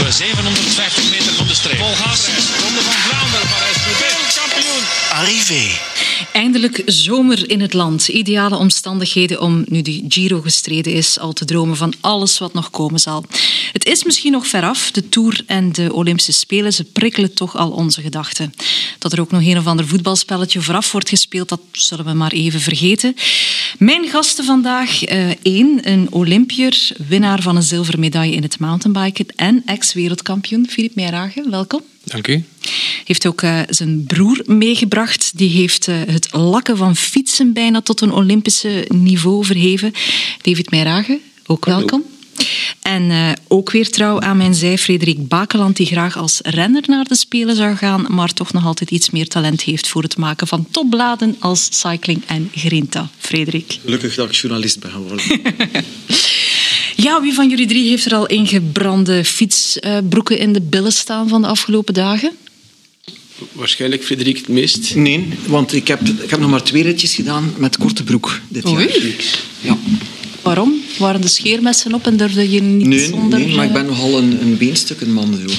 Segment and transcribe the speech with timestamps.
[0.00, 1.78] op 750 meter van de streep.
[1.78, 2.26] Vol gas.
[2.62, 4.82] Ronde van Vlaanderen, Parijs-Roubaix, kampioen.
[5.10, 5.78] Arrivé.
[6.32, 8.08] Eindelijk zomer in het land.
[8.08, 12.70] Ideale omstandigheden om, nu de Giro gestreden is, al te dromen van alles wat nog
[12.70, 13.24] komen zal.
[13.76, 14.90] Het is misschien nog veraf.
[14.90, 18.52] De Tour en de Olympische Spelen, ze prikkelen toch al onze gedachten.
[18.98, 22.32] Dat er ook nog een of ander voetbalspelletje vooraf wordt gespeeld, dat zullen we maar
[22.32, 23.16] even vergeten.
[23.78, 29.26] Mijn gasten vandaag, eh, één, een Olympier, winnaar van een zilveren medaille in het mountainbiken
[29.34, 31.50] en ex-wereldkampioen, Filip Meijeragen.
[31.50, 31.80] Welkom.
[32.04, 32.44] Dank u.
[33.04, 35.32] Heeft ook uh, zijn broer meegebracht.
[35.34, 39.92] Die heeft uh, het lakken van fietsen bijna tot een Olympische niveau verheven.
[40.42, 42.04] David Meijragen, ook welkom.
[42.82, 47.04] En uh, ook weer trouw aan mijn zij Frederik Bakeland, die graag als renner naar
[47.04, 50.46] de Spelen zou gaan, maar toch nog altijd iets meer talent heeft voor het maken
[50.46, 53.08] van topbladen als cycling en grinta.
[53.18, 53.78] Frederik.
[53.84, 55.24] Gelukkig dat ik journalist ben geworden.
[56.96, 61.42] Ja, wie van jullie drie heeft er al ingebrande fietsbroeken in de billen staan van
[61.42, 62.30] de afgelopen dagen?
[63.52, 64.94] Waarschijnlijk Frederik het meest.
[64.94, 68.66] Nee, want ik heb, ik heb nog maar twee ritjes gedaan met korte broek dit
[68.66, 68.86] Oei.
[68.86, 69.14] jaar.
[69.60, 69.78] Ja.
[70.46, 70.82] Waarom?
[70.98, 73.38] Waren de scheermessen op en durfde je niet Nee, zonder...
[73.38, 75.38] nee, maar ik ben eh, nogal een, een beenstukkenman.
[75.46, 75.54] Zo.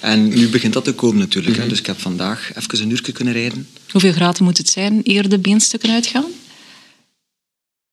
[0.00, 1.54] En nu begint dat te komen natuurlijk.
[1.54, 1.62] Mhm.
[1.62, 1.68] hè.
[1.68, 3.68] Dus ik heb vandaag even een uurtje kunnen rijden.
[3.90, 6.24] Hoeveel graden moet het zijn eer de beenstukken uitgaan?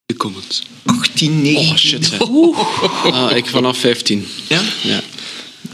[0.05, 0.63] De comments.
[0.85, 1.69] 18, 19.
[1.69, 2.17] Oh shit.
[3.11, 4.25] Ah, ik vanaf 15.
[4.47, 4.61] Ja?
[4.83, 5.01] Ja.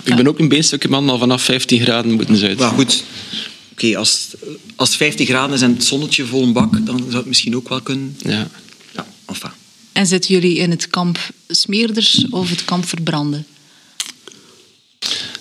[0.03, 2.59] Ik ben ook een beenstukje man, maar vanaf 15 graden moeten ze uit.
[2.59, 3.03] Maar goed,
[3.71, 4.27] Oké, als,
[4.75, 7.55] als het 50 graden is en het zonnetje vol een bak, dan zou het misschien
[7.55, 8.17] ook wel kunnen.
[8.17, 8.47] Ja.
[8.95, 9.51] Ja, enfin.
[9.97, 13.45] En zitten jullie in het kamp smeerders of het kamp verbranden?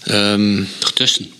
[0.02, 1.30] Ehm, Ertussen.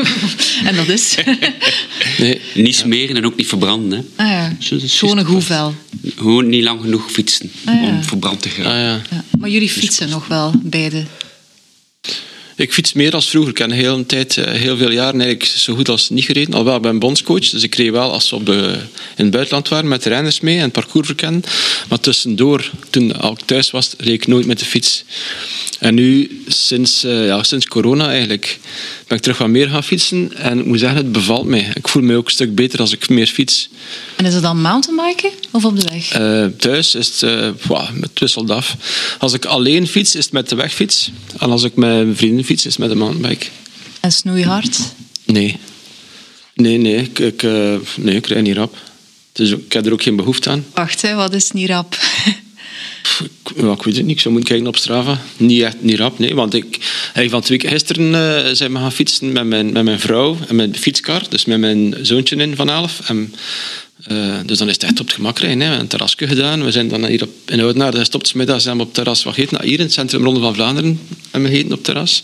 [0.68, 1.14] en dat is?
[2.18, 2.40] nee.
[2.54, 3.98] Niet smeren en ook niet verbranden.
[4.16, 4.24] Hè.
[4.24, 4.56] Ah ja.
[4.76, 5.74] Is Gewoon een vel.
[6.16, 7.88] Gewoon niet lang genoeg fietsen Ah, ja.
[7.88, 8.64] om verbrand te gaan.
[8.66, 9.02] Ah, ja.
[9.10, 9.24] Ja.
[9.38, 11.04] Maar jullie fietsen nog wel, beide.
[12.56, 13.50] Ik fiets meer als vroeger.
[13.50, 16.52] Ik heb een hele tijd, eh, heel veel jaren eigenlijk zo goed als niet gereden.
[16.52, 18.78] Alhoewel, ik ben bondscoach, dus ik reed wel als we op de,
[19.16, 21.42] in het buitenland waren met de renners mee en het parcours verkennen.
[21.88, 25.04] Maar tussendoor, toen al ik thuis was, reed ik nooit met de fiets.
[25.78, 28.58] En nu, sinds, eh, ja, sinds corona eigenlijk,
[29.06, 30.36] ben ik terug wat meer gaan fietsen.
[30.36, 31.70] En ik moet zeggen, het bevalt mij.
[31.74, 33.68] Ik voel me ook een stuk beter als ik meer fiets.
[34.16, 36.12] En is het dan mountainbiken of op de weg?
[36.12, 38.76] Eh, thuis is het, eh, wauw, het wisselt af.
[39.18, 41.10] Als ik alleen fiets, is het met de wegfiets.
[41.38, 43.46] En als ik met mijn vrienden fiets, is met de mountainbike.
[44.00, 44.78] En snoeihard?
[45.24, 45.56] Nee.
[46.54, 48.76] Nee, nee, ik, ik, eh, nee, ik rijd niet rap.
[49.32, 50.64] Dus ik heb er ook geen behoefte aan.
[50.74, 51.96] Wacht, hè, wat is niet rap?
[53.22, 55.20] Ik, ja, ik weet het niet, ik zou moeten kijken op Strava.
[55.36, 56.34] Niet echt niet rap, nee.
[56.34, 60.00] Want ik, eigenlijk van twee gisteren eh, zijn we gaan fietsen met mijn, met mijn
[60.00, 61.22] vrouw en met de fietskar.
[61.28, 63.00] Dus met mijn zoontje in van elf.
[63.08, 63.34] En,
[64.04, 65.58] eh, dus dan is het echt op het gemak rijden.
[65.60, 65.64] Hè.
[65.64, 66.64] We hebben een terrasje gedaan.
[66.64, 68.96] We zijn dan hier op, in Oudenaar, daar stopt het middags zijn we op het
[68.96, 69.56] terras wat gegeten.
[69.56, 71.00] Nou, hier in het centrum Ronde van Vlaanderen
[71.30, 72.22] hebben we gegeten op het terras.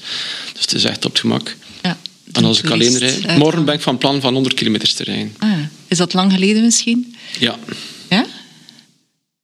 [0.52, 1.56] Dus het is echt op het gemak.
[1.82, 1.98] Ja,
[2.32, 3.26] En als ik alleen rijd...
[3.26, 5.34] uit- Morgen ben ik van plan van 100 kilometer te rijden.
[5.38, 5.50] Ah,
[5.88, 7.14] is dat lang geleden misschien?
[7.38, 7.58] Ja.
[8.10, 8.26] Ja?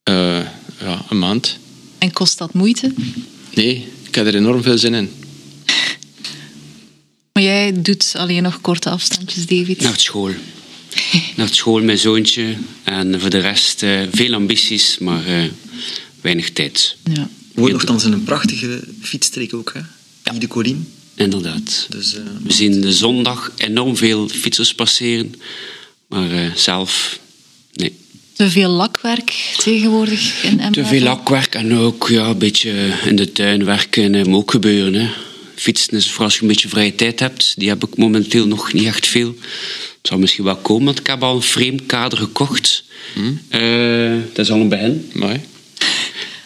[0.02, 0.38] Eh,
[0.80, 1.58] ja, een maand.
[1.98, 2.92] En kost dat moeite?
[3.54, 5.10] Nee, ik heb er enorm veel zin in.
[7.32, 9.80] Maar jij doet alleen nog korte afstandjes, David.
[9.80, 10.30] Naar het school.
[11.36, 12.56] Naar school, mijn zoontje.
[12.84, 15.44] En voor de rest eh, veel ambities, maar eh,
[16.20, 16.96] weinig tijd.
[17.12, 17.28] Ja.
[17.54, 19.80] Woont nogthans in een prachtige fietsstreek ook, hè?
[20.32, 20.38] Ja.
[20.38, 20.78] de Colline.
[21.16, 21.86] Inderdaad.
[21.90, 25.34] Dus, eh, We zien de zondag enorm veel fietsers passeren,
[26.08, 27.18] maar eh, zelf
[27.72, 27.92] nee.
[28.32, 30.72] Te veel lakwerk tegenwoordig in Emmen?
[30.72, 34.94] Te veel lakwerk en ook ja, een beetje in de tuin werken moet ook gebeuren.
[34.94, 35.08] Hè.
[35.56, 37.54] Fietsen is voor als je een beetje vrije tijd hebt.
[37.56, 39.34] Die heb ik momenteel nog niet echt veel.
[39.98, 42.84] Het zal misschien wel komen, want ik heb al een framekader gekocht.
[43.48, 45.10] Eh, dat is al een begin.
[45.12, 45.40] Mooi.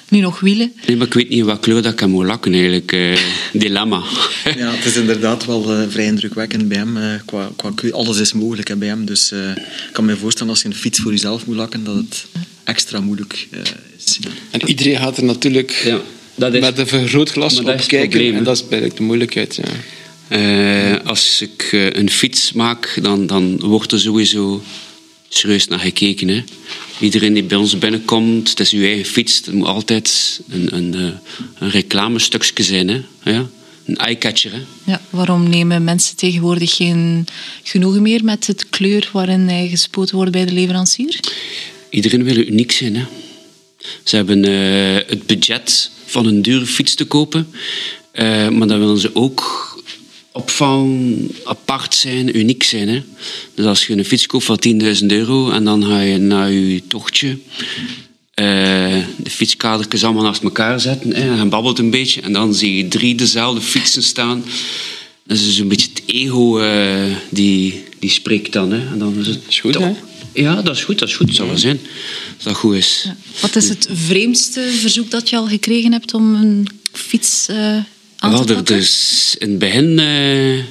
[0.08, 0.72] Nu nog wielen?
[0.86, 2.92] Nee, maar ik weet niet in wat kleur dat ik hem moet lakken eigenlijk.
[2.92, 3.18] Eh,
[3.52, 4.02] dilemma.
[4.56, 7.20] ja, het is inderdaad wel eh, vrij indrukwekkend bij hem.
[7.24, 9.04] qua, qua, alles is mogelijk hè, bij hem.
[9.04, 11.96] Dus eh, ik kan me voorstellen als je een fiets voor jezelf moet lakken, dat
[11.96, 12.26] het
[12.64, 13.60] extra moeilijk eh,
[13.96, 14.18] is.
[14.50, 16.00] En iedereen gaat er natuurlijk Ja,
[16.40, 18.34] dat is- met een vergrootglas op kijken.
[18.34, 19.60] en dat is eigenlijk de moeilijkheid.
[19.62, 19.68] Ja.
[20.28, 24.62] Eh, als ik eh, een fiets maak, dan, dan wordt er sowieso
[25.28, 26.28] serieus naar gekeken.
[26.28, 26.42] Hè.
[27.00, 29.36] Iedereen die bij ons binnenkomt, het is uw eigen fiets.
[29.36, 31.00] Het moet altijd een, een, eh,
[31.58, 32.88] een reclamestukje zijn.
[32.88, 33.00] Hè.
[33.32, 33.46] Ja?
[33.84, 34.52] Een eyecatcher.
[34.52, 34.60] Hè.
[34.84, 37.26] Ja, waarom nemen mensen tegenwoordig geen
[37.62, 41.20] genoegen meer met het kleur waarin hij gespoten wordt bij de leverancier?
[41.90, 42.96] Iedereen wil uniek zijn.
[42.96, 43.04] Hè.
[44.04, 47.48] Ze hebben eh, het budget van een dure fiets te kopen,
[48.12, 49.68] eh, maar dan willen ze ook
[50.32, 52.88] opvang, apart zijn, uniek zijn.
[52.88, 53.02] Hè.
[53.54, 56.86] Dus als je een fiets koopt van 10.000 euro en dan ga je naar je
[56.86, 57.38] tochtje,
[58.34, 58.46] eh,
[59.16, 61.14] de fietskadertjes allemaal naast elkaar zetten.
[61.14, 62.20] Hè, en babbelt een beetje.
[62.20, 64.44] En dan zie je drie dezelfde fietsen staan.
[65.24, 66.60] Dat is dus een beetje het ego
[67.30, 68.72] die, die spreekt dan.
[68.72, 68.86] Hè.
[68.92, 69.92] En dan is het is goed, hè?
[70.32, 70.98] Ja, dat is goed.
[70.98, 71.26] Dat is goed.
[71.26, 71.80] Dat zou wel zijn.
[72.42, 73.06] Dat goed is.
[73.40, 77.76] Wat is het vreemdste verzoek dat je al gekregen hebt om een fiets eh,
[78.16, 78.76] aan Wel, te pakken?
[78.76, 80.64] dus in het begin eh,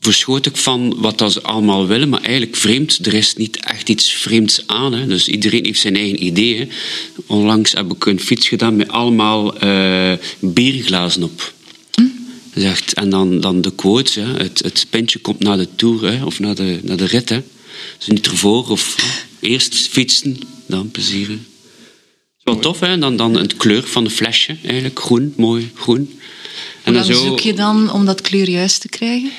[0.00, 3.06] verschoot ik van wat dat ze allemaal willen, maar eigenlijk vreemd.
[3.06, 4.92] Er is niet echt iets vreemds aan.
[4.92, 5.06] Hè.
[5.06, 6.70] Dus iedereen heeft zijn eigen ideeën.
[7.26, 11.52] Onlangs heb ik een fiets gedaan met allemaal eh, bierglazen op.
[12.54, 14.26] Zegt, en dan, dan de quotes, ja.
[14.36, 17.28] het, het pintje komt na de tour hè, of na de, na de rit.
[17.28, 17.42] Hè.
[17.98, 18.96] Dus niet ervoor of
[19.44, 21.46] eerst fietsen, dan plezieren.
[22.38, 22.98] Is wel tof, hè?
[22.98, 25.00] Dan, dan het kleur van de flesje, eigenlijk.
[25.00, 26.20] Groen, mooi, groen.
[26.84, 29.30] Hoe dan lang zoek je dan om dat kleur juist te krijgen?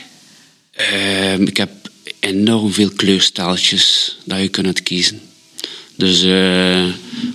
[0.71, 1.71] Ehm, ik heb
[2.19, 5.21] enorm veel kleurstaaltjes dat je kunt kiezen.
[5.95, 6.85] Dus eh,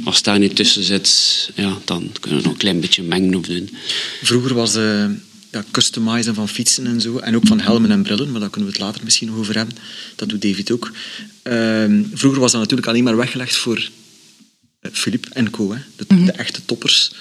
[0.04, 3.46] als daar niet tussen zit, ja, dan kunnen we nog een klein beetje mengen of
[3.46, 3.76] doen.
[4.22, 5.04] Vroeger was eh
[5.50, 8.70] ja, customizen van fietsen en zo, en ook van helmen en brillen, maar daar kunnen
[8.70, 9.76] we het later misschien nog over hebben.
[10.16, 10.92] Dat doet David ook.
[11.42, 13.88] Ehm, vroeger was dat natuurlijk alleen maar weggelegd voor
[14.80, 17.12] eh, Philippe en co, hè, de, de echte toppers.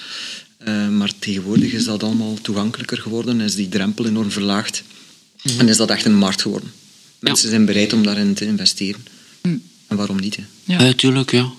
[0.58, 4.82] Eh, maar tegenwoordig is dat allemaal toegankelijker geworden, is die drempel enorm verlaagd
[5.58, 6.72] en is dat echt een markt geworden.
[7.18, 9.04] Mensen zijn bereid om daarin te investeren.
[9.86, 10.36] En waarom niet?
[10.36, 10.42] Hè?
[10.64, 10.82] Ja.
[10.82, 11.52] Ja, tuurlijk, ja.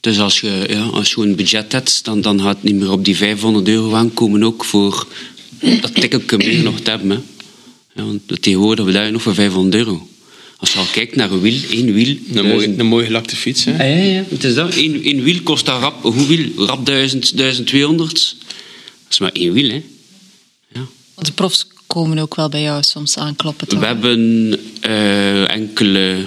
[0.00, 2.90] Dus als je, ja, als je een budget hebt, dan, dan gaat het niet meer
[2.90, 5.06] op die 500 euro aankomen, ook voor
[5.80, 7.10] dat tikketje meer nog te hebben.
[7.10, 7.16] Hè.
[7.94, 10.08] Ja, want tegenwoordig beduidt nog voor 500 euro.
[10.56, 12.16] Als je al kijkt naar een wiel, één wiel...
[12.32, 13.64] Een mooie, een mooie gelakte fiets.
[13.64, 13.72] Hè?
[13.72, 14.76] Ah, ja, ja, het is dat.
[14.76, 16.66] Eén, één wiel kost dat rap, hoe wiel?
[16.66, 18.36] Rap 1000, 1200.
[18.38, 18.52] Dat
[19.10, 19.82] is maar één wiel, hè.
[20.72, 20.86] Ja.
[21.14, 23.68] Want de profs komen ook wel bij jou soms aankloppen.
[23.68, 23.80] toch?
[23.80, 26.26] We hebben eh, enkele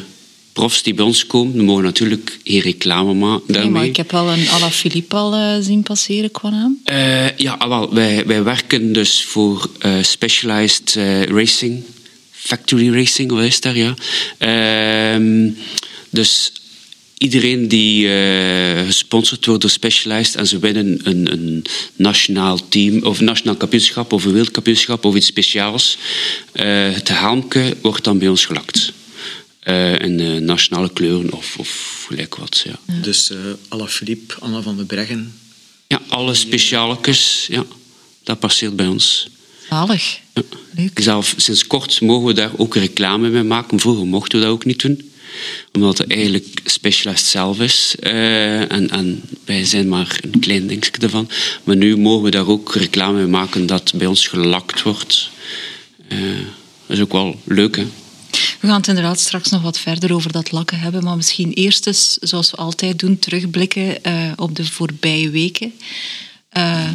[0.60, 1.54] profs die bij ons komen.
[1.56, 3.72] We mogen natuurlijk geen reclame maken Nee, daarmee.
[3.72, 6.80] maar ik heb wel een à la Philippe al eh, zien passeren qua naam.
[6.84, 11.84] Eh, ja, ah, wel, wij, wij werken dus voor eh, Specialized eh, Racing,
[12.32, 13.94] Factory Racing, wat is daar, ja.
[14.38, 15.50] Ehm,
[16.10, 16.52] dus
[17.18, 18.08] iedereen die
[18.86, 21.66] gesponsord wordt door Specialized en ze winnen een, een
[21.96, 25.98] nationaal team, of een nationaal kampioenschap, of een wereldkampioenschap, of iets speciaals,
[26.52, 28.92] het helmke wordt dan bij ons gelakt.
[29.60, 32.96] Eh, in eh, nationale kleuren of, of gelijk wat, ja.
[33.02, 33.38] Dus eh
[33.74, 35.34] à la Philippe, Anna van de Breggen.
[35.88, 37.66] Ja, alle specialetjes, ja,
[38.24, 39.30] dat passeert bij ons.
[39.70, 40.20] Zalig.
[40.34, 40.42] Ja.
[40.76, 41.00] Leuk.
[41.00, 43.80] Zelf, sinds kort mogen we daar ook reclame mee maken.
[43.80, 45.12] Vroeger mochten we dat ook niet doen.
[45.72, 47.96] Omdat het eigenlijk Specialist zelf is.
[48.00, 51.30] Eh, en, en wij zijn maar een klein dingetje ervan.
[51.64, 55.30] Maar nu mogen we daar ook reclame mee maken dat bij ons gelakt wordt.
[56.08, 56.20] Eh,
[56.86, 57.86] dat is ook wel leuk, hè.
[58.32, 61.88] We gaan het inderdaad straks nog wat verder over dat lakken hebben, maar misschien eerst
[61.88, 65.74] eens, zoals we altijd doen, terugblikken eh, op de voorbije weken.
[66.50, 66.90] Eh,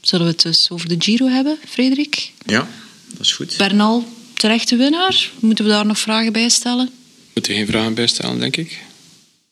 [0.00, 2.32] zullen we het dus over de Giro hebben, Frederik?
[2.46, 2.68] Ja,
[3.10, 3.54] dat is goed.
[3.56, 4.04] Bernal,
[4.34, 5.30] terechte winnaar?
[5.38, 6.90] Moeten we daar nog vragen bij stellen?
[7.34, 8.82] Moet er geen vragen bij stellen, denk ik.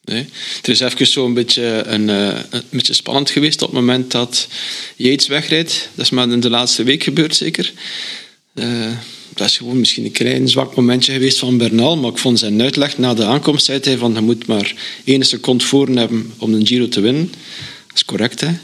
[0.04, 0.26] Nee.
[0.56, 4.10] Het is even zo een beetje, een, eh, een beetje spannend geweest op het moment
[4.10, 4.48] dat
[4.96, 5.88] Yates wegrijdt.
[5.94, 7.72] Dat is maar in de laatste week gebeurd, zeker.
[8.54, 8.90] Eh,
[9.34, 12.62] dat is gewoon misschien een klein zwak momentje geweest van Bernal, maar ik vond zijn
[12.62, 16.54] uitleg na de aankomst, zei hij van je moet maar één seconde voor hebben om
[16.54, 17.30] een Giro te winnen.
[17.86, 18.46] Dat is correct, hè.
[18.46, 18.58] Hij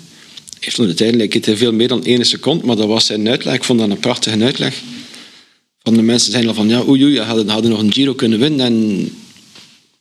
[0.61, 3.55] heeft nog uiteindelijk veel meer dan één seconde, maar dat was zijn uitleg.
[3.55, 4.75] Ik vond dat een prachtige uitleg.
[5.83, 8.14] Van de mensen zijn al van, ja, oei, oei, je hadden, hadden nog een Giro
[8.14, 8.99] kunnen winnen en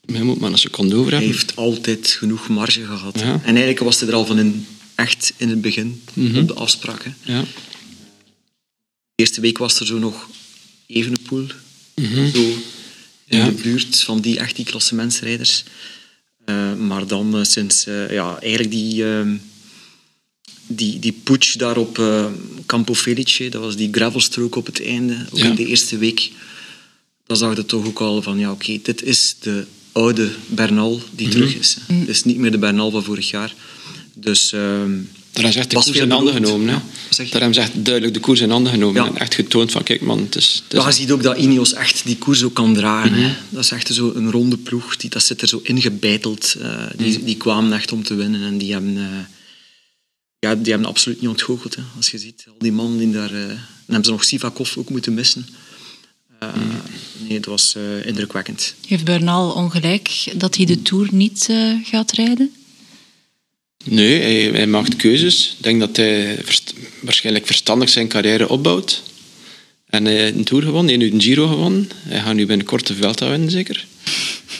[0.06, 1.36] je moet maar een seconde over Hij hebben.
[1.38, 3.18] heeft altijd genoeg marge gehad.
[3.20, 3.32] Ja.
[3.32, 6.38] En eigenlijk was hij er al van in, echt in het begin, Mhm.
[6.38, 7.04] op de afspraak.
[7.04, 7.32] Hè.
[7.32, 7.44] Ja.
[9.18, 10.28] De eerste week was er zo nog
[10.86, 11.46] Evenepoel.
[11.46, 11.54] Zo
[11.94, 12.38] in Mhm.
[13.24, 13.44] Ja.
[13.44, 15.64] de buurt van die echt die klassementsrijders.
[16.44, 19.36] Eh, maar dan eh, sinds eh, ja, eigenlijk die, ehm,
[20.66, 22.02] die, die putsch daar op
[22.66, 25.44] Campo Felice, dat was die gravelstrook op het einde, ook Ja.
[25.46, 26.30] in de eerste week,
[27.26, 31.26] dan zag je toch ook al van ja, oké, dit is de oude Bernal die
[31.26, 31.36] Mhm.
[31.36, 31.76] terug is.
[31.86, 31.94] hè.
[31.94, 33.54] Het is niet meer de Bernal van vorig jaar.
[34.14, 34.92] Dus ehm,
[35.42, 36.68] Daar hebben ze echt de Was koers in handen genomen.
[36.68, 37.28] Ja, zeg?
[37.30, 39.02] Daar hebben ze echt duidelijk de koers in handen genomen.
[39.02, 39.08] Ja.
[39.08, 40.62] En echt getoond van, kijk man, het is...
[40.68, 43.10] Het is je ziet ook dat Ineos echt die koers ook kan dragen.
[43.12, 43.20] Mhm.
[43.20, 43.32] hè.
[43.48, 44.96] Dat is echt zo een ronde ploeg.
[44.96, 46.54] Die, dat zit er zo ingebeiteld.
[46.62, 47.24] Eh, die, Mhm.
[47.24, 48.42] die kwamen echt om te winnen.
[48.42, 49.04] En die hebben, eh,
[50.38, 51.74] ja, die hebben absoluut niet ontgoocheld.
[51.74, 51.82] Hè.
[51.96, 53.32] Als je ziet, al die mannen die daar...
[53.34, 55.46] eh, dan hebben ze nog Sivakov ook moeten missen.
[56.38, 57.26] Eh, Mhm.
[57.28, 58.74] Nee, het was eh, indrukwekkend.
[58.86, 62.52] Heeft Bernal ongelijk dat hij de Tour niet eh, gaat rijden?
[63.84, 65.54] Nee, hij, hij maakt keuzes.
[65.58, 69.02] Ik denk dat hij verst- waarschijnlijk verstandig zijn carrière opbouwt.
[69.86, 71.90] En hij heeft een Tour gewonnen, hij heeft nu een Giro gewonnen.
[71.96, 73.86] Hij gaat nu binnenkort de Vuelta winnen, zeker.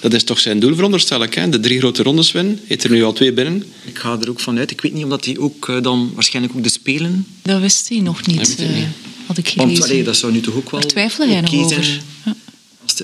[0.00, 1.34] Dat is toch zijn doel, veronderstel ik.
[1.34, 1.48] Hè?
[1.48, 2.52] De drie grote rondes winnen.
[2.56, 3.64] Hij heeft er nu al twee binnen.
[3.84, 4.70] Ik ga er ook vanuit.
[4.70, 7.26] Ik weet niet omdat hij ook eh, dan waarschijnlijk ook de Spelen...
[7.42, 8.84] Dat wist hij nog niet, Dat eh, niet.
[9.26, 9.74] had ik gelezen.
[9.78, 10.80] Want allee, dat zou nu toch ook wel...
[10.80, 11.84] Daar twijfelde jij nog over.
[11.84, 12.00] zijn.
[12.24, 12.36] Ja.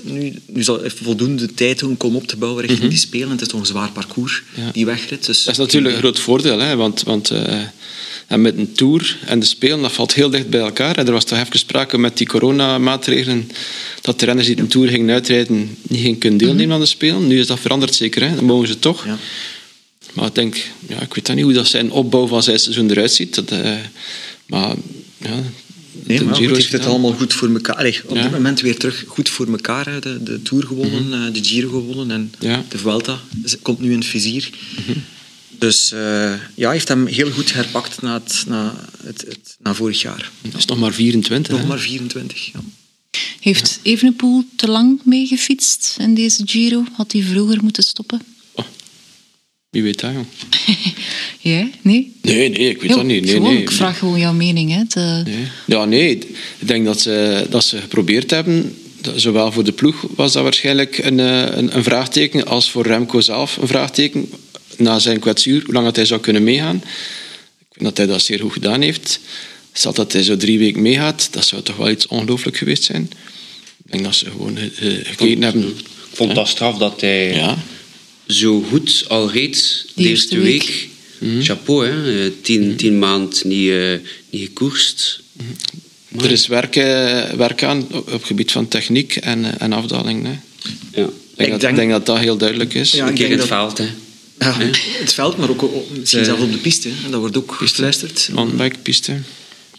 [0.03, 3.29] Nu, nu zal even voldoende tijd doen om op te bouwen richting die Spelen.
[3.29, 4.71] Het is toch een zwaar parcours, Ja.
[4.71, 5.25] die wegrit.
[5.25, 6.75] Dus Dat is natuurlijk een groot voordeel, hè?
[6.75, 7.61] want, want eh,
[8.27, 10.97] en met een tour en de spelen, dat valt heel dicht bij elkaar.
[10.97, 13.51] En er was toch even sprake met die coronamaatregelen
[14.01, 17.27] dat de renners die een tour gingen uitrijden niet gingen kunnen deelnemen aan de spelen.
[17.27, 18.35] Nu is dat veranderd zeker, hè?
[18.35, 19.05] dan mogen ze toch.
[19.05, 19.17] Ja.
[20.13, 20.55] Maar ik denk,
[20.87, 23.35] ja, ik weet dan niet hoe dat zijn opbouw van zijn seizoen eruit ziet.
[23.35, 23.75] Dat, eh,
[24.45, 24.75] maar
[25.17, 25.43] ja,
[26.07, 26.89] Nee, de maar Giro goed, is heeft het gedaan.
[26.99, 27.75] allemaal goed voor elkaar.
[27.75, 28.21] Allee, op Ja.
[28.21, 29.85] dit moment weer terug goed voor elkaar.
[29.85, 29.99] hè.
[29.99, 32.63] De, de Tour gewonnen, eh, de Giro gewonnen en Ja.
[32.69, 33.19] de Vuelta
[33.61, 34.49] komt nu in het vizier.
[35.59, 35.99] Dus eh,
[36.55, 40.31] ja, hij heeft hem heel goed herpakt na, het, na, het, het, na vorig jaar.
[40.41, 41.51] Dat is nog maar 24.
[41.53, 41.67] Nog hè.
[41.67, 42.45] maar 24.
[42.53, 42.59] Ja.
[43.39, 46.83] Heeft Evenepoel te lang meegefietst in deze Giro?
[46.93, 48.21] Had hij vroeger moeten stoppen?
[49.75, 50.25] Wie weet dat, joh.
[51.39, 51.71] Jij?
[51.81, 52.13] Nee?
[52.21, 53.23] Nee, nee, ik weet Jo, dat niet.
[53.25, 54.71] Nee, gewoon, nee, ik vraag gewoon jouw mening.
[54.71, 55.01] Hè.
[55.23, 55.35] Nee.
[55.65, 56.09] Ja, nee.
[56.59, 58.75] Ik denk dat ze, dat ze geprobeerd hebben.
[59.01, 62.87] dat- Zowel voor de ploeg was dat waarschijnlijk een, eh, een, een vraagteken, als voor
[62.87, 64.29] Remco zelf een vraagteken.
[64.77, 66.75] Na zijn kwetsuur, hoe lang dat hij zou kunnen meegaan.
[67.59, 69.19] Ik vind dat hij dat zeer goed gedaan heeft.
[69.73, 73.09] Stel dat hij zo drie weken meegaat, dat zou toch wel iets ongelooflijk geweest zijn.
[73.85, 75.67] Ik denk dat ze gewoon eh, eh, gekeken hebben.
[75.67, 77.57] Ik vond dat straf dat hij Ja,
[78.27, 80.87] zo goed al reed de eerste week.
[81.41, 82.23] Chapeau, hè.
[82.25, 83.93] Eh, Tien, tien maanden niet, eh,
[84.29, 85.19] niet gekoerst.
[86.17, 90.23] er is werk, eh, werk aan op het gebied van techniek en, en afdaling.
[90.23, 90.29] Hè.
[91.01, 91.07] Ja.
[91.07, 92.91] Ik denk, dat, denk- ik denk dat dat heel duidelijk is.
[92.91, 93.87] Ja, Een ik keer denk het dat- veld, hè.
[94.39, 94.55] Ja,
[94.99, 96.87] het veld, maar ook op- misschien De- zelfs op de piste.
[97.03, 97.09] hè.
[97.09, 98.29] Dat wordt ook gefluisterd.
[98.33, 99.13] Mountainbike, piste.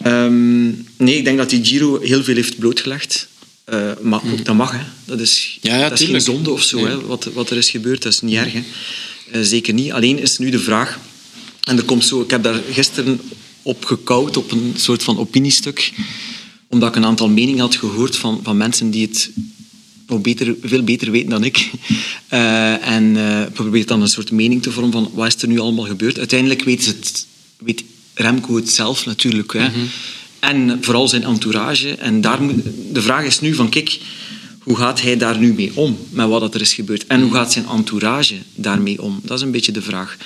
[0.03, 0.65] Ehm,
[0.97, 3.29] nee, ik denk dat die Giro heel veel heeft blootgelegd.
[3.67, 4.83] Eh, maar ook, dat mag, hè.
[5.05, 6.87] Dat is, Ja, ja, dat is geen zonde of zo, Nee.
[6.87, 7.07] hè.
[7.07, 8.03] Wat, wat er is gebeurd.
[8.03, 8.63] Dat is niet erg, hè.
[9.33, 9.93] Eh, zeker niet.
[9.93, 10.99] Alleen is nu de vraag...
[11.63, 12.21] En er komt zo...
[12.21, 13.21] Ik heb daar gisteren
[13.63, 15.93] op gekauwd, op een soort van opiniestuk.
[16.69, 19.31] Omdat ik een aantal meningen had gehoord van, van mensen die het
[20.07, 21.71] nog beter, veel beter weten dan ik.
[22.29, 23.17] Eh, en
[23.53, 26.19] probeert dan een soort mening te vormen van wat is er nu allemaal gebeurd.
[26.19, 27.27] Uiteindelijk weet, ze het,
[27.59, 29.53] weet Remco het zelf natuurlijk.
[29.53, 29.69] Hè.
[30.47, 31.95] En vooral zijn entourage.
[31.95, 32.39] En daar
[32.93, 33.99] de vraag is nu van, kijk,
[34.59, 37.07] hoe gaat hij daar nu mee om, met wat er is gebeurd?
[37.07, 39.21] En hoe gaat zijn entourage daarmee om?
[39.23, 40.17] Dat is een beetje de vraag.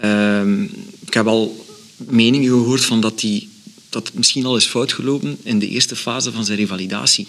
[0.00, 0.62] Ehm,
[1.06, 1.66] ik heb al
[1.96, 3.48] meningen gehoord van dat, die,
[3.88, 7.28] dat misschien al is fout gelopen in de eerste fase van zijn revalidatie.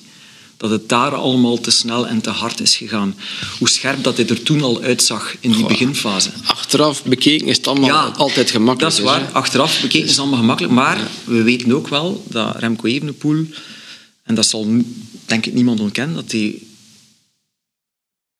[0.63, 3.15] Dat het daar allemaal te snel en te hard is gegaan.
[3.60, 6.29] Hoe scherp dat hij er toen al uitzag in die beginfase.
[6.46, 8.96] Achteraf bekeken is het allemaal altijd gemakkelijk.
[8.96, 9.20] Dat is waar.
[9.20, 9.32] hè.
[9.34, 10.74] Achteraf bekeken is het allemaal gemakkelijk.
[10.74, 13.46] Maar we weten ook wel dat Remco Evenepoel,
[14.24, 14.67] en dat zal
[15.25, 16.62] denk ik niemand ontkennen, dat hij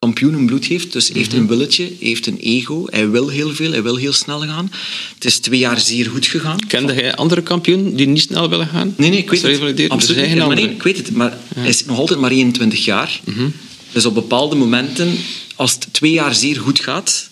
[0.04, 0.92] kampioenenbloed heeft.
[0.92, 2.86] Dus hij heeft een willetje, hij heeft een ego.
[2.90, 4.72] Hij wil heel veel, hij wil heel snel gaan.
[5.14, 6.60] Het is twee jaar zeer goed gegaan.
[6.68, 8.94] Kende jij andere kampioen die niet snel willen gaan?
[8.98, 9.80] Nee, nee, ik weet het.
[9.80, 10.26] Er Absoluut.
[10.26, 11.12] zijn maar nee, ik weet het.
[11.12, 13.22] Maar hij is nog altijd maar 21 jaar.
[13.92, 15.18] Dus op bepaalde momenten,
[15.56, 17.30] als het twee jaar zeer goed gaat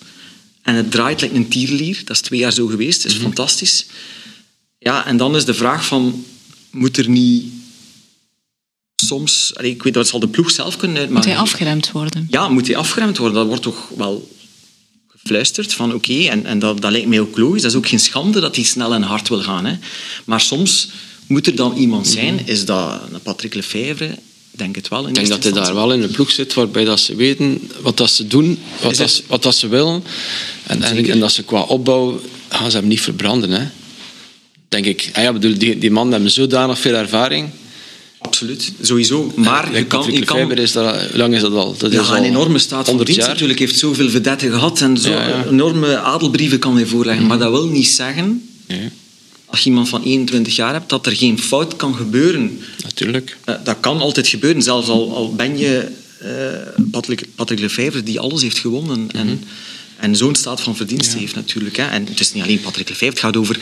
[0.62, 3.86] en het draait like een tierlier, dat is twee jaar zo geweest, dat is fantastisch.
[4.80, 6.26] Ja, en dan is de vraag van,
[6.72, 7.44] moet er niet
[9.06, 9.52] soms...
[9.56, 11.30] allee, ik weet, dat zal de ploeg zelf kunnen Moet uitmaken.
[11.30, 12.28] hij afgeremd worden?
[12.30, 13.38] Ja, moet hij afgeremd worden?
[13.38, 14.30] Dat wordt toch wel
[15.08, 17.62] gefluisterd van oké, en, en dat, dat lijkt mij ook logisch.
[17.62, 19.66] Dat is ook geen schande dat hij snel en hard wil gaan.
[19.66, 19.76] Hè.
[20.26, 20.88] Maar soms
[21.28, 24.06] moet er dan iemand zijn, is dat een Patrick Lefevre?
[24.52, 25.02] Ik denk het wel.
[25.04, 27.70] In Ik denk dat hij daar wel in een ploeg zit waarbij dat ze weten
[27.82, 30.04] wat dat ze doen, wat, dat, ze- wat dat ze willen.
[30.68, 33.50] En, en, dat ze qua opbouw gaan ze hem niet verbranden.
[33.52, 33.68] Hè.
[34.70, 35.10] Denk ik.
[35.14, 37.50] Ah ja, bedoel, die, die man heeft zodanig veel ervaring.
[38.42, 39.32] Absoluut, sowieso.
[39.36, 40.00] Maar je kan...
[40.00, 41.76] Patrick Je kan is dat, hoe lang is dat al?
[41.78, 43.32] Dat is ja, al een enorme staat van 100 dienst jaar.
[43.32, 43.60] natuurlijk.
[43.60, 45.46] heeft zoveel vedetten gehad en zo Ja, ja.
[45.46, 47.28] enorme adelbrieven kan hij voorleggen.
[47.28, 48.50] Maar dat wil niet zeggen,
[49.46, 52.60] als je iemand van 21 jaar hebt, dat er geen fout kan gebeuren.
[52.84, 53.38] natuurlijk.
[53.44, 56.28] Eh, dat kan altijd gebeuren, zelfs al, al ben je eh
[56.92, 59.10] Patrick, Patrick Lefevre, die alles heeft gewonnen.
[59.12, 59.44] En,
[60.02, 61.78] en zo'n staat van verdiensten heeft natuurlijk.
[61.78, 61.86] Hè.
[61.86, 63.60] En het is niet alleen Patrick Lefevre, het gaat over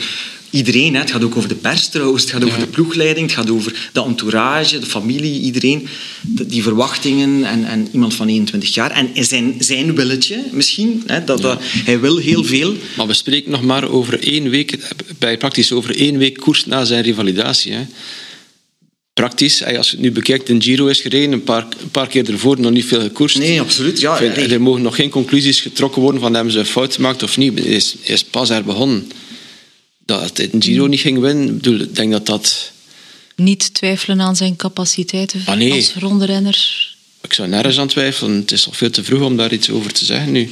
[0.50, 0.94] iedereen.
[0.94, 1.00] Hè.
[1.00, 3.88] Het gaat ook over de pers trouwens, het gaat over de ploegleiding, het gaat over
[3.92, 5.88] de entourage, de familie, iedereen.
[6.20, 8.90] De- die verwachtingen en, en iemand van 21 jaar.
[8.90, 12.74] En zijn, zijn willetje misschien, hè, dat, dat, hij wil heel veel.
[12.96, 14.78] Maar we spreken nog maar over één week,
[15.18, 17.72] bij praktisch over één week koers na zijn revalidatie.
[17.72, 17.86] Hè.
[19.20, 22.30] Praktisch, als je het nu bekijkt, een Giro is gereden, een paar, een paar keer
[22.30, 23.38] ervoor nog niet veel gekoerst.
[23.38, 24.00] Nee, absoluut.
[24.00, 24.48] Ja, Ik vind, nee.
[24.48, 27.58] Er mogen nog geen conclusies getrokken worden van hebben ze een fout gemaakt of niet.
[27.58, 29.10] Hij is, is pas er begonnen.
[30.06, 32.72] Dat hij een Giro niet ging winnen, ik bedoel, ik denk dat dat...
[33.36, 35.72] Niet twijfelen aan zijn capaciteiten Ah, nee.
[35.72, 36.88] als ronderenner.
[37.20, 38.36] Ik zou nergens aan twijfelen.
[38.36, 40.50] Het is nog veel te vroeg om daar iets over te zeggen nu.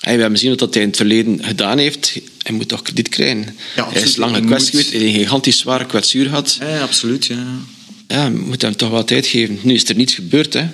[0.00, 2.20] Hey, we hebben gezien wat hij in het verleden gedaan heeft.
[2.42, 3.56] Hij moet toch krediet krijgen.
[3.74, 4.90] hij is lang gekwetst moet- geweest.
[4.92, 6.56] Hij heeft een gigantisch zware kwetsuur gehad.
[6.60, 7.26] Ja, absoluut.
[7.26, 7.46] Ja.
[8.08, 9.58] Ja, je moet hem toch wat tijd geven.
[9.62, 10.52] Nu is er niets gebeurd.
[10.52, 10.66] Hè.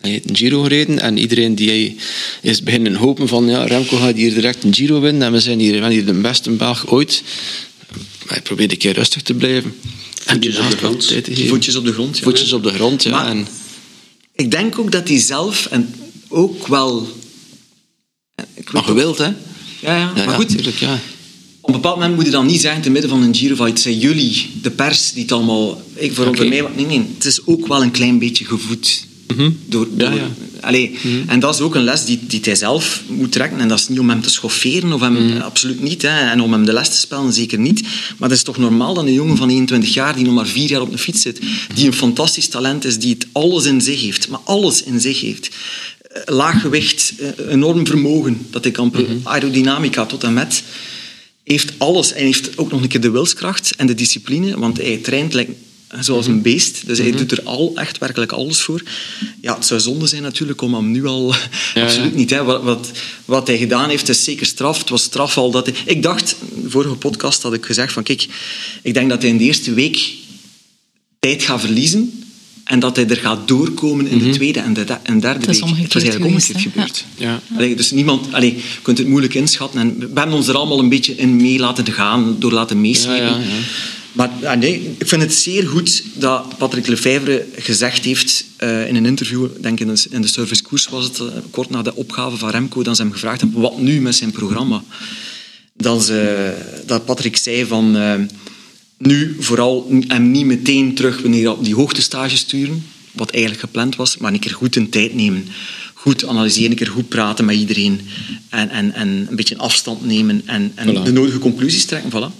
[0.00, 1.96] Hij heeft een Giro gereden en iedereen die
[2.42, 5.58] is beginnen hopen van ja, Remco gaat hier direct een Giro winnen en we zijn
[5.58, 7.22] hier, we zijn hier de beste Belg ooit.
[8.24, 9.74] Maar hij probeert een keer rustig te blijven.
[10.26, 11.12] En Voetjes op de grond.
[11.48, 12.16] Voetjes op de grond.
[12.16, 12.22] Ja.
[12.22, 13.26] Voetjes op de grond, ja.
[13.28, 13.46] En,
[14.34, 15.94] Ik denk ook dat hij zelf en
[16.28, 17.08] ook wel.
[18.36, 19.24] Weet maar gewild, hè?
[19.80, 20.12] Ja, ja.
[20.12, 20.48] Maar ja, goed.
[20.48, 20.98] tuurlijk, ja.
[21.60, 23.66] Op een bepaald moment moet je dan niet zeggen, te midden van een Giro, van
[23.66, 25.82] het zijn jullie, de pers, die het allemaal...
[25.94, 29.06] Ik, voor mij, nee, nee, het is ook wel een klein beetje gevoed.
[29.66, 30.28] Door, Ja, door, ja.
[30.60, 33.58] Allee, En dat is ook een les die, die hij zelf moet trekken.
[33.58, 36.02] En dat is niet om hem te schofferen, of hem, absoluut niet.
[36.02, 36.30] Hè.
[36.30, 37.82] En om hem de les te spelen, zeker niet.
[38.16, 40.68] Maar het is toch normaal dat een jongen van 21 jaar, die nog maar vier
[40.68, 41.40] jaar op de fiets zit,
[41.74, 45.20] die een fantastisch talent is, die het alles in zich heeft, maar alles in zich
[45.20, 45.48] heeft.
[46.24, 48.90] Eh, Laag gewicht, eh, enorm vermogen, dat hij kan...
[48.90, 50.62] pro- Aerodynamica tot en met
[51.44, 52.12] heeft alles.
[52.12, 55.50] En heeft ook nog een keer de wilskracht en de discipline, want hij traint lijkt
[56.00, 56.86] zoals een beest.
[56.86, 58.82] Dus hij doet er al echt werkelijk alles voor.
[59.40, 61.34] Ja, het zou zonde zijn natuurlijk om hem nu al...
[61.74, 62.30] absoluut niet.
[62.30, 62.44] Hè.
[62.44, 62.90] Wat, wat,
[63.24, 64.78] wat hij gedaan heeft, is zeker straf.
[64.78, 65.74] Het was straf al dat hij...
[65.84, 68.26] Ik dacht, in de vorige podcast had ik gezegd van kijk,
[68.82, 70.12] ik denk dat hij in de eerste week
[71.18, 72.24] tijd gaat verliezen
[72.66, 75.48] en dat hij er gaat doorkomen in de tweede en, de, en derde week.
[75.48, 77.04] Het was eigenlijk geweest, omgekeerd gebeurd.
[77.14, 77.40] Ja.
[77.56, 79.80] Allee, dus niemand, allee, je kunt het moeilijk inschatten.
[79.80, 83.24] En we hebben ons er allemaal een beetje in mee laten gaan, door laten meeslepen.
[83.24, 83.60] Ja, ja, ja.
[84.12, 88.96] Maar ja, nee, ik vind het zeer goed dat Patrick Lefevre gezegd heeft eh, in
[88.96, 91.82] een interview, ik denk in de, in de service koers was het, eh, kort na
[91.82, 94.82] de opgave van Remco, dat ze hem gevraagd hebben, wat nu met zijn programma?
[95.76, 96.52] Dat, ze,
[96.86, 98.14] dat Patrick zei van, eh,
[98.98, 104.16] nu vooral hem niet meteen terug wanneer op die hoogtestage sturen, wat eigenlijk gepland was,
[104.16, 105.44] maar een keer goed een tijd nemen.
[105.94, 108.00] Goed analyseren, een keer goed praten met iedereen.
[108.48, 111.02] En, en, en een beetje afstand nemen en, en Voilà.
[111.02, 112.10] de nodige conclusies trekken.
[112.10, 112.34] Voilà.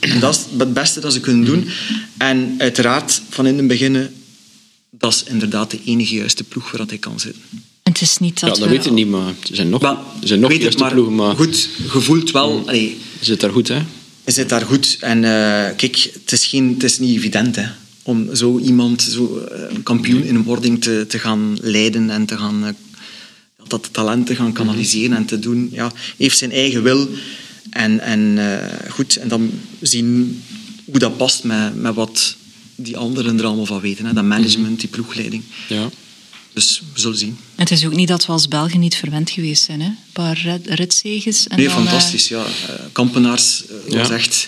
[0.00, 1.68] En dat is het beste dat ze kunnen doen.
[2.16, 4.08] En uiteraard, van in het begin,
[4.90, 7.42] dat is inderdaad de enige juiste ploeg waar dat hij kan zitten.
[7.82, 8.74] En het is niet Ja, dat dat we...
[8.74, 11.36] weet ik niet, maar er zijn nog, Maar, er zijn nog het, maar ploegen, maar
[11.36, 12.62] goed, gevoeld wel.
[12.66, 13.78] Allee, je zit daar goed, hè?
[14.32, 14.96] Zit daar goed.
[15.00, 17.66] En eh, kijk, het is, geen, het is niet evident hè,
[18.02, 22.26] om zo iemand, zo eh, een kampioen in een wording te, te gaan leiden en
[22.26, 22.72] te gaan, eh,
[23.66, 25.68] dat talent te gaan kanaliseren en te doen.
[25.72, 27.08] Ja, heeft zijn eigen wil.
[27.70, 28.38] En, en
[28.88, 30.42] goed, en dan zien
[30.84, 32.36] hoe dat past met, met wat
[32.74, 34.06] die anderen er allemaal van weten.
[34.06, 34.12] Hè.
[34.12, 35.42] Dat management, die ploegleiding.
[35.68, 35.90] Ja.
[36.54, 37.38] Dus we zullen zien.
[37.54, 39.80] Het is ook niet dat we als Belgen niet verwend geweest zijn.
[39.80, 39.86] Hè?
[39.86, 41.46] Een paar rit- ritzeges.
[41.48, 42.28] En Nee, dan, eh, fantastisch.
[42.28, 42.44] Ja.
[42.44, 44.14] Eh, Kampenaars eh, was Ja.
[44.14, 44.46] echt...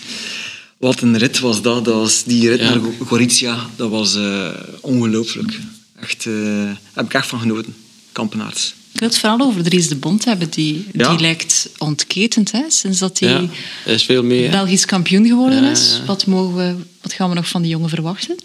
[0.77, 1.85] Wat een rit was dat.
[1.85, 2.69] dat was die rit Ja.
[2.69, 4.49] naar Go- Gorizia, dat was eh,
[4.81, 5.59] ongelooflijk.
[6.01, 7.75] Echt, eh, daar heb ik echt van genoten.
[8.11, 8.73] Kampenaars.
[8.93, 10.49] Ik wil het vooral over Dries de Bond hebben.
[10.49, 11.09] Die, Ja.
[11.09, 12.61] die lijkt ontketend hè?
[12.67, 13.49] sinds dat hij ja,
[13.85, 14.43] is veel mee.
[14.43, 14.49] hè.
[14.49, 15.95] Belgisch kampioen geworden Ja, is.
[15.99, 16.05] ja.
[16.05, 18.35] Wat, mogen we, wat gaan we nog van die jongen verwachten?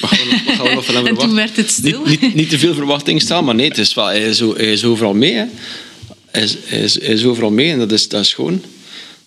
[0.00, 2.02] Wat gaan we- gaan we nog En toen werd het stil.
[2.04, 4.72] Niet, niet, niet te veel verwachtingen stellen, maar nee, het is wel, hij, is, hij
[4.72, 5.32] is overal mee.
[5.34, 5.44] Hè.
[6.30, 8.62] Hij, is, hij, is, hij is overal mee en dat is, dat is gewoon.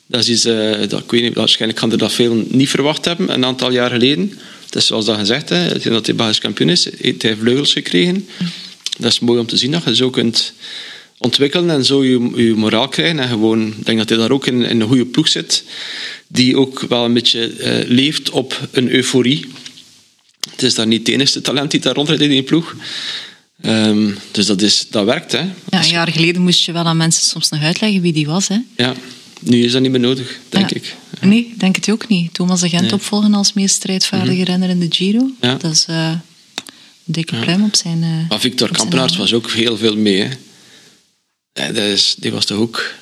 [0.07, 3.05] Dat is iets, eh, dat, ik weet niet, waarschijnlijk kan er dat veel niet verwacht
[3.05, 4.39] hebben een aantal jaar geleden.
[4.65, 8.27] Het is zoals dat gezegd, hè, dat hij Belgisch kampioen is, heeft hij vleugels gekregen.
[8.97, 10.53] Dat is mooi om te zien dat je zo kunt
[11.17, 13.19] ontwikkelen en zo je, je moraal krijgen.
[13.19, 15.63] En gewoon, ik denk dat hij daar ook in, in een goede ploeg zit,
[16.27, 19.45] die ook wel een beetje eh, leeft op een euforie.
[20.51, 22.75] Het is daar niet het enige talent die daar rondrijdt in die ploeg.
[23.61, 25.39] Ehm, dus dat, is, dat werkt, hè.
[25.69, 28.47] Ja, een jaar geleden moest je wel aan mensen soms nog uitleggen wie die was.
[28.47, 28.57] Hè?
[28.77, 28.93] Ja,
[29.39, 30.75] nu is dat niet meer nodig, denk Ja.
[30.75, 30.95] ik.
[31.21, 32.33] Nee, denk het ook niet.
[32.33, 32.89] Thomas de Gent Nee.
[32.91, 32.99] Mhm.
[32.99, 35.29] opvolgen als meest strijdvaardige renner in de Giro.
[35.41, 35.55] Ja.
[35.55, 36.21] Dat is eh, een
[37.05, 38.03] dikke pluim op zijn...
[38.03, 40.21] eh, Maar Victor Kampenaerts was ook heel veel mee.
[40.21, 40.29] Hè.
[41.53, 42.93] Ja, dat is, die was toch ook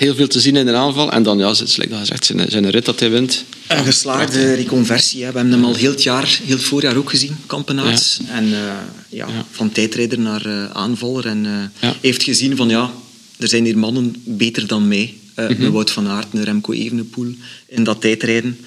[0.00, 1.12] heel veel te zien in de aanval.
[1.12, 3.44] En dan, ja, zoals ik al gezegd, zijn, zijn rit dat hij wint.
[3.66, 5.24] Een geslaagde reconversie.
[5.24, 5.30] Hè.
[5.32, 8.18] We hebben hem al heel het, jaar, heel het voorjaar ook gezien, Kampenaars.
[8.28, 8.60] En eh,
[9.08, 9.46] ja, Ja.
[9.50, 11.26] van tijdrijder naar eh, aanvaller.
[11.26, 11.94] En eh, Ja.
[12.00, 12.92] heeft gezien van ja,
[13.38, 15.14] er zijn hier mannen beter dan mij.
[15.34, 15.62] Eh Mhm.
[15.62, 17.34] Een Wout van Aert, een Remco Evenepoel
[17.68, 18.58] in dat tijdrijden.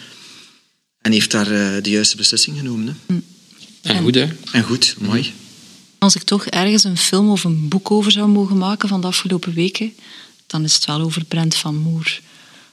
[1.02, 2.98] En heeft daar eh, de juiste beslissing genomen.
[3.08, 3.16] Hè.
[3.82, 4.28] En goed, hè.
[4.52, 5.10] En goed, Mhm.
[5.10, 5.34] mooi.
[5.98, 9.08] Als ik toch ergens een film of een boek over zou mogen maken van de
[9.08, 9.94] afgelopen weken,
[10.48, 12.22] dan is het wel over Brent van Moer.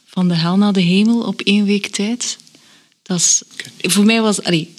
[0.06, 2.37] Van de hel naar de hemel op één week tijd.
[3.02, 3.42] Dat is,
[3.92, 4.42] voor mij was...
[4.42, 4.74] allee,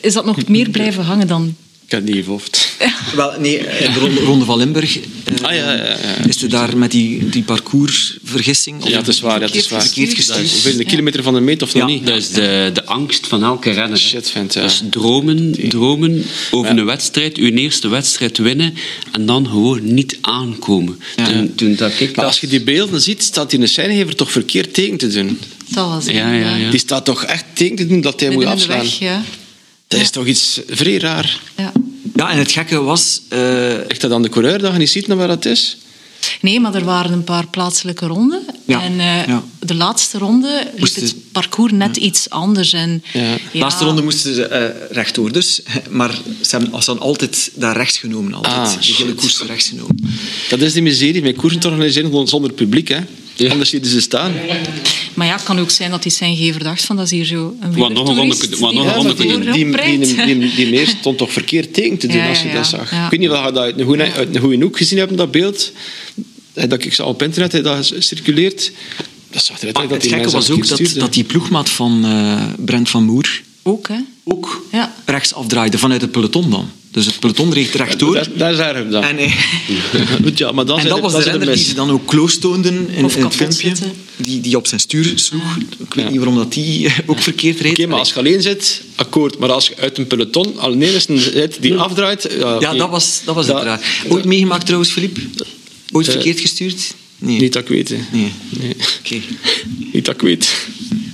[0.00, 1.56] is dat nog meer blijven hangen dan...
[1.84, 2.76] Ik heb het niet gevolgd.
[3.14, 4.98] Wel, nee, in de ronde, van Limburg
[5.42, 5.96] Ah, ja, ja, ja.
[6.28, 8.88] Is er daar met die, die parcoursvergissing?
[8.88, 9.40] Ja, het is waar.
[9.40, 9.82] Ja, het is waar.
[9.82, 10.50] Verkeerd gestuurd.
[10.50, 11.94] Hoeveel de kilometer van de meet of nog Ja.
[11.94, 12.06] niet?
[12.06, 13.98] Dat is de, de angst van elke renner.
[13.98, 14.32] Shit.
[14.52, 18.74] Dat is dromen, dromen over een wedstrijd, uw eerste wedstrijd winnen
[19.12, 20.98] en dan gewoon niet aankomen.
[21.16, 22.24] Toen, toen dat ik Maar dat...
[22.24, 25.38] als je die beelden ziet, staat die schijngever toch verkeerd teken te doen.
[25.68, 26.06] Dat was.
[26.06, 26.70] Ja, ja, ja.
[26.70, 28.78] Die staat toch echt teken te doen dat hij moet afslaan.
[28.78, 29.22] weg, ja.
[29.88, 31.40] Dat is toch iets vrij raar.
[31.56, 31.72] ja.
[32.14, 33.20] Ja, en het gekke was...
[33.28, 35.76] eh, Echt dat aan de coureur dat je niet ziet naar waar dat is?
[36.40, 38.42] Nee, maar er waren een paar plaatselijke ronden.
[38.64, 39.42] Ja, En eh, ja.
[39.58, 42.72] de laatste ronde liep Moest het parcours net iets anders.
[42.72, 43.36] En, Ja.
[43.52, 45.60] De laatste ronde moesten ze eh, rechtdoor dus.
[45.90, 48.34] Maar ze hebben, ze hadden altijd daar rechts genomen.
[48.34, 48.54] Altijd.
[48.54, 49.96] Ah, de hele koers rechts genomen.
[50.48, 51.22] Dat is die miserie.
[51.22, 52.88] Met koersen te organiseren zonder publiek.
[52.88, 52.98] Hè.
[53.50, 54.32] Anders zie je ze staan.
[55.14, 57.56] Maar ja, het kan ook zijn dat die zijn dacht van dat is hier zo
[57.60, 59.16] een Wat nog een nog een.
[59.16, 62.48] Die, die, die, die, die meer stond toch verkeerd tegen te doen Ja, als je
[62.48, 62.76] ja, dat ja.
[62.78, 62.90] zag.
[62.90, 63.04] Ja.
[63.04, 65.16] Ik weet niet of je dat uit een goede, uit een goede hoek gezien hebt,
[65.16, 65.72] dat beeld.
[66.52, 68.72] Dat ik zag op internet heb dat circuleert.
[69.30, 72.42] Dat zag eruit dat het die gekke was ook dat, dat die ploegmaat van eh,
[72.64, 73.98] Brent van Moer Ook, hè?
[74.24, 74.94] ook Ja.
[75.04, 76.70] rechts afdraaide vanuit het peloton dan.
[76.94, 78.14] Dus het peloton reed rechtdoor.
[78.14, 79.02] Daar, daar zijn we dan.
[79.04, 79.32] En, eh,
[80.34, 82.74] ja, maar dan en zijn dat was de renner die ze dan ook close toonden
[82.74, 83.72] in, in het filmpje.
[84.16, 85.56] Die, die op zijn stuur sloeg.
[85.78, 86.10] Ik weet Ja.
[86.10, 87.72] niet waarom dat die eh, ook verkeerd reed.
[87.72, 89.38] Oké, maar als je alleen zit, akkoord.
[89.38, 92.28] Maar als je uit een peloton alleen is een zit die afdraait...
[92.60, 94.04] Ja, dat was, dat was het raar.
[94.08, 95.18] Ooit meegemaakt trouwens, Filip?
[95.92, 96.94] Ooit Eh, verkeerd gestuurd?
[97.18, 97.40] Nee.
[97.40, 97.88] Niet dat ik weet.
[97.88, 97.96] hè.
[98.12, 98.32] Nee.
[98.50, 98.76] Nee.
[99.04, 99.20] Oké.
[99.92, 100.52] Niet dat ik weet.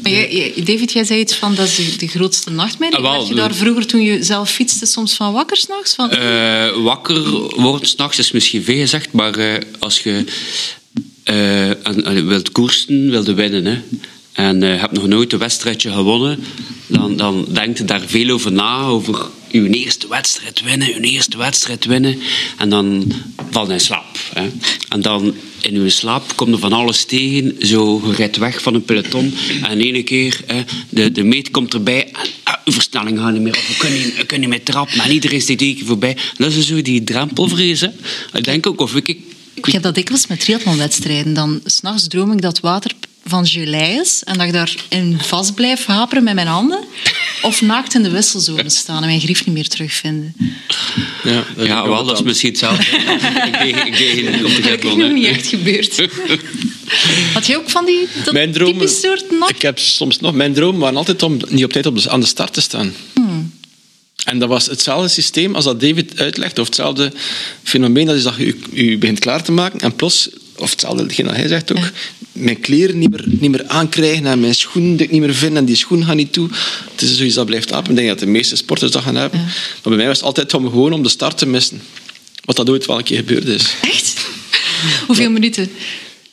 [0.03, 2.97] Maar jij- jij- David, jij zei iets van dat is de, de grootste nachtmerrie.
[2.97, 5.95] Ah, wel, je daar vroeger, toen je zelf fietste, soms van wakker s'nachts?
[5.95, 10.25] Van, Eh, wakker worden s'nachts is misschien veel gezegd, maar eh, als je
[11.25, 13.79] en- en wilt koersen, wilde winnen, hè,
[14.41, 16.45] en eh hebt nog nooit een wedstrijdje gewonnen,
[16.87, 21.37] dan, dan denkt je daar veel over na, over uw eerste wedstrijd winnen, uw eerste
[21.37, 22.19] wedstrijd winnen,
[22.59, 23.13] en dan
[23.51, 24.19] val je in slaap.
[24.35, 24.49] Hè.
[24.89, 28.75] En dan in uw slaap komt er van alles tegen, zo, je rijdt weg van
[28.75, 32.73] een peloton, en in ene keer, hè, de, de meet komt erbij, en ah, uw
[32.73, 35.41] versnelling gaat niet meer, of we kunnen niet, we kunnen niet meer trappen, en iedereen
[35.41, 36.17] steekt één keer voorbij.
[36.37, 37.81] Dat is zo die drempelvrees.
[37.81, 37.89] Hè.
[38.33, 39.09] Ik denk ook, of ik...
[39.09, 39.19] ik
[39.55, 41.35] Ik heb dat dikwijls met triathlonwedstrijden.
[41.35, 42.91] Dan s'nachts droom ik dat water
[43.25, 46.85] van gelei is en dat ik daarin vast blijf haperen met mijn handen.
[47.43, 50.35] Of naakt in de wisselzone staan en mijn grief niet meer terugvinden.
[51.23, 52.85] Ja, dat ja, wel, dat is misschien hetzelfde.
[53.87, 56.09] ik deed, Dat is nog niet echt gebeurd.
[57.33, 59.51] Had je ook van die dat soort nacht?
[59.51, 62.21] ik heb soms nog, mijn dromen waren altijd om niet op tijd op de, aan
[62.21, 62.93] de start te staan.
[64.25, 67.13] En dat was hetzelfde systeem als dat David uitlegt, of hetzelfde
[67.63, 71.27] fenomeen, dat is dat je je begint klaar te maken en plots, of hetzelfde, hetgeen
[71.27, 71.91] dat hij zegt ook,
[72.33, 75.57] mijn kleren niet meer, niet meer aankrijgen en mijn schoenen die ik niet meer vind
[75.57, 76.49] en die schoen gaat niet toe.
[76.93, 77.91] Het is zoiets dat blijft apen.
[77.91, 79.41] Ik denk dat de meeste sporters dat gaan hebben.
[79.41, 81.83] Maar bij mij was het altijd om gewoon om de start te missen.
[82.45, 83.65] Wat dat ooit wel een keer gebeurd is.
[83.83, 84.15] Echt?
[85.07, 85.71] Hoeveel minuten?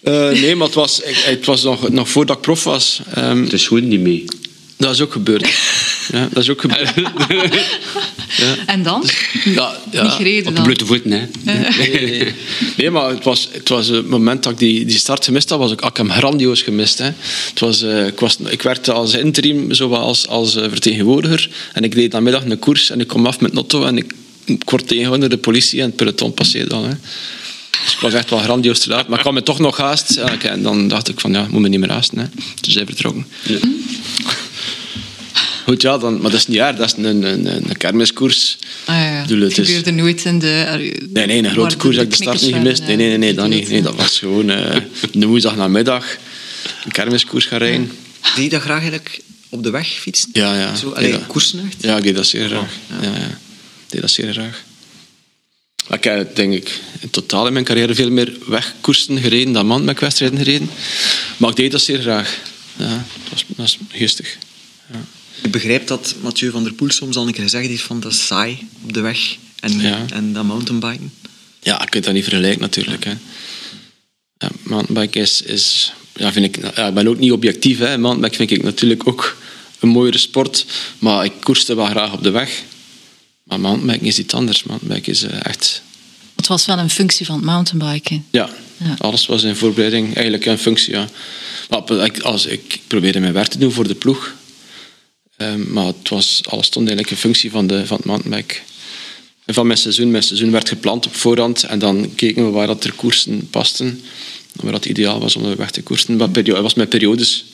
[0.03, 2.99] Eh, nee, maar het was, ik- het was nog, nog voordat ik prof was.
[3.13, 4.25] Ehm, De schoen niet mee.
[4.77, 5.47] dat is ook gebeurd.
[6.11, 6.93] Ja, dat is ook gebeurd.
[8.65, 9.03] En dan?
[9.43, 10.03] Ja, ja.
[10.03, 11.27] Niet gereden Op blote voeten, hè.
[11.43, 12.33] Nee, nee, nee.
[12.77, 15.59] Nee, maar het was, het was het moment dat ik die, die start gemist had,
[15.59, 16.97] was ik, ik hem grandioos gemist.
[16.97, 17.05] Hè.
[17.49, 21.49] Het was, eh, ik, was, ik werkte als interim, zo wat als, als eh, vertegenwoordiger.
[21.73, 24.13] En ik deed namiddag een koers en ik kom af met Notto en ik,
[24.45, 26.83] ik word tegengehouden door de politie en het peloton passeert dan.
[26.83, 26.93] Hè.
[27.83, 29.07] Dus ik was echt wel grandioos te laat.
[29.07, 30.13] Maar ik had me toch nog haast.
[30.13, 32.17] Ja, oké, en dan dacht ik van, ja, ik moet me niet meer haasten.
[32.17, 32.25] Hè.
[32.61, 33.27] Dus hij vertrokken.
[35.67, 36.75] Goed, ja, dan, maar dat is niet waar.
[36.75, 38.57] Dat is een, een, een kermiskoers.
[38.85, 39.21] Ah, ja.
[39.21, 40.47] Ik bedoel, het is- gebeurde nooit in de...
[41.13, 42.83] Nee, nee, een grote de- koers de heb ik de start niet gemist.
[42.83, 43.69] Nee, nee, nee, nee, dat niet.
[43.69, 44.75] Nee, dat was gewoon eh
[45.11, 46.05] een woensdag namiddag
[46.85, 47.91] een kermiskoers gaan rijden.
[48.35, 50.29] Deed je dat graag eigenlijk op de weg fietsen?
[50.33, 50.75] Ja, ja.
[50.75, 51.75] Zo, alleen dat- koersen echt?
[51.83, 52.71] Ja, ik deed dat zeer graag.
[53.01, 53.09] Ja, ja.
[53.25, 54.63] Ik deed dat zeer graag.
[55.87, 59.65] Maar ik heb, denk ik, in totaal in mijn carrière veel meer wegkoersen gereden dan
[59.65, 60.69] mountainbike-wedstrijden gereden.
[61.37, 62.37] Maar ik deed dat zeer graag.
[62.75, 64.37] Ja, dat was, dat was geestig.
[65.43, 68.11] Ik begrijp dat Mathieu van der Poel soms al een keer gezegd heeft van dat
[68.11, 70.05] is saai op de weg en, Ja.
[70.13, 71.13] en dat mountainbiken.
[71.61, 73.03] Ja, je kunt dat niet vergelijken natuurlijk.
[73.03, 73.13] Hè.
[74.37, 77.77] Ja, mountainbike is, is ja, vind ik, ja, ik ben ook niet objectief.
[77.79, 77.97] Hè.
[77.97, 79.37] Mountainbike vind ik natuurlijk ook
[79.79, 80.65] een mooiere sport,
[80.99, 82.63] maar ik koerste wel graag op de weg.
[83.43, 84.63] Maar mountainbike is iets anders.
[84.63, 85.81] Mountainbike is eh, echt...
[86.35, 88.25] Het was wel een functie van het mountainbiken.
[88.31, 88.95] Ja, Ja.
[88.97, 90.93] alles was in voorbereiding, eigenlijk een functie.
[90.93, 91.07] Ja.
[91.69, 94.35] Maar op- ik, als, ik probeerde mijn werk te doen voor de ploeg,
[95.37, 98.55] Ehm, maar het was, alles stond eigenlijk in functie van, de, van het mountainbike.
[99.45, 100.11] En van mijn seizoen.
[100.11, 104.01] Mijn seizoen werd gepland op voorhand en dan keken we waar dat er koersen pasten.
[104.53, 106.15] Waar dat ideaal was om de weg te koersen.
[106.15, 107.45] Maar perio- het was met periodes.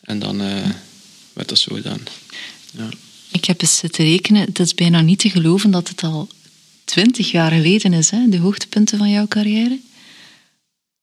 [0.00, 0.68] En dan eh,
[1.32, 2.00] werd dat zo gedaan.
[2.70, 2.88] Ja.
[3.30, 4.42] Ik heb eens zitten rekenen.
[4.42, 6.28] Het is bijna niet te geloven dat het al
[6.84, 8.28] twintig jaar geleden is, hè?
[8.28, 9.78] de hoogtepunten van jouw carrière.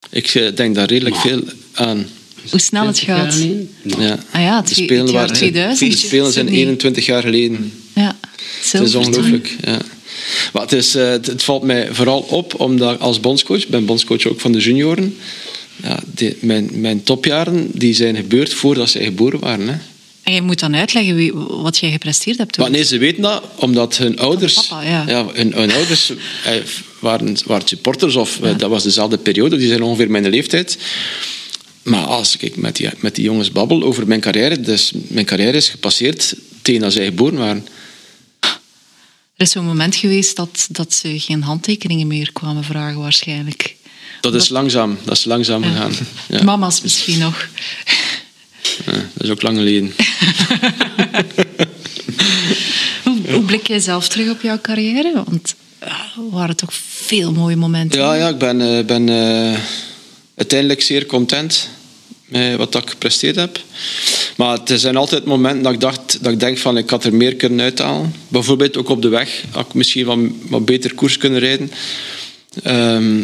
[0.09, 2.07] Ik eh, denk daar redelijk veel aan.
[2.49, 3.45] Hoe snel het gaat.
[3.81, 4.19] Ja.
[4.31, 5.91] Ah ja, het, De Spelen, waren, 2000.
[5.91, 6.63] de Spelen zijn Sydney.
[6.63, 7.73] 21 jaar geleden.
[7.95, 8.15] Ja,
[8.71, 9.55] Het is ongelooflijk.
[9.65, 9.77] Ja.
[10.53, 13.85] Maar het, is, eh, het, het valt mij vooral op omdat als bondscoach, ik ben
[13.85, 15.17] bondscoach ook van de junioren,
[15.83, 19.67] ja, die- mijn, mijn topjaren die zijn gebeurd voordat zij geboren waren.
[19.67, 19.75] Hè.
[20.23, 22.57] En je moet dan uitleggen wie, wat jij gepresteerd hebt.
[22.57, 25.25] Maar nee, ze weten dat omdat hun ouders, papa, ja.
[25.33, 26.11] hun, hun ouders
[26.45, 26.51] eh,
[26.99, 30.77] waren, waren supporters of eh, dat was dezelfde periode, die zijn ongeveer mijn leeftijd.
[31.87, 35.57] Maar als ik met die, met die jongens babbel over mijn carrière, dus mijn carrière
[35.57, 37.67] is gepasseerd tegen dat zij geboren waren.
[39.35, 43.75] Er is zo'n moment geweest dat, dat ze geen handtekeningen meer kwamen vragen, waarschijnlijk.
[44.21, 45.93] Dat is langzaam, dat is langzaam gegaan.
[46.29, 46.43] Ja.
[46.43, 47.49] Mama's misschien nog.
[48.85, 49.93] Ja, dat is ook lang geleden.
[53.03, 55.23] Hoe, hoe blik jij zelf terug op jouw carrière?
[55.25, 58.01] Want er waren toch veel mooie momenten.
[58.01, 59.59] Ja, ja ik ben, eh, ben eh,
[60.35, 61.69] uiteindelijk zeer content
[62.27, 63.59] met wat ik gepresteerd heb.
[64.37, 67.13] Maar er zijn altijd momenten dat ik, dacht, dat ik denk van ik had er
[67.13, 68.13] meer kunnen uithalen.
[68.27, 71.71] Bijvoorbeeld ook op de weg had ik misschien wat, wat beter koers kunnen rijden.
[72.63, 73.19] Ehm,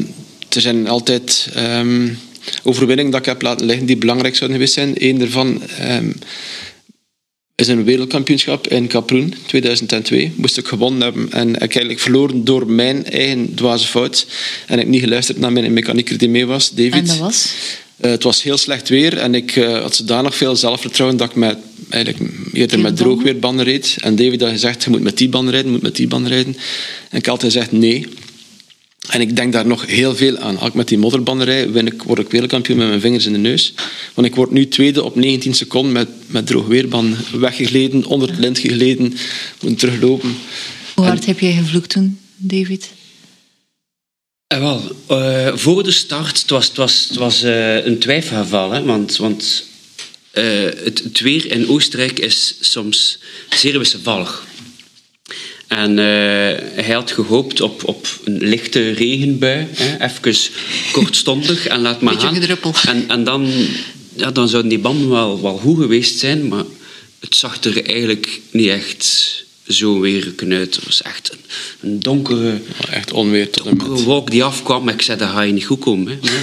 [0.49, 2.09] er zijn altijd ehm,
[2.63, 4.93] overwinningen dat ik heb laten liggen die belangrijk zouden geweest zijn.
[4.97, 6.11] Eén daarvan ehm,
[7.55, 10.31] is een wereldkampioenschap in Kaproen 2002.
[10.35, 14.25] Moest ik gewonnen hebben en ik eigenlijk verloren door mijn eigen dwaze fout.
[14.67, 16.93] En ik heb niet geluisterd naar mijn mechanieker die mee was, David.
[16.93, 17.53] En dat was?
[18.03, 21.35] Eh, het was heel slecht weer en ik eh, had zodanig veel zelfvertrouwen dat ik
[21.35, 21.57] met,
[21.89, 23.95] eigenlijk eerder met droogweerbanden reed.
[23.99, 26.31] En David had gezegd, je moet met die banden rijden, je moet met die banden
[26.31, 26.55] rijden.
[27.09, 28.07] En ik had altijd gezegd, nee.
[29.09, 30.57] En ik denk daar nog heel veel aan.
[30.57, 33.33] Als ik met die modderbanden rijd, win ik, word ik wereldkampioen met mijn vingers in
[33.33, 33.73] de neus.
[34.13, 38.59] Want ik word nu tweede op 19 seconden met, met droogweerbanden weggegleden, onder het lint
[38.59, 39.13] gegleden,
[39.61, 40.35] moet teruglopen.
[40.95, 42.89] Hoe hard heb jij gevloekt toen, David?
[44.47, 48.71] Eh, wel, eh, voor de start, het was, het was, het was eh, een twijfelgeval,
[48.71, 49.65] hè, want, want
[50.31, 54.45] eh, het, het weer in Oostenrijk is soms zeer wisselvallig.
[55.67, 60.51] En hij had gehoopt op, op een lichte regenbui, hè, even
[60.91, 62.33] kortstondig en laat maar gaan.
[62.33, 62.73] gedruppel.
[62.87, 63.51] En, en dan,
[64.15, 66.63] ja, dan zouden die banden wel, wel goed geweest zijn, maar
[67.19, 69.33] het zag er eigenlijk niet echt
[69.67, 70.75] zo weer uit.
[70.75, 71.39] Het was echt een,
[71.89, 75.65] een donkere, Echt onweer tot wolk die afkwam, maar ik zei, dat ga je niet
[75.65, 76.19] goed komen.
[76.21, 76.29] Hè.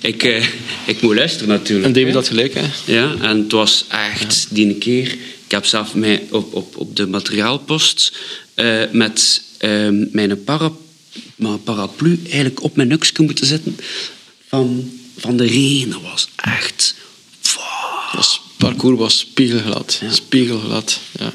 [0.00, 0.46] Ik, eh,
[0.86, 1.86] ik moet luisteren natuurlijk.
[1.86, 2.14] En David hè.
[2.14, 2.64] had gelijk, hè?
[2.84, 5.12] Ja, en het was echt die een keer...
[5.44, 8.18] Ik heb zelf mij op, op, op de materiaalpost
[8.54, 10.70] eh, met eh, mijn para,
[11.36, 13.76] mijn paraplu eigenlijk op mijn nuksje moeten zitten
[14.48, 15.90] van, van de regen.
[15.90, 16.94] Dat was echt...
[18.10, 20.02] Het parcours was spiegelglad.
[20.10, 21.32] Spiegelglad, ja.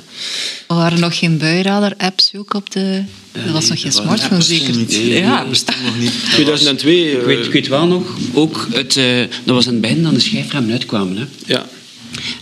[0.67, 3.03] Er waren nog geen buiradar-apps ook op de...
[3.31, 4.75] dat was nee, nog geen smartphone, zeker?
[4.75, 4.89] niet.
[4.89, 5.39] Nee, ja.
[5.39, 6.13] Dat bestond nog niet.
[6.31, 7.11] 2002...
[7.11, 10.13] Ik weet, ik weet wel nog, ook het, eh, dat was in het begin dat
[10.13, 11.17] de schijfremmen uitkwamen.
[11.17, 11.25] Hè.
[11.45, 11.65] Ja.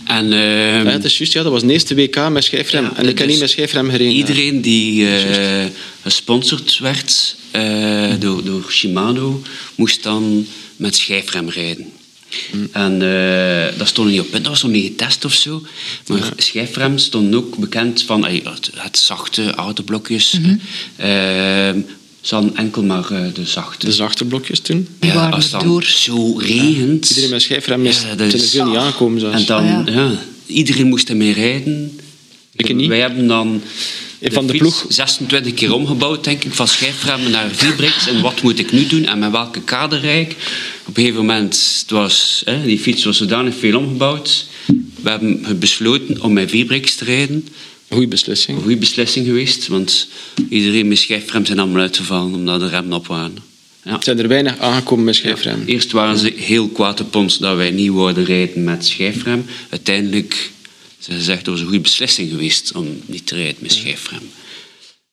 [0.04, 2.84] En, ehm, Ja, het is juist, ja, dat was de eerste WK met schijfrem.
[2.84, 4.14] Ja, en ik heb dus niet met schijfrem gereden.
[4.14, 5.66] Iedereen die eh,
[6.02, 9.42] gesponsord werd eh, door, door Shimano,
[9.74, 11.92] moest dan met schijfrem rijden.
[12.72, 15.62] En eh, dat stond niet op punt, dat was nog niet getest of zo.
[16.06, 20.38] Maar schijfrem stond ook bekend van het, het zachte autoblokjes.
[20.96, 21.78] Ehm,
[22.20, 23.86] ze hadden enkel maar eh, de zachte.
[23.86, 24.88] De zachte blokjes toen.
[24.98, 25.84] Die waren als het dan erdoor.
[25.84, 27.08] zo regent.
[27.08, 29.36] Iedereen met schijfrem is, Ja, er veel niet aangekomen zelfs.
[29.36, 29.92] En dan, Ah, ja.
[29.94, 30.10] ja.
[30.46, 32.00] iedereen moest ermee rijden.
[32.56, 32.88] Ik niet.
[32.88, 33.62] Wij hebben dan
[34.22, 34.84] Van de fiets ploeg.
[34.88, 38.06] 26 keer omgebouwd, denk ik, van schijfremmen naar vierbreaks.
[38.08, 40.36] En wat moet ik nu doen en met welke kader rijd ik?
[40.86, 44.46] Op een gegeven moment, het was, hè, die fiets was zodanig veel omgebouwd.
[45.02, 47.48] We hebben besloten om met vierbreaks te rijden.
[47.88, 48.56] Goeie beslissing.
[48.56, 50.08] Een goede beslissing geweest, want
[50.48, 53.36] iedereen met schijfrem zijn allemaal uitgevallen omdat de remmen op waren.
[53.84, 53.92] Ja.
[53.92, 55.62] Er zijn er weinig aangekomen met schijfrem.
[55.66, 59.44] Eerst waren ze heel kwaad op ons dat wij niet wouden rijden met schijfrem.
[59.68, 60.50] Uiteindelijk
[60.98, 64.30] zijn ze gezegd dat was een goede beslissing geweest om niet te rijden met schijfrem.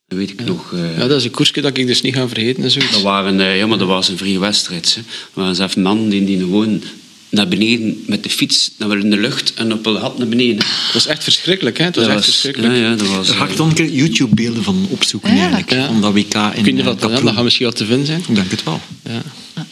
[0.09, 0.73] Dat weet ik nog.
[0.73, 2.63] eh, Ja, dat is een koersje dat ik dus niet ga vergeten.
[2.63, 2.91] en zoiets.
[2.91, 4.93] dat, waren, eh, ja, maar dat was een vrije wedstrijd.
[4.95, 5.01] Hè.
[5.01, 6.81] Er waren zelfs mannen die, die gewoon
[7.29, 10.55] naar beneden met de fiets naar in de lucht en op een hat naar beneden.
[10.57, 11.83] Dat was echt verschrikkelijk, hè?
[11.83, 12.73] Het was Dat echt was, verschrikkelijk.
[12.73, 15.37] ja, ja, dat was, Daar ga eh, ik dan een keer YouTube-beelden van opzoeken, Ja.
[15.39, 15.71] eigenlijk.
[15.71, 15.85] Ja.
[15.87, 17.25] Van dat WK in eh, wat dat Kaproen.
[17.25, 18.23] dat gaat misschien wel te vinden zijn.
[18.27, 18.81] Ik denk het wel.
[19.03, 19.21] Ja,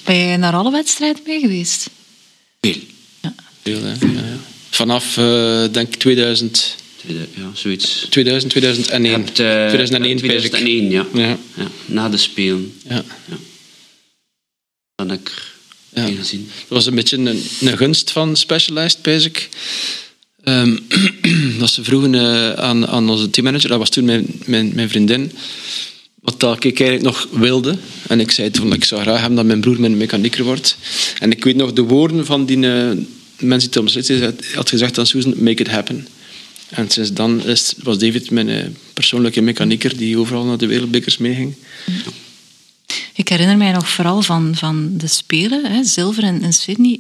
[0.04, 1.90] Ben jij naar alle wedstrijden mee geweest?
[2.62, 2.76] veel.
[3.64, 3.90] veel, hè.
[3.90, 4.38] Ja, ja.
[4.70, 8.06] Vanaf, eh, denk ik, 2000, Tweede- Ja, zoiets.
[8.10, 9.04] 2000 2001.
[9.04, 11.06] Je hebt, eh, 2001, 2001, ja.
[11.14, 11.38] Ja.
[11.56, 11.68] ja.
[11.86, 12.74] Na de Spelen.
[12.90, 13.04] Ja.
[14.96, 15.32] Dan heb ik
[15.94, 16.06] Ja.
[16.06, 16.50] gezien.
[16.60, 19.50] Dat was een beetje een, een gunst van Specialized, ik.
[20.44, 20.78] Ehm,
[21.60, 25.32] dat ze vroegen eh, aan, aan onze teammanager, dat was toen mijn, mijn, mijn vriendin,
[26.22, 27.78] wat dat ik eigenlijk nog wilde.
[28.08, 30.78] En ik zei toen, ik zou graag hebben dat mijn broer mijn mechanieker wordt.
[31.20, 32.90] En ik weet nog de woorden van die uh,
[33.40, 34.12] mensen die Thomas Litz
[34.54, 36.08] had gezegd aan Susan, make it happen.
[36.70, 41.18] En sinds dan is, was David mijn uh, persoonlijke mechanieker die overal naar de wereldbekers
[41.18, 41.56] meeging.
[43.14, 47.00] Ik herinner mij nog vooral van, van de Spelen, hè, zilver in, in Sydney,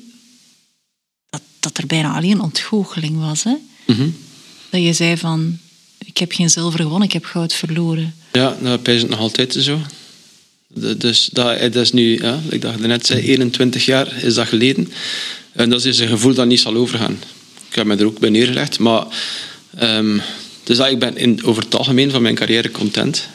[1.29, 3.43] dat, dat er bijna alleen ontgoocheling was.
[3.43, 3.53] Hè?
[3.85, 4.15] Mm
[4.69, 5.57] Dat je zei van,
[6.05, 8.15] ik heb geen zilver gewonnen, ik heb goud verloren.
[8.31, 9.79] Ja, dat is het nog altijd zo.
[10.97, 14.91] Dus dat, dat is nu, ja, ik dacht net zei, 21 jaar is dat geleden.
[15.51, 17.19] En dat is een gevoel dat niet zal overgaan.
[17.69, 18.79] Ik heb me er ook bij neergelegd.
[18.79, 19.05] Maar
[19.81, 20.21] um,
[20.63, 23.27] dus ik ben in, over het algemeen van mijn carrière content.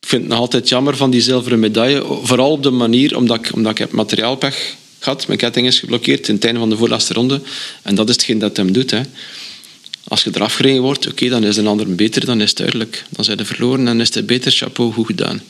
[0.00, 2.18] Ik vind het nog altijd jammer van die zilveren medaille.
[2.22, 5.26] Vooral op de manier, omdat ik, omdat ik heb materiaalpech gehad.
[5.26, 7.40] Mijn ketting is geblokkeerd in het einde van de voorlaatste ronde.
[7.82, 8.90] En dat is hetgeen dat hem doet.
[8.90, 9.00] Hè.
[10.08, 13.04] Als je eraf gereden wordt, oké, dan is een ander beter, dan is het duidelijk.
[13.10, 15.42] Dan zijn ze verloren en is het beter, chapeau, goed gedaan.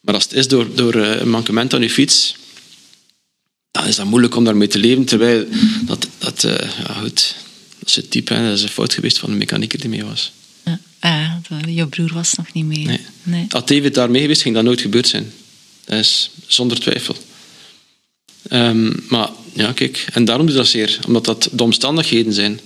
[0.00, 2.36] Maar als het is door, door eh, een mankement aan je fiets,
[3.70, 5.04] dan is dat moeilijk om daarmee te leven.
[5.04, 5.46] Terwijl
[5.86, 7.34] dat, dat uh, ja goed,
[7.82, 10.32] dat is het type, dat is een fout geweest van de mechanieker die mee was.
[10.64, 11.32] Ja, ah,
[11.66, 12.86] jouw broer was nog niet mee.
[12.86, 13.00] Nee.
[13.22, 13.44] nee.
[13.48, 15.32] Had David daar mee geweest, ging dat nooit gebeurd zijn.
[15.84, 17.16] Dat is zonder twijfel.
[18.50, 22.60] Um, maar ja, kijk, en daarom doe dat zeer, omdat dat de omstandigheden zijn.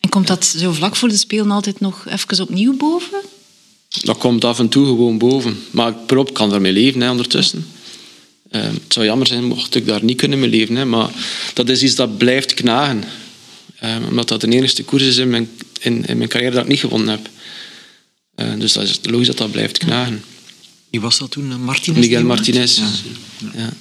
[0.00, 3.20] En komt dat zo vlak voor de Spelen altijd nog even opnieuw boven?
[4.02, 5.58] Dat komt af en toe gewoon boven.
[5.70, 7.66] Maar ik proop kan ermee leven hè, ondertussen.
[8.50, 10.76] Uh, het zou jammer zijn mocht ik daar niet kunnen mee leven.
[10.76, 11.10] Hè, maar
[11.54, 13.04] dat is iets dat blijft knagen.
[13.84, 16.68] Uh, omdat dat de enige koers is in mijn, in, in mijn carrière dat ik
[16.68, 17.28] niet gewonnen heb.
[18.36, 20.24] Uh, dus dat is logisch dat dat blijft knagen.
[20.90, 21.64] Wie was dat toen?
[21.64, 21.98] Martinez?
[21.98, 22.76] Miguel Martinez.
[22.76, 22.84] Ja.
[23.54, 23.72] Ja.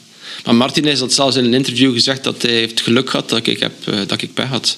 [0.45, 3.59] Maar Martinez had zelfs in een interview gezegd dat hij heeft geluk gehad dat ik,
[3.59, 3.73] heb,
[4.07, 4.77] dat ik pech had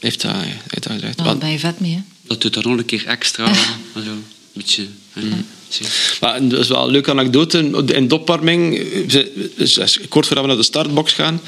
[0.00, 0.32] heeft dat,
[0.68, 1.18] heeft dat gezegd.
[1.18, 2.00] Daar ben je vet mee, hè?
[2.22, 3.54] Dat doet dan nog een keer extra.
[3.54, 3.60] zo,
[3.94, 4.86] een beetje...
[5.12, 5.46] Mm.
[6.20, 7.58] Maar dat is wel een leuke anekdote.
[7.86, 8.86] In Dopparming,
[9.56, 11.40] dus kort voordat we naar de startbox gaan,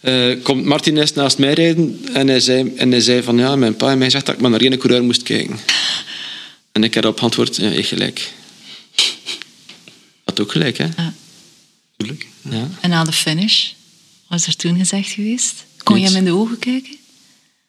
[0.00, 3.76] uh, komt Martinez naast mij rijden en hij zei, en hij zei van ja, mijn
[3.76, 5.58] pa en mij zegt dat ik maar naar één coureur moest kijken.
[6.72, 8.32] En ik heb op antwoord, ja, ik gelijk.
[10.24, 10.84] Had ook gelijk, hè?
[10.96, 11.14] Ja.
[11.96, 12.26] Tuurlijk.
[12.50, 12.68] Ja.
[12.80, 13.68] En na de finish,
[14.28, 15.64] wat is er toen gezegd geweest?
[15.82, 16.96] Kon je hem in de ogen kijken?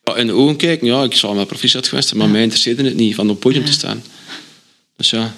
[0.03, 2.95] Ja, in de ogen kijken, ja, ik zou mijn proficiat geweest maar mij interesseerde het
[2.95, 4.03] niet van op het podium te staan.
[4.97, 5.35] Dus ja.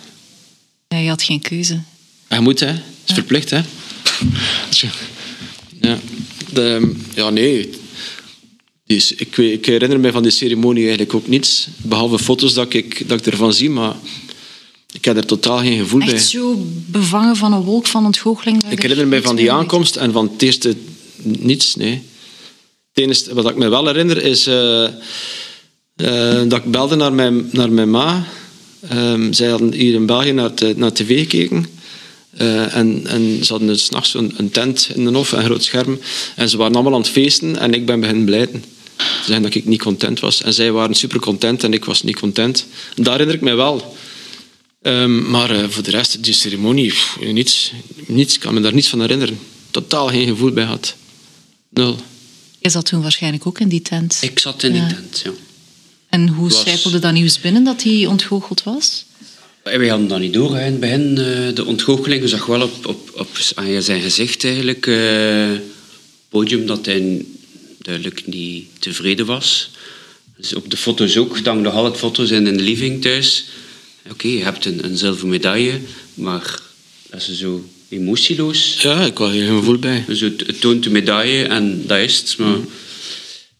[0.87, 1.81] Ja, je had geen keuze.
[2.29, 2.67] Je moet, hè.
[2.67, 3.61] Het is verplicht, hè.
[5.81, 5.99] ja.
[6.53, 7.69] De, ja, nee.
[8.85, 11.67] Dus ik, ik, herinner me van die ceremonie eigenlijk ook niets.
[11.77, 13.95] Behalve foto's dat ik, dat ik ervan zie, maar
[14.91, 16.19] ik heb er totaal geen gevoel Echt bij.
[16.19, 18.63] Echt zo bevangen van een wolk van ontgoocheling?
[18.69, 20.75] Ik herinner me van die aankomst en van het eerste
[21.21, 22.01] niets, nee.
[22.93, 24.87] Het enige wat ik me wel herinner is uh,
[25.95, 28.25] uh, dat ik belde naar mijn, naar mijn ma.
[28.93, 31.65] Um, zij hadden hier in België naar, te, naar tv gekeken.
[32.41, 35.63] Uh, en, en ze hadden dus s'nachts een, een tent in de hof, een groot
[35.63, 35.99] scherm.
[36.35, 38.63] En ze waren allemaal aan het feesten en ik ben beginnen blijten.
[38.97, 40.41] Ze zeggen dat ik niet content was.
[40.41, 42.65] En zij waren super content en ik was niet content.
[42.95, 43.95] En daar herinner ik mij wel.
[44.81, 47.71] Um, maar voor de rest, die ceremonie, pff, niets,
[48.05, 48.33] niets.
[48.33, 49.39] Ik kan me daar niets van herinneren.
[49.71, 50.95] Totaal geen gevoel bij had.
[51.69, 51.97] Nul.
[52.59, 54.17] Je zat toen waarschijnlijk ook in die tent.
[54.21, 54.85] Ik zat in Ja.
[54.87, 55.31] die tent, ja.
[56.09, 59.05] En hoe was- sijpelde dat nieuws binnen dat hij ontgoocheld was?
[59.63, 60.57] Wij hadden dat niet door.
[60.57, 64.43] In het begin, eh, de ontgoocheling, je zag wel op, op, op aan zijn gezicht
[64.43, 65.51] eigenlijk, eh,
[66.29, 67.25] podium, dat hij
[67.77, 69.69] duidelijk niet tevreden was.
[70.37, 73.45] Dus op de foto's ook, dan nog altijd foto's in, in de living thuis.
[74.09, 75.79] Oké, je hebt een, een zilveren medaille,
[76.13, 76.59] maar
[77.09, 78.81] dat is zo emotieloos.
[78.81, 80.03] Ja, ik had er geen gevoel bij.
[80.07, 82.37] Dus het, het toont de medaille en dat is het.
[82.37, 82.57] Maar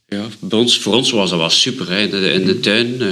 [0.10, 1.90] ja, bij ons, voor ons was dat wel super.
[1.90, 2.02] Hè.
[2.02, 3.10] In, de, in de tuin eh,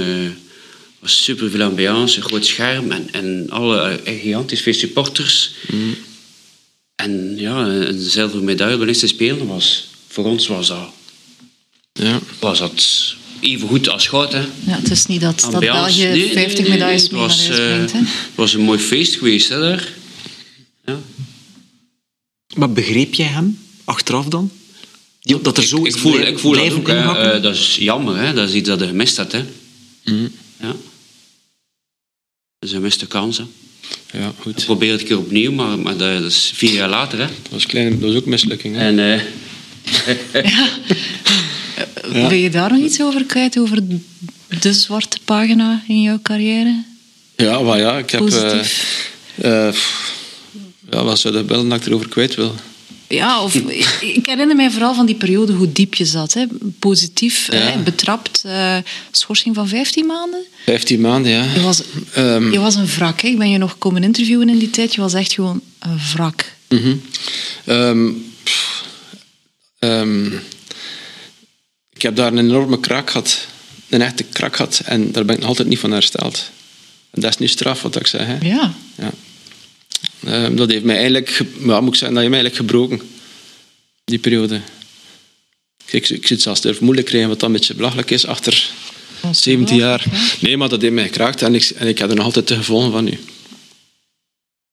[1.02, 5.50] was super veel ambiance, een groot scherm en, en alle eh, gigantisch veel supporters.
[6.94, 10.88] En ja, een zilveren medaille bij de Spelen was voor ons was dat,
[11.92, 12.20] Ja.
[12.38, 14.32] was dat even goed als goud.
[14.32, 14.40] Hè.
[14.40, 15.82] Ja, het is niet dat, dat Ambiance.
[15.82, 17.92] België Nee, nee, 50 nee, nee, medailles het mee naar was, eh, brengt.
[17.92, 17.98] Hè?
[17.98, 19.88] Het was een mooi feest geweest hè, daar.
[20.86, 20.98] Ja.
[22.56, 24.50] Maar begreep jij hem achteraf dan?
[25.20, 26.86] Die, dat er zo ik, is ik voel, ik voel dat ook.
[26.86, 27.32] hè.
[27.32, 28.16] Eh, dat is jammer.
[28.16, 28.34] Hè.
[28.34, 29.32] Dat is iets dat je gemist had.
[29.32, 29.44] Hè.
[30.04, 30.26] Mhm.
[30.60, 30.76] Ja.
[32.62, 33.38] Dat is een miste kans.
[33.38, 33.44] Hè.
[34.18, 34.64] Ja, Ik goed.
[34.64, 37.18] probeer het een keer opnieuw, maar, maar dat is vier jaar later.
[37.18, 37.26] Hè.
[37.26, 38.76] Dat was, klein, dat was ook mislukking.
[38.76, 38.80] Hè?
[38.86, 39.20] En eh,
[42.12, 43.78] Wil je daar nog iets over kwijt, over
[44.60, 46.82] de zwarte pagina in jouw carrière?
[47.36, 48.20] Ja, maar ja, ik heb...
[48.20, 49.10] eh, Positief.
[49.34, 50.12] eh, pff,
[50.90, 52.54] ja, wat zou dat bellen dat ik erover kwijt wil?
[53.14, 53.54] Ja, of,
[54.00, 56.32] ik herinner mij vooral van die periode hoe diep je zat.
[56.32, 56.44] Hè.
[56.78, 57.58] Positief, Ja.
[57.58, 58.76] hè, betrapt, eh,
[59.10, 60.44] schorsing van 15 maanden.
[60.64, 61.44] 15 maanden, ja.
[61.54, 61.82] Je was,
[62.14, 62.52] Ehm.
[62.52, 63.20] je was een wrak.
[63.20, 63.28] Hè.
[63.28, 64.94] Ik ben je nog komen interviewen in die tijd.
[64.94, 66.52] Je was echt gewoon een wrak.
[66.68, 66.96] Mhm.
[67.64, 68.10] Ehm,
[68.42, 68.84] pff,
[69.78, 70.26] ehm,
[71.92, 73.46] ik heb daar een enorme krak gehad.
[73.88, 74.80] Een echte krak gehad.
[74.84, 76.50] En daar ben ik nog altijd niet van hersteld.
[77.10, 78.26] En dat is nu straf, wat ik zeg.
[78.26, 78.36] Hè.
[78.40, 78.72] Ja.
[78.98, 79.10] Ja.
[80.26, 83.00] Ehm, dat heeft mij eigenlijk, ge- ja, moet ik zeggen, dat heeft mij eigenlijk gebroken.
[84.04, 84.60] Die periode.
[85.90, 88.70] Ik, ik, zit zelfs durf moeilijk krijgen, wat dan een beetje belachelijk is, achter
[89.20, 90.04] Dat is 17 jaar.
[90.40, 92.54] Nee, maar dat heeft mij geraakt en ik, en ik heb er nog altijd de
[92.56, 93.18] gevolgen van nu.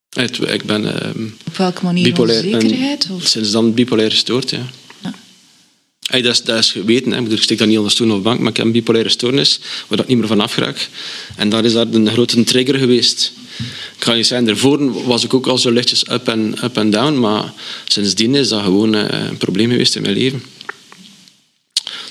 [0.10, 2.54] Het- Ik ben ehm, Op welke manier bipolair.
[2.54, 3.08] onzekerheid?
[3.12, 3.28] Of?
[3.28, 4.66] sinds dan bipolair gestoord, ja.
[5.04, 5.14] Ja.
[6.10, 7.12] Hey, dat, is, dat is geweten.
[7.12, 7.22] Hè.
[7.32, 10.00] Ik steek dat niet onder stoel of bank, maar ik heb een bipolaire stoornis waar
[10.00, 10.90] ik niet meer van afgeraak.
[11.36, 13.32] En daar is daar een grote trigger geweest.
[13.60, 17.20] Ik kan je zeggen, daarvoor was ik ook al zo lichtjes up en up down,
[17.20, 17.54] maar
[17.88, 20.44] sindsdien is dat gewoon eh, een probleem geweest in mijn leven.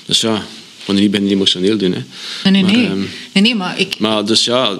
[0.05, 1.93] Dus ja, ik kon niet binnen emotioneel doen.
[1.93, 2.03] Hè.
[2.49, 2.85] Nee, nee, Maar, nee.
[2.85, 2.99] ehm,
[3.33, 3.99] nee, nee, maar ik...
[3.99, 4.71] maar dus ja,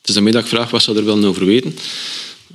[0.00, 1.78] het is een middag vraag wat zou er wel over weten.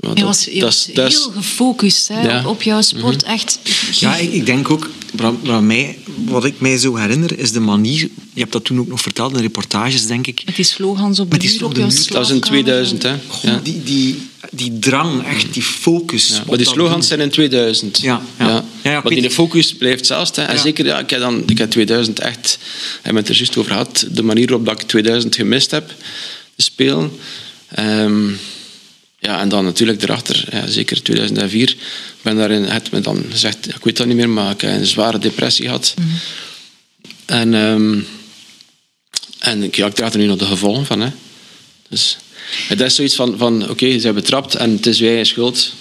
[0.01, 2.39] Je dat- was, je dat was is- dat is- heel gefocust hè, Ja.
[2.39, 3.23] op, op jouw sport.
[3.23, 3.59] Echt.
[3.99, 7.59] Ja, ik, ik denk ook, wat, wat, mij, wat ik mij zo herinner, is de
[7.59, 7.99] manier...
[8.33, 10.41] Je hebt dat toen ook nog verteld in reportages, denk ik.
[10.45, 11.97] Met die slogans op de Met die muur, op de jouw muur.
[11.97, 12.63] dat was in slaapkamer.
[12.63, 13.15] 2000, hè.
[13.27, 13.59] Goh, Ja.
[13.63, 16.27] die, die, die drang, echt die focus.
[16.27, 17.99] Ja, maar die slogans zijn in 2000.
[18.01, 18.63] Ja, ja.
[18.83, 20.41] Ja, maar die focus blijft hetzelfde.
[20.41, 20.47] hè.
[20.47, 20.61] En Ja.
[20.61, 22.57] zeker, ja, ik heb dan, ik heb 2000 echt,
[23.01, 25.87] en met het er juist over gehad, de manier waarop dat ik 2000 gemist heb,
[26.55, 27.11] te spelen.
[27.67, 28.29] Ehm,
[29.21, 31.77] ja, en dan natuurlijk erachter, ja, zeker 2004, ik
[32.21, 34.85] ben daarin, het me dan gezegd, ik weet dat niet meer, maar ik heb een
[34.85, 35.93] zware depressie gehad.
[37.25, 37.99] En, ehm,
[39.39, 41.01] en ik, ja, ik draag er nu nog de gevolgen van.
[41.01, 41.09] Hè.
[41.89, 42.17] Dus,
[42.67, 45.73] het is zoiets van, van oké, ze zijn betrapt en het is uw eigen schuld.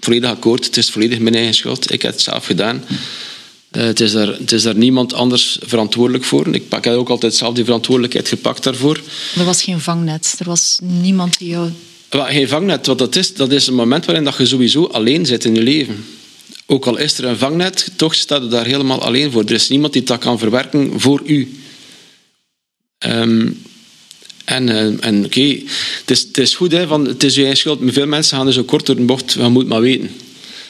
[0.00, 1.92] Volledig akkoord, het is volledig mijn eigen schuld.
[1.92, 2.84] Ik heb het zelf gedaan.
[3.70, 6.54] Eh, het, is daar, het is daar niemand anders verantwoordelijk voor.
[6.54, 9.00] Ik pak ook altijd zelf die verantwoordelijkheid gepakt daarvoor.
[9.36, 10.34] Er was geen vangnet.
[10.38, 11.70] Er was niemand die jou...
[12.20, 15.44] Geen vangnet, wat dat is, dat is een moment waarin dat je sowieso alleen zit
[15.44, 16.04] in je leven.
[16.66, 19.44] Ook al is er een vangnet, toch staat je daar helemaal alleen voor.
[19.44, 21.56] Er is niemand die dat kan verwerken voor u.
[22.98, 23.50] Ehm,
[24.44, 25.58] en eh, en oké,
[25.98, 27.80] het, is, het is goed, hè, van, het is je eigen schuld.
[27.84, 30.10] Veel mensen gaan er zo kort door de bocht, je moet maar weten.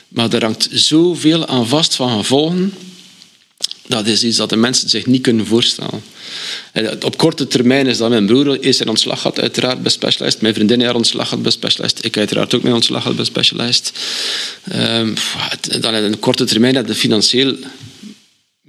[0.09, 2.73] Maar er hangt zoveel aan vast van gevolgen.
[3.93, 6.03] Dat is iets dat de mensen zich niet kunnen voorstellen.
[6.73, 10.41] En Op korte termijn is dat mijn broer is in ontslag gehad, uiteraard bij Specialized.
[10.41, 12.05] Mijn vriendin heeft ontslag gehad bij Specialized.
[12.05, 13.93] Ik uiteraard ook mijn ontslag gehad bij Specialized.
[14.65, 17.57] Ehm, het- dan in korte termijn heb je financieel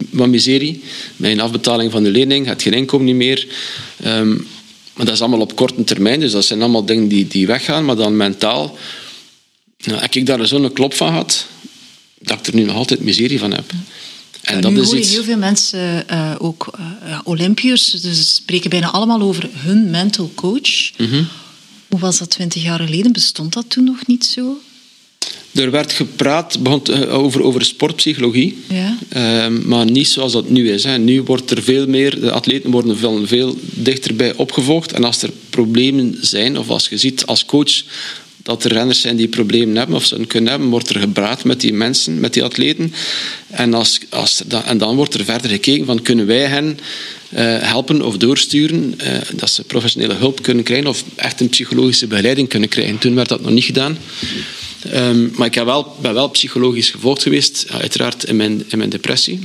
[0.09, 0.83] wat miserie.
[1.21, 3.47] Een afbetaling van de lening, het geen inkomen niet meer.
[4.03, 4.29] Ehm,
[4.93, 7.85] maar dat is allemaal op korte termijn, dus dat zijn allemaal dingen die, die weggaan.
[7.85, 8.77] Maar dan mentaal
[9.77, 11.45] nou, heb ik daar zo'n klop van gehad,
[12.19, 13.71] dat ik er nu nog altijd miserie van heb.
[14.43, 15.11] En dat nu is hoor je iets...
[15.11, 20.91] heel veel mensen, eh, ook eh, Olympiërs, dus spreken bijna allemaal over hun mental coach.
[20.97, 21.23] Mhm.
[21.87, 23.11] Hoe was dat twintig jaar geleden?
[23.11, 24.61] Bestond dat toen nog niet zo?
[25.51, 28.97] Er werd gepraat begon, eh, over, over sportpsychologie, Ja.
[29.09, 30.83] Ehm, maar niet zoals dat nu is.
[30.83, 30.97] Hè.
[30.97, 34.91] Nu wordt er veel meer, de atleten worden veel, veel dichterbij opgevolgd.
[34.91, 37.83] En als er problemen zijn, of als je ziet als coach
[38.43, 41.61] dat er renners zijn die problemen hebben of ze kunnen hebben, wordt er gepraat met
[41.61, 42.93] die mensen, met die atleten.
[43.49, 46.79] En, als, als, en dan wordt er verder gekeken van kunnen wij hen
[47.29, 52.07] eh, helpen of doorsturen, eh, dat ze professionele hulp kunnen krijgen of echt een psychologische
[52.07, 52.97] begeleiding kunnen krijgen.
[52.97, 53.97] Toen werd dat nog niet gedaan.
[54.91, 58.89] Ehm, maar ik heb wel, ben wel psychologisch gevolgd geweest, uiteraard in mijn, in mijn
[58.89, 59.39] depressie.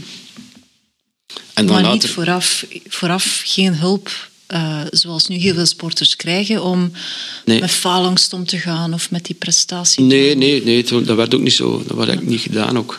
[1.55, 6.17] En dan maar later, niet vooraf, vooraf geen hulp, eh, zoals nu heel veel sporters
[6.17, 6.93] krijgen, om
[7.45, 7.61] Nee.
[7.61, 10.05] met faalangst om te gaan of met die prestatie.
[10.05, 11.71] Nee, nee, nee, dat werd ook niet zo.
[11.87, 12.99] Dat werd eigenlijk niet gedaan ook.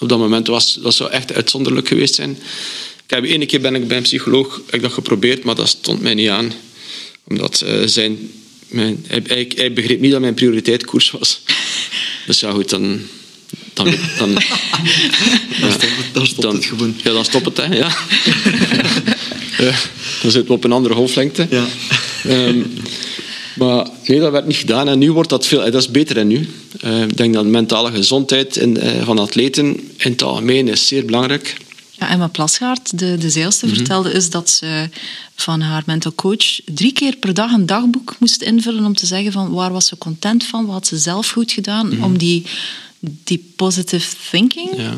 [0.00, 2.30] Op dat moment was dat zou echt uitzonderlijk geweest zijn.
[3.04, 5.68] Ik heb ene keer ben ik bij een psycholoog heb ik dat geprobeerd, maar dat
[5.68, 6.52] stond mij niet aan.
[7.28, 8.30] Omdat eh, zijn,
[8.68, 11.40] mijn, hij, hij, hij begreep niet dat mijn prioriteit koers was.
[12.26, 13.00] Dus ja, goed, dan...
[13.72, 14.30] Dan, dan,
[15.60, 15.76] ja,
[16.12, 16.96] dan stopt het gewoon.
[17.02, 17.64] Ja, dan stopt het, hè.
[17.64, 17.96] Ja.
[19.58, 19.72] Ja,
[20.24, 21.46] dan zitten we op een andere golflengte.
[21.50, 21.64] Ja.
[22.24, 22.58] Ehm,
[23.56, 24.88] maar nee, dat werd niet gedaan.
[24.88, 25.64] En nu wordt dat veel...
[25.64, 26.48] eh, Dat is beter dan nu.
[26.80, 29.66] Eh, ik denk dat mentale gezondheid in, eh, van atleten
[29.96, 31.56] in het algemeen is zeer belangrijk.
[31.90, 33.76] Ja, Emma Plasgaard, de, de zeilster, Mhm.
[33.76, 34.88] vertelde is dat ze
[35.36, 39.32] van haar mental coach drie keer per dag een dagboek moest invullen om te zeggen
[39.32, 42.42] van waar was ze content van, wat had ze zelf goed gedaan, om die,
[43.00, 44.80] die positive thinking, Mhm.
[44.80, 44.94] Ja.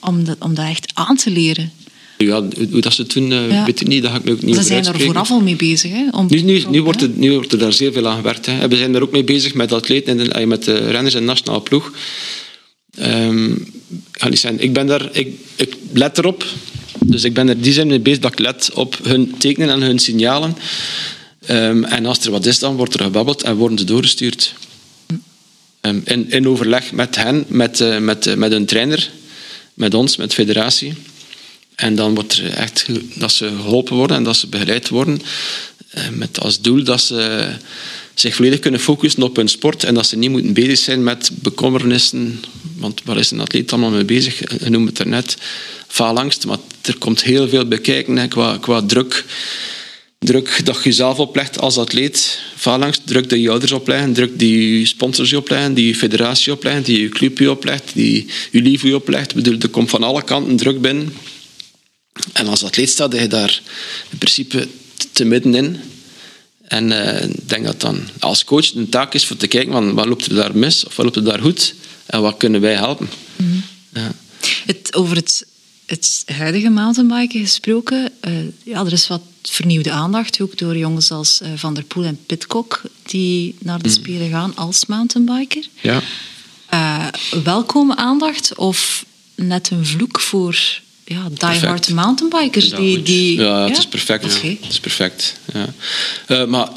[0.00, 1.72] om, dat, om dat echt aan te leren.
[2.18, 3.32] Ja, hoe, dat ze toen...
[3.32, 3.64] eh, Ja.
[3.64, 5.56] weet ik niet, dat ga ik me ook niet Ze zijn er vooraf al mee
[5.56, 5.90] bezig.
[5.90, 8.46] Hè, om Nu, nu, nu, wordt er, nu wordt er daar zeer veel aan gewerkt.
[8.46, 8.68] Hè.
[8.68, 11.20] We zijn er ook mee bezig met atleten en de- eh, met de renners in
[11.20, 11.92] de nationale ploeg.
[12.96, 13.52] Ehm,
[14.56, 16.44] ik ben daar, ik, ik let erop.
[17.04, 19.82] Dus ik ben er die zijn mee bezig dat ik let op hun tekenen en
[19.82, 20.56] hun signalen.
[21.46, 24.54] Ehm, en als er wat is, dan wordt er gebabbeld en worden ze doorgestuurd.
[25.80, 29.10] Um, in, in overleg met hen, met, uh, met, uh, met een trainer,
[29.74, 30.92] met ons, met de federatie.
[31.78, 35.20] En dan wordt er echt dat ze geholpen worden en dat ze begeleid worden.
[35.94, 37.48] Uh, met als doel dat ze
[38.14, 41.30] zich volledig kunnen focussen op hun sport en dat ze niet moeten bezig zijn met
[41.34, 42.44] bekommernissen.
[42.76, 44.62] Want waar is een atleet allemaal mee bezig?
[44.64, 45.36] Je noemt het er net.
[45.86, 49.24] Faalangst, maar er komt heel veel bekijken hè, qua, qua druk
[50.18, 54.78] druk dat je jezelf oplegt als atleet, faalangst, druk dat je ouders opleggen, druk die
[54.78, 58.62] je sponsors je opleggen, die je federatie opleggen, die je club je oplegt, die je
[58.62, 59.30] lief je oplegt.
[59.30, 61.12] Ik bedoel, er komt van alle kanten druk binnen.
[62.32, 63.60] En als atleet staat je daar
[64.10, 64.68] in principe
[65.12, 65.80] te middenin.
[66.62, 69.94] En uh, ik denk dat dan als coach een taak is voor te kijken van
[69.94, 71.74] wat loopt er daar mis of wat loopt er daar goed
[72.06, 73.08] en wat kunnen wij helpen.
[73.36, 73.62] Mm -hmm.
[73.92, 74.14] ja.
[74.66, 75.46] het, over het
[75.88, 78.32] het huidige mountainbiken gesproken, uh,
[78.64, 82.18] ja, er is wat vernieuwde aandacht, ook door jongens als uh, Van der Poel en
[82.26, 85.64] Pitcock, die naar de Spelen gaan als mountainbiker.
[85.80, 86.02] Ja.
[87.44, 89.04] Welkome aandacht of
[89.34, 92.70] net een vloek voor ja, diehard mountainbikers?
[92.70, 94.36] Die, die, ja, ja, het is perfect.
[94.36, 94.58] Okay.
[94.60, 95.34] Het is perfect.
[96.26, 96.46] Ja.
[96.46, 96.68] maar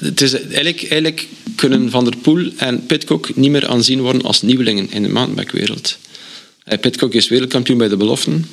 [0.00, 4.42] het is, eigenlijk, eigenlijk kunnen Van der Poel en Pitcock niet meer aanzien worden als
[4.42, 5.98] nieuwelingen in de mountainbikewereld.
[6.80, 8.46] Pitcock is wereldkampioen bij de beloften.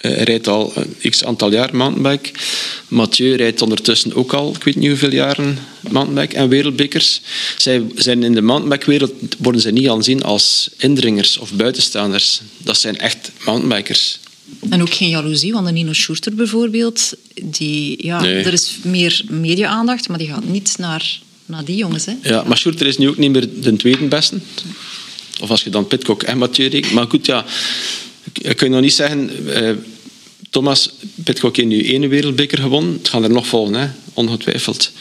[0.00, 2.30] Hij rijdt al een x aantal jaar mountainbike.
[2.88, 7.20] Mathieu rijdt ondertussen ook al, ik weet niet hoeveel jaren, mountainbike en wereldbekers.
[7.58, 12.40] Zij zijn in de mountainbike-wereld worden ze niet aanzien als indringers of buitenstaanders.
[12.58, 14.18] Dat zijn echt mountainbikers.
[14.68, 18.42] En ook geen jaloezie, want een Nino Schurter bijvoorbeeld, die, ja, nee.
[18.42, 22.04] er is meer media-aandacht, maar die gaat niet naar, naar die jongens.
[22.04, 22.12] Hè?
[22.22, 24.38] Ja, maar Schurter is nu ook niet meer de tweede beste.
[25.40, 26.92] Of als je dan Pitcock en Mathieu rekent.
[26.92, 27.44] Maar goed, ja,
[28.32, 29.30] ik kan nog niet zeggen...
[29.54, 29.74] Eh,
[30.50, 30.90] Thomas
[31.24, 32.92] Pitcock heeft nu één wereldbeker gewonnen.
[32.92, 33.88] Het gaan er nog volgen, hè?
[34.14, 34.92] ongetwijfeld.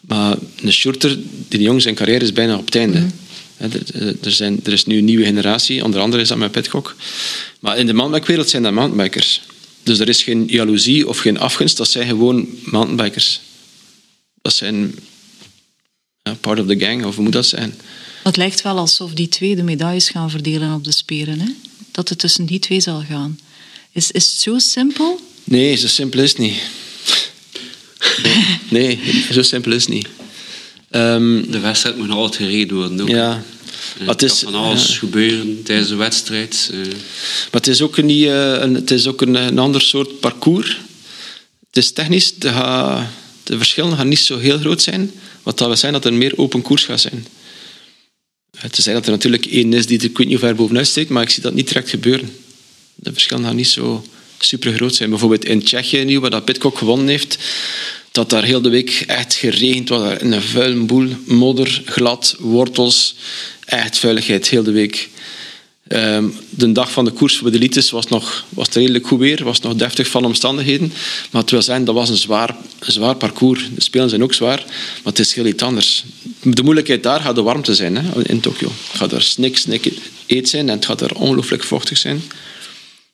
[0.00, 1.18] Maar een shorter,
[1.48, 2.98] die jong zijn carrière is bijna op het einde.
[2.98, 3.12] Mm.
[3.60, 6.96] Er, zijn, er is nu een nieuwe generatie, onder andere is dat met Pitcock.
[7.60, 9.42] Maar in de mountainbikewereld zijn dat mountainbikers.
[9.82, 13.40] Dus er is geen jaloezie of geen afgunst, dat zijn gewoon mountainbikers.
[14.42, 14.94] Dat zijn
[16.22, 17.74] ja, part of the gang, of hoe moet dat zijn?
[18.22, 21.40] Het lijkt wel alsof die twee de medailles gaan verdelen op de speren.
[21.40, 21.48] Hè?
[21.90, 23.38] Dat het tussen die twee zal gaan.
[23.92, 25.20] Is, is het zo simpel?
[25.44, 26.60] Nee, zo simpel is het niet.
[28.68, 29.00] Nee,
[29.32, 30.06] zo simpel is het niet.
[30.90, 33.00] Um, de wedstrijd moet altijd gereden worden.
[33.00, 33.08] Ook.
[33.08, 33.42] Ja.
[34.00, 36.70] Er het is van alles gebeuren tijdens de wedstrijd.
[36.72, 36.84] Uh.
[36.84, 40.78] Maar het is ook, niet, uh, een, het is ook een, een ander soort parcours.
[41.66, 42.50] Het is technisch, de,
[43.44, 45.12] de verschillen gaan niet zo heel groot zijn.
[45.42, 47.26] Wat dat wil zijn dat er meer open koers gaat zijn.
[48.58, 51.10] Het is dat er natuurlijk één is die er ik weet niet ver bovenuit steekt,
[51.10, 52.36] maar ik zie dat niet direct gebeuren.
[52.94, 54.04] De verschillen gaan niet zo
[54.38, 55.10] super groot zijn.
[55.10, 57.38] Bijvoorbeeld in Tsjechië nu, waar dat Pitcock gewonnen heeft,
[58.10, 60.20] dat daar heel de week echt geregend was.
[60.20, 63.14] Een vuil boel, modder, glad, wortels,
[63.64, 65.08] echt vuiligheid heel de week.
[65.92, 69.18] Um, de dag van de koers voor de elites was, nog, was het redelijk goed
[69.18, 70.92] weer, was nog deftig van omstandigheden.
[71.30, 73.68] Maar het zijn, dat was een zwaar, een zwaar parcours.
[73.74, 76.04] De spelen zijn ook zwaar, maar het is heel iets anders.
[76.42, 78.68] De moeilijkheid daar gaat de warmte zijn hè, in Tokio.
[78.68, 79.92] Het gaat er snik, snik
[80.26, 82.22] eet zijn en het gaat er ongelooflijk vochtig zijn.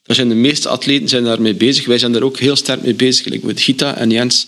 [0.07, 1.85] Daar zijn de meeste atleten zijn daarmee bezig.
[1.85, 3.25] Wij zijn daar ook heel sterk mee bezig.
[3.25, 4.47] Like met Gita en Jens,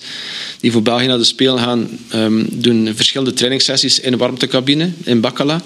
[0.60, 5.22] die voor België naar de Spelen gaan, um, doen verschillende trainingssessies in de warmtecabine in
[5.22, 5.62] Bakkala.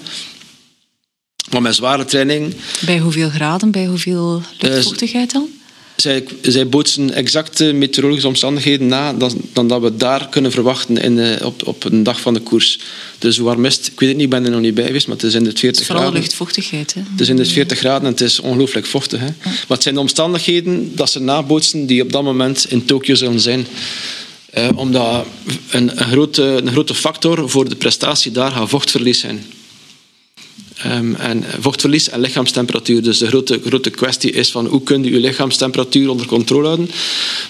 [1.50, 2.54] Maar met zware training.
[2.86, 5.48] Bij hoeveel graden, bij hoeveel luchtvochtigheid dan?
[5.96, 11.44] Zij, zij bootsen exacte meteorologische omstandigheden na dan, dan dat we daar kunnen verwachten in,
[11.44, 12.78] op, op een dag van de koers.
[13.18, 13.86] Dus hoe warm is het?
[13.86, 15.44] Ik weet het niet, ik ben er nog niet bij geweest, maar het is in
[15.44, 16.20] de 40 vooral graden.
[16.20, 16.94] luchtvochtigheid.
[16.94, 17.00] Hè?
[17.10, 19.20] Het is in de 40 graden en het is ongelooflijk vochtig.
[19.20, 19.26] Hè?
[19.26, 19.34] Ja.
[19.42, 23.40] Maar het zijn de omstandigheden dat ze nabootsen die op dat moment in Tokio zullen
[23.40, 23.66] zijn.
[24.58, 25.26] Uh, omdat
[25.70, 29.44] een, een, grote, een grote factor voor de prestatie daar gaat vochtverlies zijn.
[30.86, 33.02] Um, en vochtverlies en lichaamstemperatuur.
[33.02, 36.90] Dus de grote, grote kwestie is van hoe kun je je lichaamstemperatuur onder controle houden.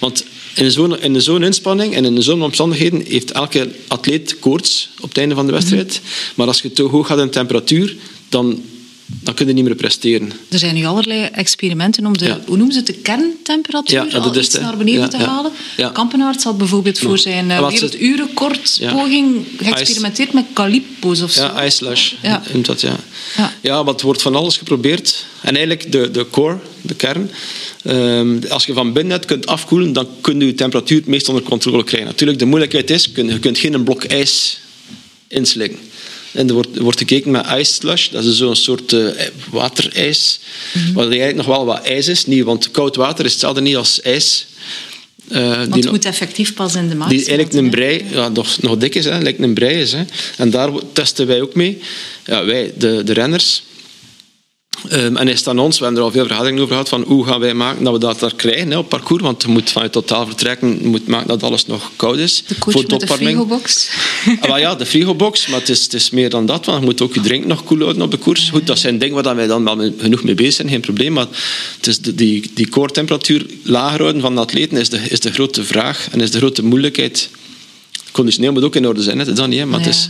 [0.00, 5.08] Want in zo'n, in zo'n inspanning en in zo'n omstandigheden heeft elke atleet koorts op
[5.08, 5.86] het einde van de wedstrijd.
[5.88, 6.32] Mm -hmm.
[6.34, 7.96] Maar als je te hoog gaat in temperatuur,
[8.28, 8.62] dan
[9.20, 10.32] dan kun je niet meer presteren.
[10.48, 12.40] Er zijn nu allerlei experimenten om de, ja.
[12.46, 15.52] hoe noemen ze het, de kerntemperatuur ja, al iets naar beneden ja, te halen.
[15.76, 15.88] Ja.
[15.88, 21.42] Kampenaerts had bijvoorbeeld voor zijn uh, werelduurrecordpoging geëxperimenteerd met calippo's of zo.
[21.42, 22.12] Ja, slush.
[22.22, 22.42] Ja.
[22.62, 22.96] Dat, ja.
[23.36, 23.52] Ja.
[23.60, 25.26] ja, wat wordt van alles geprobeerd.
[25.40, 27.30] En eigenlijk de, de core, de kern,
[27.84, 31.44] um, als je van binnenuit kunt afkoelen, dan kun je je temperatuur het meest onder
[31.44, 32.08] controle krijgen.
[32.08, 34.58] Natuurlijk, de moeilijkheid is, je kunt geen blok ijs
[35.28, 35.78] inslikken.
[36.34, 38.08] En er wordt, er wordt gekeken met ice slush.
[38.08, 39.08] Dat is zo'n soort uh,
[39.50, 40.38] waterijs.
[40.94, 42.26] Waar eigenlijk nog wel wat ijs is.
[42.26, 44.46] Niet, want koud water is hetzelfde niet als ijs.
[45.28, 48.62] Uh, Want het moet effectief pas in de maag Die eigenlijk een brei, ja, nog,
[48.62, 49.92] nog dik is, hè, lijkt een brei is.
[49.92, 50.04] Hè.
[50.36, 51.78] En daar testen wij ook mee.
[52.24, 53.62] Ja, wij, de, de renners.
[54.92, 57.26] Um, en is aan ons, we hebben er al veel vergaderingen over gehad, van hoe
[57.26, 59.92] gaan wij maken dat we dat daar krijgen hè, op parcours, want je moet vanuit
[59.92, 62.42] totaal vertrekken, je moet maken dat alles nog koud is.
[62.46, 63.90] De voor de frigobox.
[64.40, 67.00] ah, ja, de frigobox, maar het is, het is meer dan dat, want je moet
[67.00, 68.50] ook je drink nog koel houden op de koers.
[68.50, 71.26] Goed, dat zijn dingen waar wij dan wel genoeg mee bezig zijn, geen probleem, maar
[71.76, 75.32] het is de, die, die koortemperatuur lager houden van de atleten is de, is de
[75.32, 77.28] grote vraag en is de grote moeilijkheid
[78.14, 79.58] conditioneel moet ook in orde zijn, hè, dat is dat niet.
[79.58, 80.08] Hè, maar het is,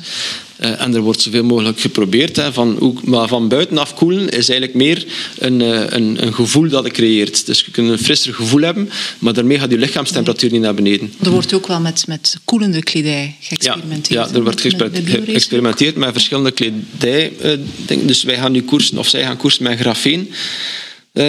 [0.60, 2.36] uh, en er wordt zoveel mogelijk geprobeerd.
[2.36, 5.06] Hè, van, maar van buitenaf koelen is eigenlijk meer
[5.38, 7.46] een, uh, een, een, gevoel dat het creëert.
[7.46, 11.12] Dus je kunt een frisser gevoel hebben, maar daarmee gaat je lichaamstemperatuur niet naar beneden.
[11.22, 14.20] Er wordt ook wel met, met koelende kledij geëxperimenteerd.
[14.20, 17.32] Ja, ja er wordt geëxperimenteerd met verschillende kledij.
[17.44, 17.52] Uh,
[17.86, 20.32] denk, dus wij gaan nu koersen, of zij gaan koersen met grafeen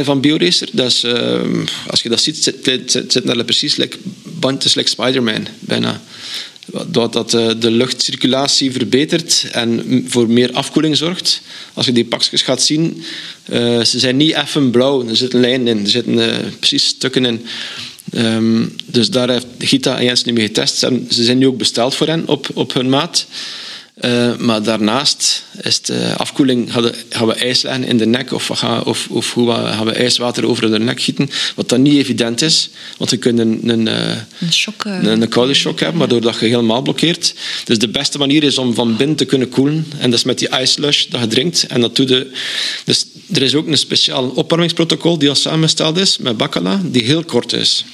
[0.03, 0.67] van BioRacer.
[0.71, 1.05] Dat is,
[1.87, 6.01] als je dat ziet, zit, zit, precies like, bandjes like Spider-Man, bijna
[6.87, 11.41] dat, eh, de luchtcirculatie verbetert en voor meer afkoeling zorgt.
[11.73, 13.03] Als je die pakjes gaat zien,
[13.49, 15.07] uh, ze zijn niet even blauw.
[15.07, 17.45] Er zitten lijnen in, er zitten uh, precies stukken in.
[18.13, 20.77] Um, dus daar heeft Gita en Jens nu mee getest.
[20.77, 23.25] Ze zijn nu ook besteld voor hen op, op hun maat.
[24.01, 28.31] Uh, maar daarnaast is de afkoeling, gaan we, gaan we ijs leggen in de nek
[28.31, 31.97] of, gaan, of, of hoe gaan we ijswater over de nek gieten, wat dan niet
[31.97, 33.87] evident is, want we kunnen een, een,
[34.39, 37.33] een, shock, een, een koude shock hebben, waardoor dat je helemaal blokkeert.
[37.63, 40.39] Dus de beste manier is om van binnen te kunnen koelen, en dat is met
[40.39, 41.63] die ice slush dat je drinkt.
[41.67, 42.31] En dat de,
[42.85, 47.23] dus er is ook een speciaal opwarmingsprotocol die al samengesteld is met Bacala, die heel
[47.23, 47.85] kort is.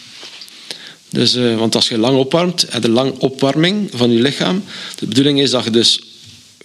[1.12, 4.64] Dus, uh, want als je lang opwarmt, heb je lang opwarming van je lichaam.
[5.00, 6.00] De bedoeling is dat je dus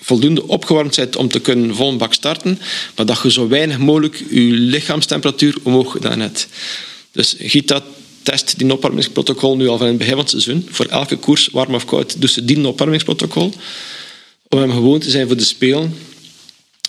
[0.01, 2.59] voldoende opgewarmd bent om te kunnen vol starten,
[2.97, 6.49] maar dat je zo weinig mogelijk je lichaamstemperatuur omhoog gedaan hebt.
[7.13, 7.83] Dus Gita
[8.23, 10.69] test die opwarmingsprotocol nu al van het begin van het seizoen.
[10.71, 13.53] Voor elke koers, warm of koud, dus ze die opwarmingsprotocol.
[14.49, 15.95] Om hem gewoon te zijn voor de Spelen.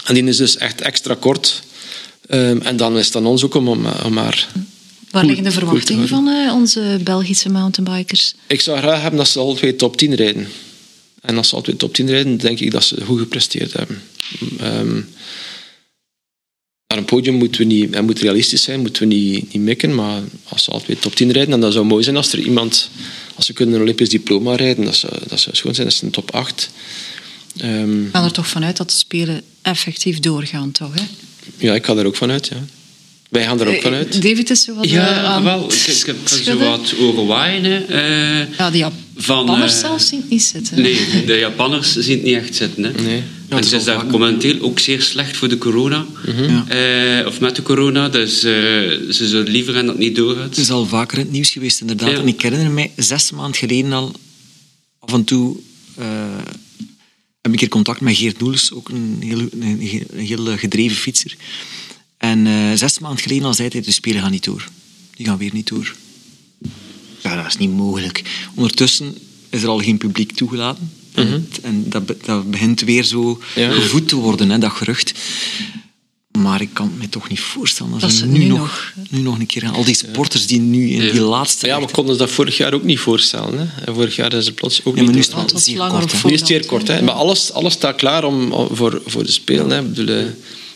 [0.03, 1.61] En die is dus echt extra kort.
[2.29, 4.47] Um, en dan is het aan ons ook om, om maar
[5.17, 8.33] Waar liggen de verwachtingen van uh, onze Belgische mountainbikers?
[8.47, 10.47] Ik zou graag hebben dat ze al twee top 10 rijden.
[11.21, 14.01] En als ze al twee top 10 rijden, denk ik dat ze goed gepresteerd hebben.
[14.61, 15.09] Um,
[16.87, 19.95] naar een podium moeten we niet, moet realistisch zijn, moeten we niet, niet mikken.
[19.95, 22.39] Maar als ze al twee top 10 rijden, dan dat zou mooi zijn als er
[22.39, 22.89] iemand,
[23.35, 25.87] als ze kunnen een Olympisch diploma rijden, dat zou, dat zou schoon zijn.
[25.87, 26.69] Dat is een top 8.
[27.61, 30.93] Um, ehm, ik ga er toch vanuit dat de Spelen effectief doorgaan, toch?
[30.93, 31.03] Hè?
[31.57, 32.65] Ja, ik ga er ook vanuit, ja.
[33.29, 34.21] Wij gaan er ook eh, vanuit.
[34.21, 35.71] David is zo wat Ja, uh, wel.
[35.71, 37.85] Ik, ik heb zo wat horen waaien.
[37.89, 40.81] Uh, ja, die Japanners uh, zelfs zien het niet zitten.
[40.81, 42.83] Nee, de Japanners zien het niet echt zitten.
[42.83, 42.91] Hè.
[42.91, 43.23] Nee.
[43.49, 46.05] Ja, en ze is daar momenteel ook zeer slecht voor de corona.
[46.25, 46.65] Mm
[47.25, 48.09] of met de corona.
[48.09, 50.49] Dus ze zouden liever en dat niet doorgaat.
[50.49, 52.11] Het is al vaker in het nieuws geweest, inderdaad.
[52.11, 52.17] Ja.
[52.17, 54.11] En ik herinner mij, zes maanden geleden al,
[54.99, 55.57] af en toe
[57.41, 61.35] heb ik hier contact met Geert Noels, ook een heel, een heel gedreven fietser.
[62.17, 64.67] En uh, zes maanden geleden al zei hij, de Spelen gaan niet door.
[65.15, 65.95] Die gaan weer niet door.
[67.21, 68.23] Ja, dat is niet mogelijk.
[68.55, 69.17] Ondertussen
[69.49, 70.91] is er al geen publiek toegelaten.
[71.13, 71.89] En mhm.
[71.89, 75.11] dat, dat, begint weer zo gevoed te worden, hè, dat gerucht.
[76.37, 79.61] Maar ik kan me toch niet voorstellen dat, ze nu, nog, nu nog een keer
[79.61, 79.73] gaan.
[79.73, 81.67] Al die sporters die nu in die laatste...
[81.67, 83.59] Ja, we konden ze dat vorig jaar ook niet voorstellen.
[83.59, 83.83] Hè.
[83.85, 85.11] En vorig jaar is er plots ook ja, niet...
[85.11, 86.23] Nu is het zeer kort.
[86.23, 86.87] Nu is het zeer kort.
[86.87, 87.01] Hè.
[87.01, 89.69] Maar alles, alles staat klaar om, voor, voor de Spelen.
[89.69, 89.79] Hè.
[89.79, 90.25] Ik bedoel, eh,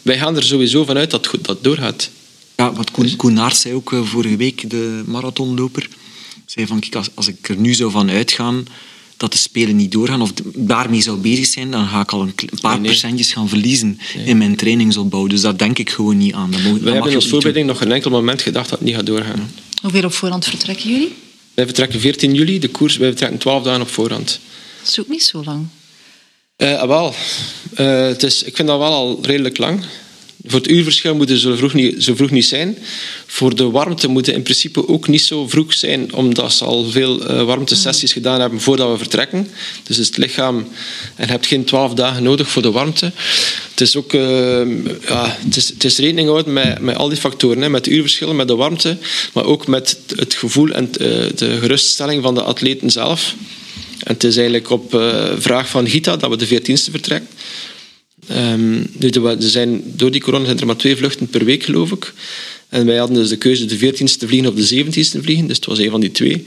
[0.02, 2.10] wij gaan er sowieso vanuit dat dat doorgaat.
[2.56, 5.88] Ja, wat Koen, Koen Naert zei ook uh, vorige week, de marathonloper,
[6.46, 8.66] zei van, kijk, als, als ik er nu zou van uitgaan
[9.18, 12.34] dat de Spelen niet doorgaan of daarmee zou bezig zijn, dan ga ik al een
[12.62, 15.28] paar nee, procentjes gaan verliezen in mijn trainingsopbouw.
[15.28, 16.52] Dus daar denk ik gewoon niet aan.
[16.52, 19.06] Dat mag, Wij hebben als voorbereiding nog een enkel moment gedacht dat het niet gaat
[19.06, 19.52] doorgaan.
[19.82, 21.14] Hoeveel op voorhand vertrekken jullie?
[21.54, 24.40] Wij vertrekken 14 juli, de koers, wij vertrekken 12 dagen op voorhand.
[24.80, 25.68] Dat is ook niet zo lang.
[26.62, 27.16] Uh, wel,
[27.80, 29.84] uh, het is, ik vind dat wel al redelijk lang.
[30.46, 32.78] Voor het uurverschil moet het zo vroeg, niet, zo vroeg niet zijn.
[33.26, 36.90] Voor de warmte moet het in principe ook niet zo vroeg zijn, omdat ze al
[36.90, 39.48] veel uh, warmtesessies gedaan hebben voordat we vertrekken.
[39.84, 40.58] Dus het lichaam,
[41.16, 43.12] en je hebt geen twaalf dagen nodig voor de warmte.
[43.70, 47.62] Het is ook ja, het is, het is rekening houden met, met al die factoren,
[47.62, 48.98] hè, met de uurverschillen, met de warmte,
[49.34, 53.36] maar ook met het gevoel en de geruststelling van de atleten zelf.
[54.04, 57.30] Het is eigenlijk op uh, vraag van Gita dat we de 14e vertrekken.
[58.32, 62.14] Um, er zijn, door die corona zijn er maar twee vluchten per week, geloof ik.
[62.70, 65.48] En wij hadden dus de keuze de 14e te vliegen of de 17e te vliegen,
[65.48, 66.46] dus het was een van die twee.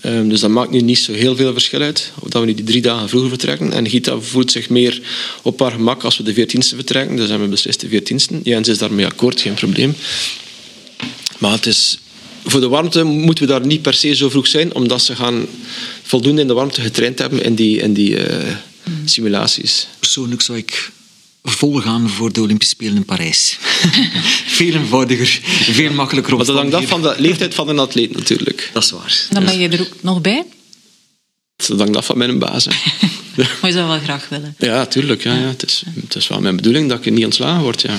[0.00, 2.12] Ehm, dus dat maakt nu niet zo heel veel verschil uit.
[2.20, 3.72] Of dat we nu die drie dagen vroeger vertrekken.
[3.72, 5.00] En Gita voelt zich meer
[5.42, 7.16] op haar gemak als we de 14e vertrekken.
[7.16, 8.42] Dus hebben we beslist de 14e.
[8.42, 9.94] Jens is daarmee akkoord, geen probleem.
[11.38, 11.98] Maar het is,
[12.44, 15.46] voor de warmte moeten we daar niet per se zo vroeg zijn, omdat ze gaan
[16.02, 18.56] voldoende in de warmte getraind hebben in die, in die eh,
[19.04, 19.86] simulaties.
[19.98, 20.92] Persoonlijk zou ik
[21.42, 23.58] vol gaan voor de Olympische Spelen in Parijs.
[24.58, 25.40] veel eenvoudiger,
[25.70, 28.70] veel makkelijker Maar dat hangt af van de leeftijd van een atleet natuurlijk.
[28.72, 29.26] Dat is waar.
[29.30, 30.44] Dan ben je er ook nog bij.
[31.56, 32.66] Dat hangt af van mijn baas.
[33.36, 34.54] Maar je zou wel graag willen.
[34.58, 35.22] Ja, natuurlijk.
[35.22, 35.46] Ja, ja.
[35.46, 37.82] Het, is, het is wel mijn bedoeling dat ik niet ontslagen word.
[37.82, 37.98] Ja.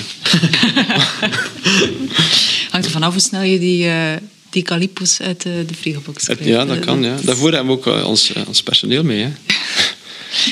[2.70, 4.16] Hangt er vanaf hoe snel je die, eh
[4.50, 6.44] die calipos uit de, de frigobox krijgt.
[6.44, 7.02] ja, dat kan.
[7.02, 7.16] Ja.
[7.22, 9.22] Daarvoor hebben we ook eh, ons, eh, ons personeel mee.
[9.22, 9.30] Hè.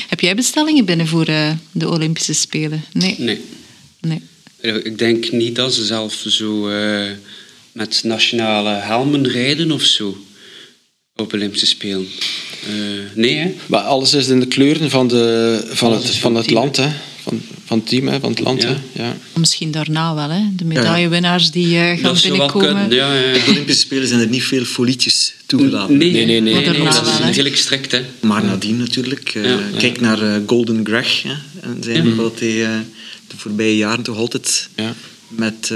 [0.08, 2.84] Heb jij bestellingen binnen voor eh, de Olympische Spelen?
[2.92, 3.14] Nee.
[3.18, 3.40] Nee.
[4.00, 4.22] nee.
[4.82, 7.10] Ik denk niet dat ze zelf zo eh,
[7.72, 10.24] met nationale helmen rijden of zo
[11.14, 12.08] op Olympische Spelen.
[12.66, 12.70] Eh,
[13.14, 13.54] nee, hè?
[13.66, 16.76] Maar alles is in de kleuren van, de, van Alles het, van het land.
[16.76, 16.88] Hè.
[17.22, 18.62] Van, van het team, hè, van het land.
[18.62, 18.68] Ja.
[18.68, 19.02] Hè.
[19.02, 19.16] Ja.
[19.34, 20.42] Misschien daarna wel, hè?
[20.56, 22.88] De medaillewinnaars die eh, gaan dat zou wel binnenkomen.
[22.88, 22.90] kunnen.
[22.96, 23.34] Ja.
[23.36, 25.96] Op de Olympische Spelen zijn er niet veel folietjes toegelaten.
[25.96, 26.52] Nee, Nee, nee, nee.
[26.54, 28.02] Maar nee, daarna dat is redelijk strikt, hè.
[28.20, 29.28] Maar nadien natuurlijk.
[29.34, 29.78] eh, Ja, ja.
[29.78, 31.22] Kijk naar eh, Golden Greg.
[31.22, 32.70] Hè, en zijn wat hij eh,
[33.28, 34.94] de voorbije jaren toch altijd Ja.
[35.28, 35.72] met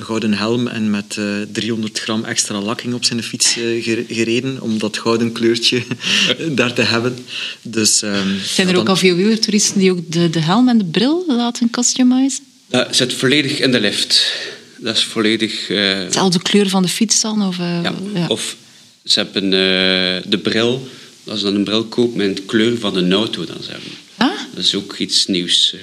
[0.00, 4.60] gouden helm en met eh, 300 gram extra lakking op zijn fiets eh, ger- gereden.
[4.60, 5.82] Om dat gouden kleurtje
[6.58, 7.16] daar te hebben.
[7.62, 10.78] Dus, ehm, Zijn er ja, ook al veel wielertoeristen die ook de, de helm en
[10.78, 12.44] de bril laten customizen?
[12.66, 14.32] Dat zit volledig in de lift.
[14.78, 15.70] Dat is volledig...
[15.70, 17.42] eh, Hetzelfde kleur van de fiets dan?
[17.46, 17.94] Of, eh, ja.
[18.14, 18.26] ja.
[18.26, 18.56] Of
[19.04, 20.88] ze hebben eh, de bril,
[21.26, 23.90] als ze dan een bril kopen met de kleur van de auto dan ze hebben.
[24.16, 24.30] Ah?
[24.54, 25.74] Dat is ook iets nieuws.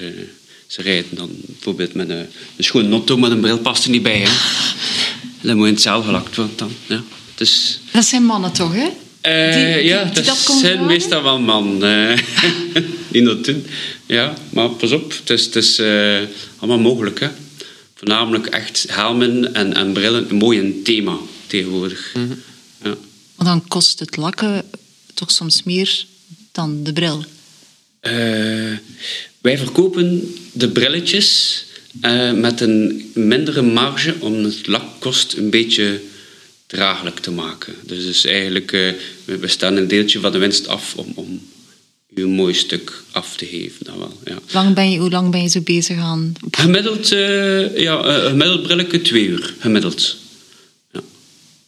[0.67, 4.03] Ze rijden dan bijvoorbeeld met een, een schone auto, maar een bril past er niet
[4.03, 4.19] bij.
[4.19, 4.29] Hè.
[5.47, 6.71] Dan moet je het zelf gelakt worden dan.
[6.87, 7.03] Ja.
[7.35, 8.87] Dus, Dat zijn mannen toch, hè?
[9.21, 12.17] Die- die- ja, die dat, dat zijn meestal wel man eh,
[13.11, 13.65] die dat doen.
[14.05, 16.17] Ja, maar pas op, het is, het is eh,
[16.57, 17.19] allemaal mogelijk.
[17.19, 17.27] Hè.
[17.95, 22.11] Voornamelijk echt helmen en, en brillen, een mooi een thema tegenwoordig.
[22.15, 22.25] Mhm.
[22.83, 22.95] ja.
[23.35, 24.63] Maar dan kost het lakken
[25.13, 26.05] toch soms meer
[26.51, 27.23] dan de bril.
[28.07, 28.77] Eh,
[29.41, 31.65] wij verkopen de brilletjes
[32.01, 36.01] eh, met een mindere marge om het lakkost een beetje
[36.67, 37.73] draaglijk te maken.
[37.83, 38.93] Dus, dus eigenlijk, eh,
[39.25, 41.41] we staan een deeltje van de winst af om, om
[42.15, 43.85] een mooi stuk af te geven.
[43.85, 44.33] Dan wel, ja.
[44.33, 46.33] Hoe lang ben je, hoe lang ben je zo bezig aan...
[46.51, 49.53] Gemiddeld, eh ja, gemiddeld brilletje twee uur.
[49.59, 50.17] Gemiddeld.
[50.91, 51.01] Ja.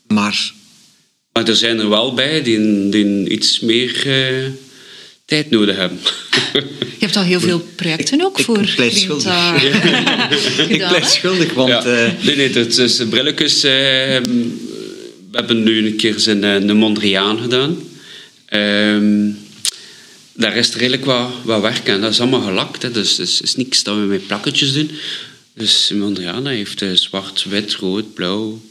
[0.07, 0.53] Maar
[1.31, 4.45] Maar er zijn er wel bij die, die iets meer eh,
[5.29, 5.99] tijd nodig hebben.
[6.79, 9.83] Je hebt al heel veel projecten ook Ik voor pleit Grinta schuldig.
[10.69, 11.09] ik blijf hè?
[11.09, 11.69] schuldig, want...
[11.69, 11.83] ja.
[11.83, 13.63] eh, nee, nee, het is brilletjes.
[13.63, 13.71] eh,
[15.31, 17.77] we hebben nu een keer zijn, eh, de Mondriaan gedaan.
[18.45, 19.29] Ehm,
[20.33, 22.01] daar is er redelijk wat, wat werk aan.
[22.01, 22.81] Dat is allemaal gelakt.
[22.81, 22.91] Hè.
[22.91, 24.91] Dus het is, is niks dat we met plakketjes doen.
[25.53, 28.61] Dus Mondriaan heeft eh, zwart, wit, rood, blauw.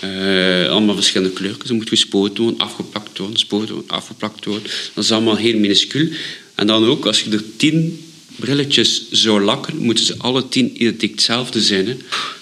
[0.00, 1.58] Eh, allemaal verschillende kleuren.
[1.58, 4.70] Dat moet gespoten worden, afgeplakt worden, gespoten worden, afgeplakt worden.
[4.94, 6.08] Dat is allemaal heel minuscuul.
[6.54, 8.00] En dan ook, als je er tien
[8.36, 11.86] brilletjes zou lakken, moeten ze alle tien identiek hetzelfde zijn.
[11.86, 11.96] Hè.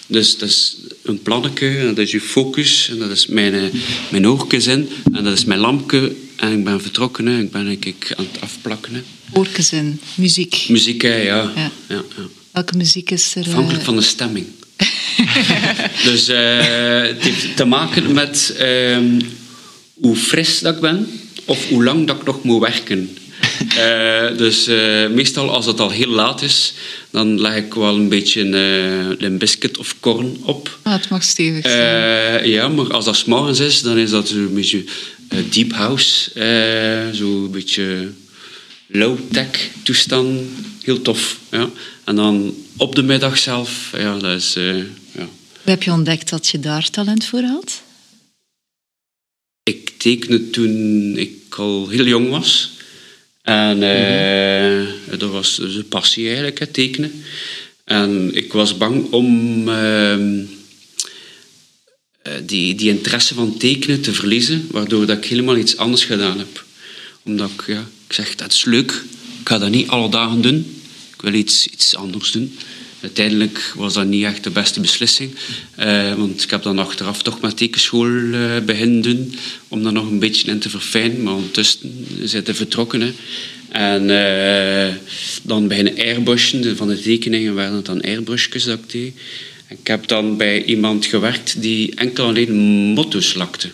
[0.06, 3.62] Dus dat is een plannetje, en dat is je focus, en dat is mijn, eh,
[4.10, 6.14] mijn in, en dat is mijn lampje.
[6.36, 7.40] En ik ben vertrokken, hè.
[7.40, 8.94] ik ben ik, aan het afplakken.
[8.94, 9.02] Hè.
[9.72, 10.64] In, muziek.
[10.68, 11.52] Muziek, hè, ja.
[11.54, 11.54] Ja.
[11.56, 11.70] ja.
[11.88, 12.02] Ja,
[12.50, 13.42] Welke muziek is er?
[13.42, 14.46] eh, Afhankelijk van de stemming.
[16.10, 19.20] dus eh, het heeft te maken met ehm,
[19.94, 23.08] hoe fris dat ik ben of hoe lang dat ik nog moet werken.
[23.76, 26.72] Eh, dus eh, meestal als het al heel laat is,
[27.10, 30.78] dan leg ik wel een beetje eh, een biscuit of korn op.
[30.82, 32.40] Ah, het mag stevig zijn.
[32.40, 34.84] Eh, ja, maar als dat 's morgens is, dan is dat een beetje
[35.50, 36.30] deep house.
[36.34, 38.10] eh zo een beetje
[38.86, 40.40] low-tech toestand.
[40.82, 41.38] Heel tof.
[41.50, 41.70] Ja.
[42.04, 44.56] En dan op de middag zelf, ja, dat is...
[45.64, 47.82] heb je ontdekt dat je daar talent voor had?
[49.62, 52.70] Ik tekende toen ik al heel jong was.
[53.42, 57.24] En eh, dat was dus een passie eigenlijk, het tekenen.
[57.84, 60.42] En ik was bang om ehm,
[62.22, 66.38] eh, die, die interesse van tekenen te verliezen, waardoor dat ik helemaal iets anders gedaan
[66.38, 66.64] heb.
[67.22, 68.90] Omdat ik, ja, ik zeg, dat is leuk,
[69.40, 70.80] ik ga dat niet alle dagen doen.
[71.14, 72.58] Ik wil iets, iets anders doen.
[73.04, 75.30] Uiteindelijk was dat niet echt de beste beslissing.
[75.76, 79.34] eh, want ik heb dan achteraf toch met tekenschool eh beginnen doen.
[79.68, 81.22] Om daar nog een beetje in te verfijnen.
[81.22, 83.14] Maar ondertussen zijn ze vertrokken.
[83.68, 84.94] En eh,
[85.42, 86.76] dan beginnen airbrushen.
[86.76, 89.14] Van de tekeningen waren het dan airbrushjes dat ik deed.
[89.68, 92.52] Ik heb dan bij iemand gewerkt die enkel alleen
[92.94, 93.68] motto's lakte.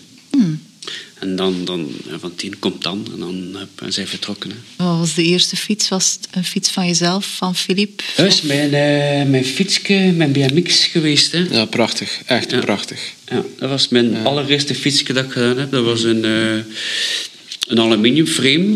[1.21, 3.07] En dan, dan van tien komt dan.
[3.13, 4.49] En dan en zijn vertrokken.
[4.49, 4.85] Hè.
[4.85, 5.89] Wat was de eerste fiets?
[5.89, 8.03] Was het een fiets van jezelf, van Filip?
[8.15, 11.31] Dat is mijn, eh, mijn fietsje, mijn BMX geweest.
[11.31, 11.45] Hè.
[11.51, 12.19] Ja, prachtig.
[12.25, 12.59] Echt Ja.
[12.59, 12.99] prachtig.
[13.31, 15.71] Ja, dat was mijn allereerste fietsje dat ik gedaan heb.
[15.71, 16.53] Dat was een, eh,
[17.67, 18.75] een aluminium frame.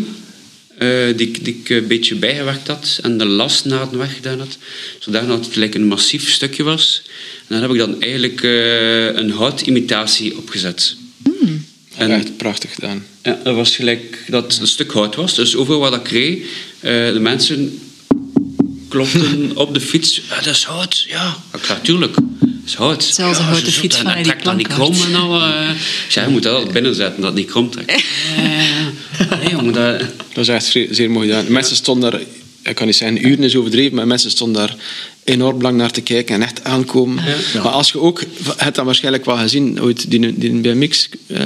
[0.78, 4.58] eh, die, ik- die ik een beetje bijgewerkt had en de lasnaden weggedaan had,
[4.98, 7.02] zodat het gelijk een massief stukje was.
[7.38, 10.96] En dan heb ik dan eigenlijk eh, een houtimitatie opgezet.
[11.96, 13.04] En- Echt prachtig gedaan.
[13.22, 15.34] Ja, dat was gelijk dat het een stuk hout was.
[15.34, 16.38] Dus overal wat ik kreeg,
[16.80, 17.80] eh, de mensen
[18.88, 20.20] klopten op de fiets.
[20.28, 21.04] "Ah, dat is hout.
[21.08, 21.36] Ja,
[21.82, 22.14] tuurlijk.
[22.14, 23.04] Dat is hout.
[23.04, 25.42] Zelfs een ja, houten fiets en van dat trekt dan niet krom en al.
[25.42, 25.70] eh.
[26.06, 27.90] Ik zei, je moet dat altijd binnenzetten, dat het niet krom trekt.
[27.90, 29.98] Eh, nee, jongen, dat...
[29.98, 31.52] Dat was echt zeer mooi gedaan.
[31.52, 32.20] Mensen stonden daar,
[32.68, 34.76] ik kan niet zeggen, uren is overdreven, maar mensen stonden daar
[35.24, 37.24] enorm lang naar te kijken en echt aankomen.
[37.54, 41.44] Maar als je ook, je hebt dat waarschijnlijk wel gezien, ooit die, die BMX, eh,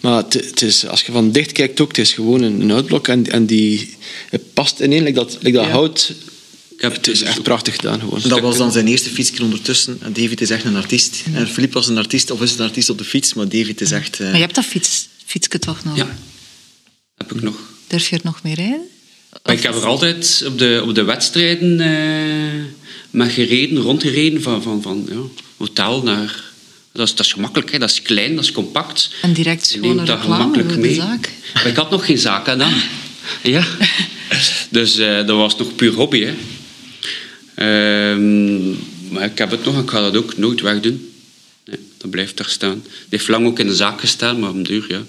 [0.00, 2.70] maar het, het is, als je van dicht kijkt ook, het is gewoon een, een
[2.70, 3.96] houtblok en, en die,
[4.30, 5.70] het past ineen, like dat, like dat Ja.
[5.72, 6.12] hout.
[6.76, 8.20] Ik heb Het is echt prachtig gedaan gewoon.
[8.22, 9.98] Dat was dan zijn eerste fietsje ondertussen.
[10.02, 11.22] En David is echt een artiest.
[11.34, 13.90] En Filip was een artiest, of is een artiest op de fiets, maar David is
[13.90, 14.14] echt...
[14.20, 15.96] eh, Maar je hebt dat fiets, fietsje toch nog?
[15.96, 16.16] Ja,
[17.16, 17.56] heb ik nog.
[17.86, 18.80] Durf je er nog mee rijden?
[19.44, 22.76] Ik heb er altijd op de, op de wedstrijden eh
[23.10, 26.46] mee gereden, rondgereden van, van, van ja, hotel naar...
[26.92, 27.78] Dat is, dat is gemakkelijk, hè.
[27.78, 29.10] dat is klein, dat is compact.
[29.22, 30.94] En direct Je neemt dat gemakkelijk mee.
[30.94, 31.30] zaak.
[31.54, 32.72] Maar ik had nog geen zaak dan.
[33.42, 33.66] Ja.
[34.70, 36.24] Dus eh, dat was nog puur hobby.
[36.24, 36.34] Hè.
[37.54, 38.68] Ehm,
[39.12, 41.12] maar ik heb het nog, ik ga dat ook nooit wegdoen.
[41.64, 42.82] Nee, dat blijft daar staan.
[42.84, 44.96] Het heeft lang ook in de zaak gestaan, maar een duur, ja.
[44.96, 45.06] Het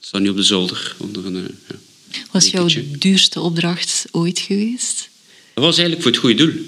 [0.00, 0.94] staat nu op de zolder.
[0.98, 1.74] Onder een, eh, ja.
[2.30, 5.08] Was jouw duurste opdracht ooit geweest?
[5.54, 6.64] Dat was eigenlijk voor het goede doel.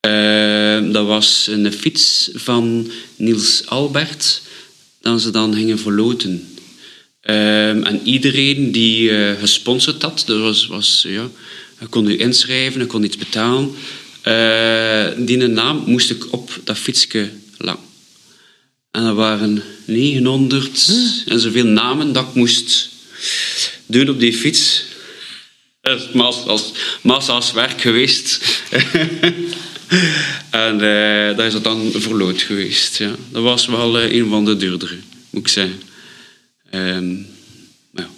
[0.00, 4.42] Ehm, dat was een fiets van Niels Albert,
[5.00, 6.56] dat ze dan gingen verloten.
[7.20, 11.30] Ehm, en iedereen die eh, gesponsord had, dat was, was, ja,
[11.88, 13.74] kon u inschrijven, kon iets betalen.
[14.22, 17.78] Eh, die naam moest ik op dat fietsje lang.
[18.90, 20.88] En er waren 900
[21.26, 22.88] en zoveel namen dat ik moest
[23.88, 24.84] doen op die fiets.
[25.80, 26.72] Dat is massa's,
[27.02, 28.40] massa's werk geweest.
[30.50, 32.98] en eh daar is het dan verloot geweest.
[32.98, 33.14] Ja.
[33.30, 34.96] Dat was wel eh, een van de duurdere,
[35.30, 35.82] moet ik zeggen.
[36.70, 38.08] Maar ja.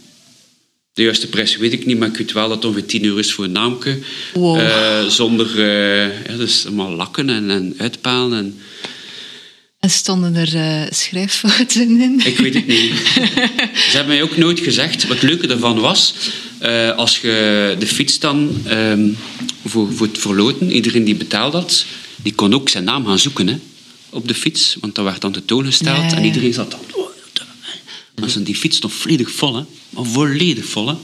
[0.93, 3.17] De juiste prijs weet ik niet, maar ik weet wel dat het ongeveer 10 euro
[3.17, 3.99] is voor een naamke.
[4.35, 4.59] Wow.
[4.61, 8.39] Eh, zonder, eh, ja, dus allemaal lakken en, en uitpalen.
[8.39, 8.61] En,
[9.81, 12.21] En stonden er eh, schrijffouten in?
[12.25, 12.93] Ik weet het niet.
[13.91, 15.07] Ze hebben mij ook nooit gezegd.
[15.07, 16.15] Wat het leuke daarvan was,
[16.59, 19.09] eh, als je de fiets dan ehm,
[19.65, 21.85] voor, voor het verloten, iedereen die betaald had,
[22.23, 23.59] die kon ook zijn naam gaan zoeken hè,
[24.11, 26.17] op de fiets, want dat werd dan tentoongesteld Ja, ja.
[26.17, 26.81] en iedereen zat dan.
[28.21, 29.63] Maar ze- die fiets stond volledig vol, hè.
[29.91, 30.87] maar volledig vol.
[30.89, 30.95] Hè.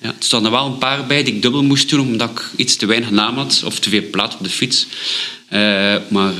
[0.00, 2.76] Ja, er stonden wel een paar bij die ik dubbel moest doen omdat ik iets
[2.76, 4.86] te weinig naam had of te veel plaats op de fiets.
[5.48, 5.60] Eh,
[6.08, 6.32] maar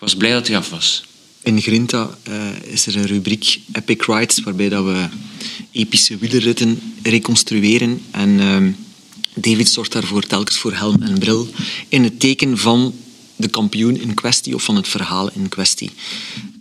[0.00, 1.04] ik was blij dat hij af was.
[1.42, 5.08] In Grinta eh, is er een rubriek Epic Rides, waarbij dat we
[5.72, 8.02] epische wielerritten reconstrueren.
[8.10, 8.70] En ehm,
[9.34, 11.48] David zorgt daarvoor telkens voor helm en bril
[11.88, 12.94] in het teken van
[13.36, 15.90] de kampioen in kwestie of van het verhaal in kwestie.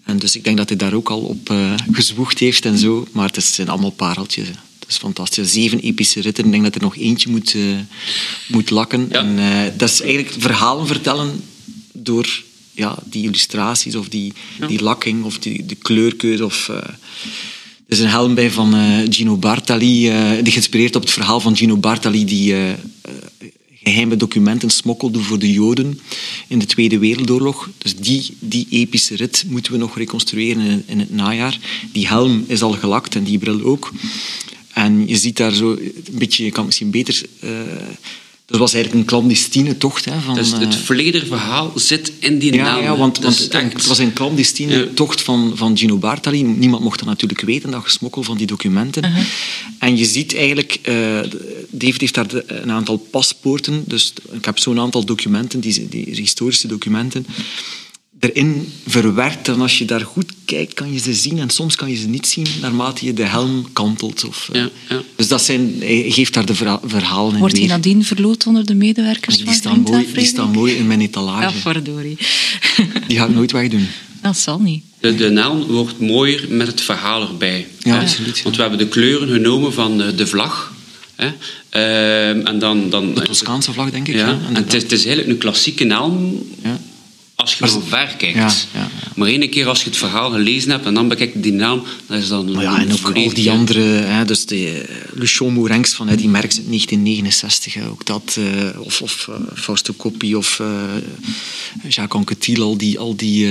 [0.04, 3.08] En dus ik denk dat hij daar ook al op eh, gezwoegd heeft en zo.
[3.12, 4.48] Maar het zijn allemaal pareltjes.
[4.48, 4.54] hè.
[4.80, 5.52] Het is fantastisch.
[5.52, 6.46] Zeven epische ritten.
[6.46, 7.62] Ik denk dat er nog eentje moet, eh,
[8.48, 9.08] moet lakken.
[9.12, 9.20] Ja.
[9.20, 11.44] En dat is eigenlijk verhalen vertellen
[11.92, 12.48] door
[12.80, 14.34] ja, die illustraties of die,
[14.68, 16.46] die lakking of die, de kleurkeuze.
[16.46, 21.02] Of, eh, er is een helm bij van eh, Gino Bartali, eh, die geïnspireerd op
[21.02, 22.78] het verhaal van Gino Bartali, die eh, eh,
[23.84, 26.00] geheime documenten smokkelde voor de Joden
[26.48, 27.70] in de Tweede Wereldoorlog.
[27.78, 31.60] Dus die, die epische rit moeten we nog reconstrueren in, in het najaar.
[31.92, 33.92] Die helm is al gelakt en die bril ook.
[34.74, 37.26] En je ziet daar zo een beetje, je kan het misschien beter...
[38.50, 40.06] dat was eigenlijk een clandestine tocht.
[40.06, 42.84] Hè, van, Dus het eh, volledige verhaal zit in die ja, naam.
[42.84, 44.86] ja, want, is het, echt- het was een clandestine Ja.
[44.94, 46.44] tocht van, van Gino Bartali.
[46.44, 49.04] Niemand mocht dat natuurlijk weten, dat gesmokkel van die documenten.
[49.06, 49.24] Uh-huh.
[49.80, 50.96] En je ziet eigenlijk, eh,
[51.70, 53.84] David heeft daar een aantal paspoorten.
[53.88, 57.26] Dus ik heb zo'n aantal documenten, die, die historische documenten,
[58.20, 59.48] erin verwerkt.
[59.48, 61.40] En als je daar goed kijkt, kan je ze zien.
[61.40, 64.26] En soms kan je ze niet zien, naarmate je de helm kantelt.
[64.26, 64.62] Of, eh.
[64.62, 65.02] Ja, ja.
[65.16, 68.66] Dus dat zijn, hij geeft daar de verha- verhalen in Wordt hij nadien verloot onder
[68.66, 71.42] de medewerkers Die van staan, mooi, die staan mooi in mijn etalage.
[71.56, 72.18] Ja, verdorie.
[73.08, 73.88] Die ga ik nooit wegdoen.
[74.22, 74.84] Dat zal niet.
[75.00, 77.68] De, de naam wordt mooier met het verhaal erbij.
[77.80, 78.00] Ja, hè.
[78.02, 78.44] absoluut, ja.
[78.44, 80.74] Want we hebben de kleuren genomen van eh, de vlag.
[81.16, 81.28] Hè.
[81.70, 84.14] Ehm, en dan, dan, De Toscaanse vlag, denk ik.
[84.16, 86.80] Ja, Ja, en het is, het is eigenlijk een klassieke naam Ja.
[87.40, 88.38] Als je ze- ver kijkt.
[88.38, 88.90] Ja, ja, ja.
[89.16, 91.84] Maar één keer als je het verhaal gelezen hebt en dan bekijk je die naam,
[92.08, 95.54] dan is dat een ja, en ook al die andere, hè, dus de eh, Luchon
[95.54, 100.36] Mourenx van Eddie Merckx in 1969, hè, ook dat, eh, of, of eh, Fausto Coppi
[100.36, 100.62] of
[101.88, 103.48] Jacques Anquetil, al die, al die,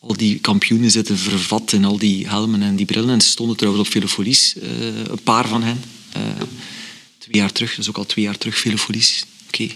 [0.00, 3.10] al die kampioenen zitten vervat in al die helmen en die brillen.
[3.10, 4.54] En ze stonden trouwens op Velofolies,
[5.10, 5.80] een paar van hen.
[7.18, 9.24] Twee jaar terug, is ook al twee jaar terug Velofolies.
[9.48, 9.68] Oké.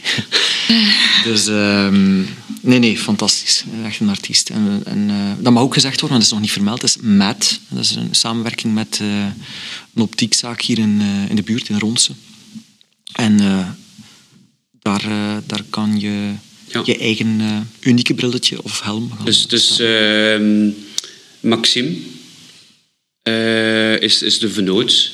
[1.29, 2.20] dus ehm,
[2.61, 3.64] nee, nee, fantastisch.
[3.85, 4.51] Echt een artiest.
[4.51, 6.81] En, en, eh, dat mag ook gezegd worden, want dat is nog niet vermeld.
[6.81, 7.61] Dat is MAD.
[7.68, 9.27] Dat is een samenwerking met eh,
[9.95, 12.16] een optiekzaak hier in, eh, in de buurt, in Ronsen.
[13.12, 13.37] En
[14.81, 15.03] daar,
[15.47, 16.33] daar kan je
[16.68, 16.83] Ja.
[16.85, 20.70] je eigen unieke brilletje of helm gaan Dus, dus ehm,
[21.41, 21.97] Maxime
[24.01, 25.12] is, is de vennoot.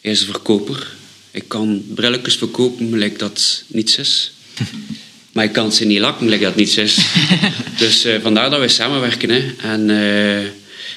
[0.00, 0.95] Hij is de verkoper.
[1.36, 4.32] Hij kan brilletjes verkopen gelijk dat niets is.
[5.32, 6.98] Maar hij kan ze niet lakken gelijk dat niets is.
[7.78, 9.30] dus eh, vandaar dat wij samenwerken.
[9.30, 9.52] Hè.
[9.62, 10.48] En eh,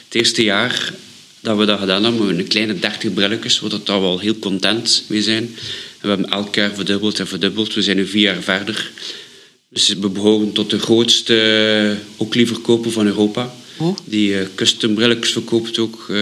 [0.05, 0.93] het eerste jaar
[1.39, 4.19] dat we dat gedaan hebben, hebben we een kleine 30 brilletjes, waar we daar wel
[4.19, 5.43] heel content mee zijn.
[5.43, 7.73] En we hebben elk jaar verdubbeld en verdubbeld.
[7.73, 8.91] We zijn nu vier jaar verder.
[9.69, 13.53] Dus we behoren tot de grootste Oakley-verkoper van Europa.
[13.77, 13.97] Oh.
[14.05, 16.05] Die eh, custom brilletjes verkoopt ook.
[16.09, 16.17] eh,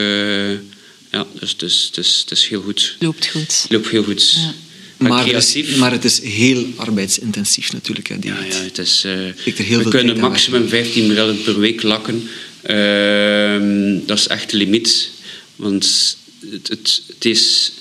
[1.12, 2.96] ja, dus het is, het, is, het is heel goed.
[3.00, 3.62] Loopt goed.
[3.62, 4.32] Het loopt heel goed.
[4.32, 4.54] Ja.
[4.98, 5.70] Maar, maar, het creatief.
[5.70, 8.08] is, maar het is heel arbeidsintensief natuurlijk.
[8.08, 11.60] Hè, die ja, ja, het is, eh, er we veel kunnen maximum 15 brillen per
[11.60, 12.30] week lakken.
[12.62, 15.10] Ehm, dat is echt de limiet.
[15.56, 16.18] Want
[16.52, 17.72] het, het, het is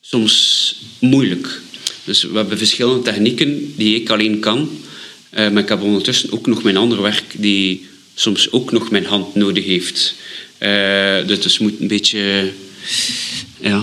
[0.00, 1.60] soms moeilijk.
[2.04, 4.70] Dus we hebben verschillende technieken die ik alleen kan.
[5.30, 9.06] Eh, maar ik heb ondertussen ook nog mijn ander werk die soms ook nog mijn
[9.06, 10.14] hand nodig heeft.
[10.58, 12.52] Eh, dus het moet een beetje...
[13.60, 13.76] Ja...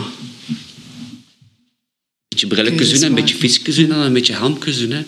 [2.28, 4.92] Een beetje brilletjes doen, een beetje fietsjes doen en een beetje doen.
[4.92, 5.04] Hè.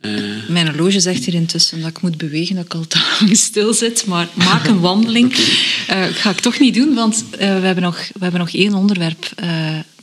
[0.00, 3.36] Eh, Mijn horloge zegt hier intussen dat ik moet bewegen, dat ik al te lang
[3.36, 4.06] stil zit.
[4.06, 5.34] Maar maak een wandeling.
[5.86, 9.32] Eh, ga ik toch niet doen, want we, hebben nog, we hebben nog één onderwerp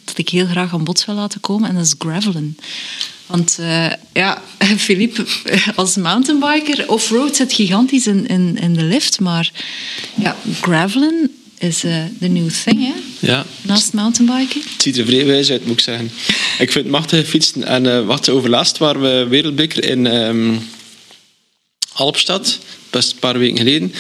[0.04, 1.70] dat ik heel graag aan bod wil laten komen.
[1.70, 2.58] En dat is gravelen.
[3.28, 4.42] Want eh, ja,
[4.78, 9.20] Philippe, eh, als mountainbiker, off-road zit gigantisch in, in, in de lift.
[9.20, 9.52] Maar
[10.16, 12.94] ja, gravelen is eh, de new thing, hè?
[13.28, 14.62] Ja, Naast mountainbiken.
[14.74, 16.12] het ziet er vrij wijs uit, moet ik zeggen.
[16.60, 17.64] Ik vind het machtig fietsen.
[17.64, 20.56] En eh wat overlaatst waren we wereldbeker in ehm
[21.94, 22.60] Alpstad,
[22.90, 23.94] best een paar weken geleden.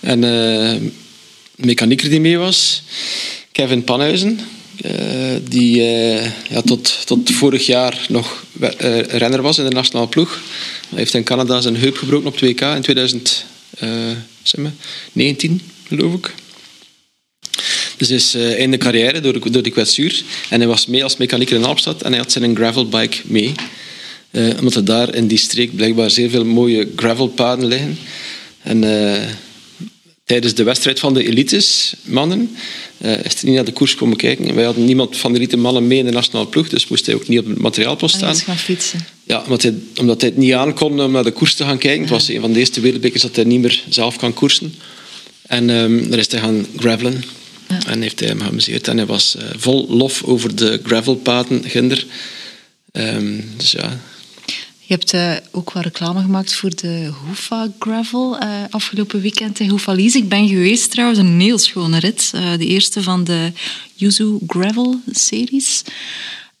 [0.00, 0.94] En een
[1.56, 2.82] mechanieker die mee was,
[3.52, 4.40] Kevin Panhuizen,
[5.48, 10.40] die eh, ja, tot, tot vorig jaar nog eh, renner was in de nationale ploeg.
[10.88, 16.34] Hij heeft in Canada zijn heup gebroken op 2K in 2019, geloof ik.
[17.96, 20.22] Dus is eh, in de carrière door de, door de kwetsuur.
[20.48, 23.52] En hij was mee als mechanieker in Alpstad en hij had zijn gravelbike mee.
[24.30, 27.98] Eh, omdat er daar in die streek blijkbaar zeer veel mooie gravelpaden liggen.
[28.62, 29.22] En eh,
[30.32, 32.56] tijdens de wedstrijd van de elites, mannen,
[32.98, 34.54] eh, is hij niet naar de koers komen kijken.
[34.54, 37.14] Wij hadden niemand van de elite mannen mee in de nationale ploeg, dus moest hij
[37.14, 38.34] ook niet op het materiaalpost hij staan.
[38.34, 39.00] is gaan fietsen.
[39.24, 42.00] Ja, omdat hij, omdat hij het niet aankon om naar de koers te gaan kijken.
[42.00, 44.74] Het was een van de eerste wereldbekers dat hij niet meer zelf kan koersen.
[45.42, 47.24] En ehm daar is hij gaan gravelen.
[47.68, 47.78] Ja.
[47.86, 48.88] En heeft hij hem geamuseerd.
[48.88, 52.06] En hij was eh, vol lof over de gravelpaden, Ginder.
[52.92, 54.00] Ehm, dus ja,
[54.92, 59.68] Je hebt eh, ook wat reclame gemaakt voor de Hoofa Gravel eh, afgelopen weekend in
[59.68, 60.16] Hoefalies.
[60.16, 62.30] Ik ben geweest trouwens, een heel schone rit.
[62.34, 63.52] Eh, de eerste van de
[63.94, 65.82] Yuzu Gravel-series.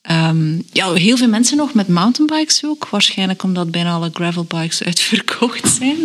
[0.02, 2.88] Ehm, ja, heel veel mensen nog met mountainbikes ook.
[2.88, 5.96] Waarschijnlijk omdat bijna alle gravelbikes uitverkocht zijn.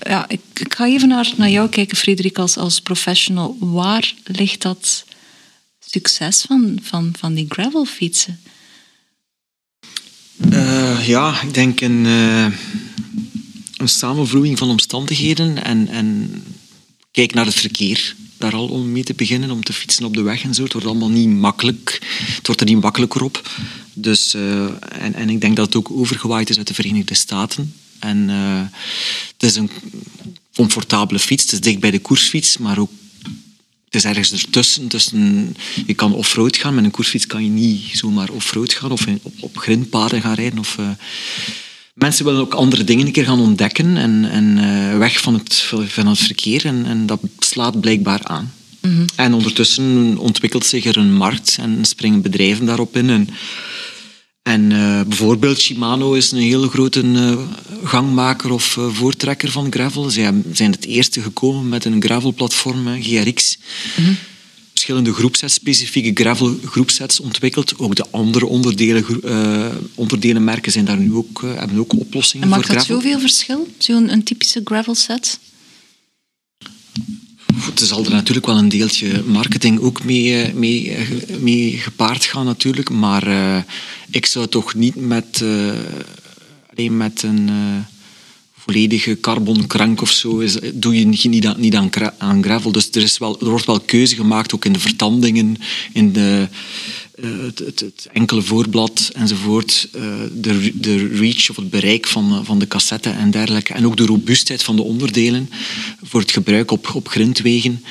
[0.00, 3.56] Ja, ik, ik ga even naar, naar jou kijken, Frederik, als, als professional.
[3.60, 5.04] Waar ligt dat
[5.80, 8.40] succes van, van, van die gravelfietsen?
[10.50, 12.46] Eh, ja, ik denk een, eh,
[13.76, 16.30] een samenvloeiing van omstandigheden en, en
[17.10, 18.14] kijk naar het verkeer.
[18.38, 20.62] Daar al om mee te beginnen, om te fietsen op de weg en zo.
[20.62, 21.98] Het wordt allemaal niet makkelijk.
[22.36, 23.50] Het wordt er niet makkelijker op.
[23.92, 24.64] Dus, eh,
[25.02, 27.74] en, en ik denk dat het ook overgewaaid is uit de Verenigde Staten.
[27.98, 29.70] En het is een
[30.54, 31.42] comfortabele fiets.
[31.42, 32.90] Het is dicht bij de koersfiets, maar ook
[33.94, 34.88] het is ergens ertussen.
[34.88, 36.74] tussen je kan off-road gaan.
[36.74, 40.34] Met een koersfiets kan je niet zomaar off-road gaan of in- op, op grindpaden gaan
[40.34, 40.58] rijden.
[40.58, 40.88] Of, eh,
[41.94, 45.54] mensen willen ook andere dingen een keer gaan ontdekken en, en eh, weg van het,
[45.86, 46.66] van het verkeer.
[46.66, 48.52] En, en dat slaat blijkbaar aan.
[49.16, 53.10] En ondertussen ontwikkelt zich er een markt en springen bedrijven daarop in.
[53.10, 53.28] En,
[54.44, 57.38] en eh, bijvoorbeeld Shimano is een hele grote eh,
[57.84, 60.10] gangmaker of eh, voortrekker van gravel.
[60.10, 63.58] Zij zijn het eerste gekomen met een gravelplatform, GRX.
[63.96, 64.16] Misschien
[64.72, 67.78] verschillende groepsets, specifieke gravel groepsets ontwikkeld.
[67.78, 69.04] Ook de andere onderdelen,
[69.94, 73.68] onderdelenmerken zijn daar nu ook, hebben ook oplossingen en maakt voor dat zoveel verschil?
[73.78, 75.38] Zo'n een typische gravel set?
[77.60, 80.96] Goed, er zal er natuurlijk wel een deeltje marketing ook mee, mee,
[81.40, 82.90] mee gepaard gaan natuurlijk.
[82.90, 83.56] Maar uh,
[84.10, 85.44] ik zou toch niet met,
[86.74, 87.50] alleen met een
[88.64, 91.74] volledige carbonkrank of zo is, doe je niet, aan, niet
[92.18, 92.72] aan, gravel.
[92.72, 95.56] Dus er, is wel, er wordt wel keuze gemaakt, ook in de vertandingen,
[95.92, 96.48] in de,
[97.14, 99.88] uh, het, het, enkele voorblad enzovoort.
[99.96, 100.02] Uh,
[100.32, 103.72] de, de reach of het bereik van, van de cassette en dergelijke.
[103.72, 105.50] En ook de robuustheid van de onderdelen
[106.02, 107.84] voor het gebruik op, op grindwegen.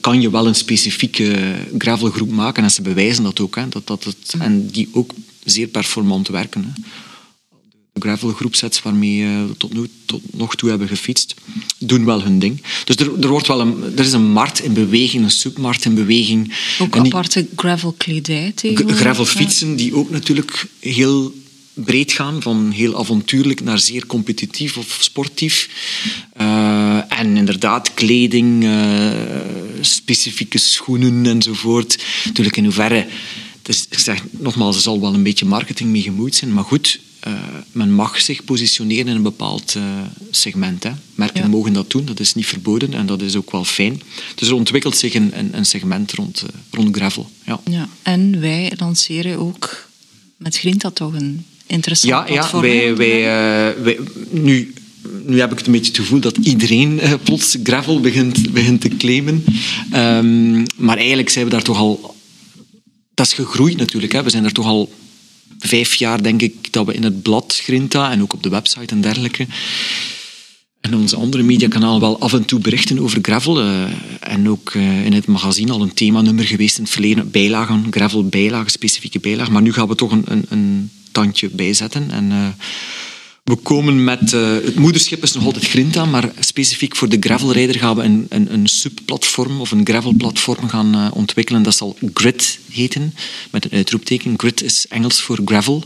[0.00, 3.56] Kan je wel een specifieke gravelgroep maken en ze bewijzen dat ook.
[3.56, 5.10] Hè, dat, dat het, en die ook
[5.44, 6.64] zeer performant werken.
[6.64, 6.82] Hè
[7.98, 11.34] gravelgroepsets waarmee we eh, tot, nu, tot nog toe hebben gefietst,
[11.78, 12.62] doen wel hun ding.
[12.84, 15.94] Dus er, er, wordt wel een, er is een markt in beweging, een submarkt in
[15.94, 16.54] beweging.
[16.78, 19.00] Ook aparte gravelkledij tegenwoordig.
[19.00, 21.34] Gravelfietsen die ook natuurlijk heel
[21.74, 25.68] breed gaan, van heel avontuurlijk naar zeer competitief of sportief.
[26.40, 29.10] Uh, en inderdaad, kleding, uh,
[29.80, 32.04] specifieke schoenen enzovoort.
[32.24, 33.06] Natuurlijk in hoeverre...
[33.62, 37.00] Dus ik zeg nogmaals, er zal wel een beetje marketing mee gemoeid zijn, maar goed,
[37.26, 37.32] uh,
[37.72, 39.82] men mag zich positioneren in een bepaald uh,
[40.30, 40.82] segment.
[40.82, 40.90] Hè.
[41.14, 41.48] Merken ja.
[41.48, 44.02] mogen dat doen, dat is niet verboden en dat is ook wel fijn.
[44.34, 47.30] Dus er ontwikkelt zich een, een, een segment rond, uh, rond gravel.
[47.44, 47.60] Ja.
[47.70, 47.88] ja.
[48.02, 49.88] En wij lanceren ook
[50.36, 52.64] met Grinta toch een interessant ja, platform.
[52.64, 53.98] Ja, wij, wij, wij,
[54.30, 54.72] nu,
[55.24, 58.88] nu heb ik het een beetje het gevoel dat iedereen plots gravel begint, begint te
[58.88, 59.44] claimen.
[59.94, 62.14] Um, maar eigenlijk zijn we daar toch al...
[63.14, 64.12] Dat is gegroeid natuurlijk.
[64.12, 64.22] Hè.
[64.22, 64.92] We zijn er toch al
[65.66, 68.94] vijf jaar denk ik dat we in het blad Grinta en ook op de website
[68.94, 69.46] en dergelijke
[70.86, 73.62] en onze andere mediakanalen wel af en toe berichten over gravel.
[73.62, 73.84] Uh,
[74.20, 77.30] en ook uh, in het magazine al een themanummer geweest in het verleden.
[77.30, 79.52] Bijlagen, gravel bijlagen, specifieke bijlagen.
[79.52, 82.10] Maar nu gaan we toch een, een, een tandje bijzetten.
[82.10, 82.48] En uh,
[83.46, 84.32] we komen met...
[84.32, 88.26] Uh, het moederschip is nog altijd Grinta, maar specifiek voor de gravelrijder gaan we een,
[88.28, 91.62] een, een subplatform of een gravelplatform gaan uh, ontwikkelen.
[91.62, 93.14] Dat zal Grid heten,
[93.50, 94.34] met een uitroepteken.
[94.36, 95.82] Grid is Engels voor gravel,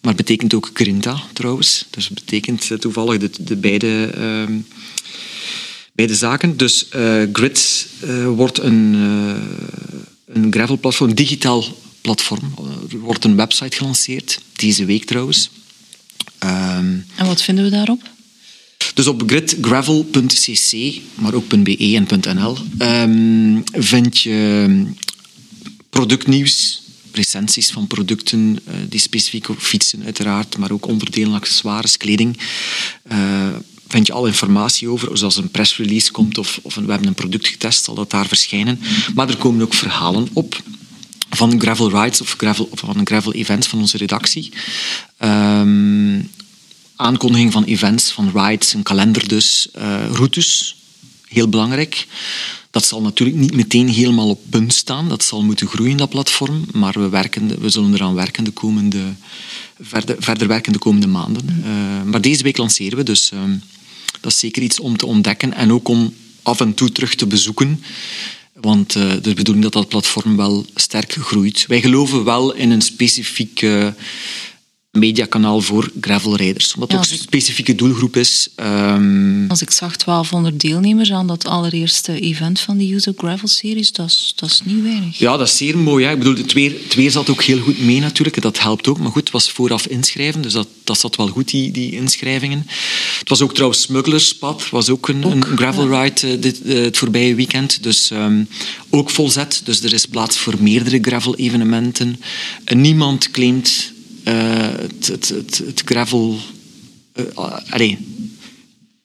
[0.00, 1.84] maar betekent ook Grinta trouwens.
[1.90, 4.14] Dus het betekent uh, toevallig de, de beide...
[4.18, 4.56] Uh,
[5.92, 6.56] beide zaken.
[6.56, 6.86] Dus
[7.32, 7.86] Grid
[8.34, 8.94] wordt een,
[10.26, 11.64] een gravelplatform, digitaal
[12.00, 12.54] platform.
[12.90, 15.50] Er wordt een website gelanceerd, deze week trouwens.
[16.44, 18.02] Um, en wat vinden we daarop?
[18.94, 24.84] Dus op gridgravel.cc, maar ook .be en .nl, um, vind je
[25.90, 26.82] productnieuws,
[27.12, 32.38] recensies van producten uh, die specifiek op fietsen uiteraard, maar ook onderdelen, accessoires, kleding.
[33.12, 33.48] Uh,
[33.88, 35.08] vind je al informatie over.
[35.08, 38.10] Dus als een pressrelease komt of, of een, we hebben een product getest, zal dat
[38.10, 38.80] daar verschijnen.
[39.14, 40.62] Maar er komen ook verhalen op
[41.30, 44.52] van gravel rides of, gravel, of van gravel events van onze redactie.
[45.18, 46.30] Um,
[46.96, 50.76] aankondiging van events, van rides, een kalender dus, uh, routes,
[51.28, 52.06] heel belangrijk.
[52.70, 55.08] Dat zal natuurlijk niet meteen helemaal op punt staan.
[55.08, 56.64] Dat zal moeten groeien, dat platform.
[56.72, 59.02] Maar we, werken, we zullen eraan werken de komende,
[59.80, 61.64] verder, verder werken de komende maanden.
[61.66, 63.40] Uh, maar deze week lanceren we, dus uh,
[64.20, 67.26] dat is zeker iets om te ontdekken en ook om af en toe terug te
[67.26, 67.82] bezoeken.
[68.60, 71.64] Want uh, de bedoeling dat dat platform wel sterk groeit.
[71.66, 73.94] Wij geloven wel in een specifieke
[74.90, 76.74] mediakanaal voor gravelrijders.
[76.74, 78.48] Wat ja, ook een specifieke doelgroep is.
[78.56, 79.44] Um...
[79.48, 84.06] Als ik zag 1200 deelnemers aan dat allereerste event van de User Gravel Series, dat
[84.06, 85.18] is, dat is niet weinig.
[85.18, 86.04] Ja, dat is zeer mooi.
[86.04, 86.12] Hè.
[86.12, 88.42] Ik bedoel, het weer, het weer zat ook heel goed mee natuurlijk.
[88.42, 88.98] Dat helpt ook.
[88.98, 92.66] Maar goed, het was vooraf inschrijven, dus dat, dat zat wel goed, die, die inschrijvingen.
[93.18, 96.82] Het was ook trouwens Smugglerspad, was ook een, ook, een gravel ride uh, dit, uh,
[96.84, 97.82] het voorbije weekend.
[97.82, 98.48] Dus um,
[98.90, 99.60] ook volzet.
[99.64, 102.20] Dus er is plaats voor meerdere gravel evenementen.
[102.64, 103.96] En niemand claimt
[104.32, 106.38] het, het, het, het, gravel.
[107.16, 107.98] Uh, allee,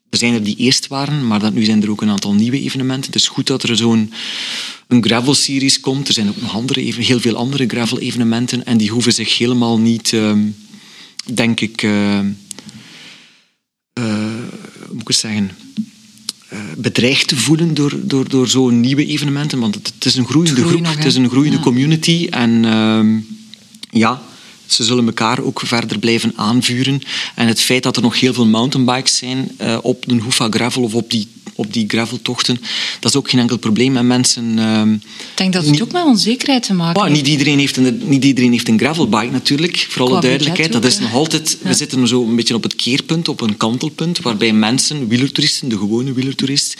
[0.09, 2.61] er zijn er die eerst waren, maar dat, nu zijn er ook een aantal nieuwe
[2.61, 3.11] evenementen.
[3.11, 4.13] Het is goed dat er zo'n
[4.87, 6.07] een gravel-series komt.
[6.07, 10.11] Er zijn ook nog andere, heel veel andere gravel-evenementen en die hoeven zich helemaal niet,
[10.11, 10.33] uh,
[11.33, 12.19] denk ik, uh,
[13.93, 15.51] hoe moet ik zeggen,
[16.77, 19.59] bedreigd te voelen door, door, door zo'n nieuwe evenementen.
[19.59, 21.63] Want het, het is een groeiende groep, nog, het is een groeiende ja.
[21.63, 23.19] community en ehm,
[23.89, 24.21] ja
[24.73, 27.01] ze zullen elkaar ook verder blijven aanvuren.
[27.35, 30.83] En het feit dat er nog heel veel mountainbikes zijn uh, op de Hoofa Gravel
[30.83, 32.61] of op die op die graveltochten.
[32.99, 34.59] Dat is ook geen enkel probleem met mensen.
[34.59, 34.99] ehm, Ik
[35.35, 37.21] denk dat het Niet- ook met onzekerheid te maken maar heeft.
[37.21, 40.71] niet, iedereen heeft een, niet iedereen heeft een gravelbike natuurlijk, voor alle duidelijkheid.
[40.71, 44.19] Dat is nog altijd, we zitten zo een beetje op het keerpunt, op een kantelpunt,
[44.19, 46.77] waarbij mensen, wielertoeristen, de gewone wielertoerist,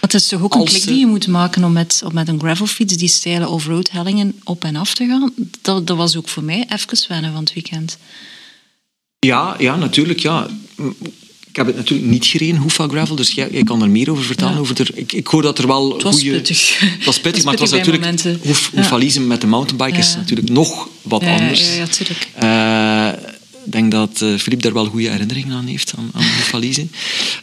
[0.00, 2.38] Het is toch ook een klik die je moet maken om met, om met een
[2.38, 5.32] gravelfiets die steile off-road hellingen op en af te gaan.
[5.62, 7.98] Dat, dat was ook voor mij even wennen van het weekend.
[9.18, 10.18] Ja, ja, natuurlijk.
[10.18, 10.48] Ja.
[11.56, 14.24] Ik heb het natuurlijk niet gereden, Hoefa Gravel, dus jij, jij kan er meer over
[14.24, 14.54] vertellen.
[14.54, 14.60] Ja.
[14.60, 16.30] Over de, ik, ik hoor dat er wel Het was goede...
[16.40, 16.78] pittig.
[16.78, 18.22] Het was pittig, maar het was natuurlijk...
[18.42, 18.80] Hoef, Ja.
[18.80, 21.68] Hoefaliezen met de mountainbike is natuurlijk nog wat anders.
[21.68, 22.28] Ja, ja, tuurlijk.
[22.34, 23.28] Eh,
[23.64, 26.22] ik denk dat eh Filip daar wel goede herinneringen aan heeft, aan, aan.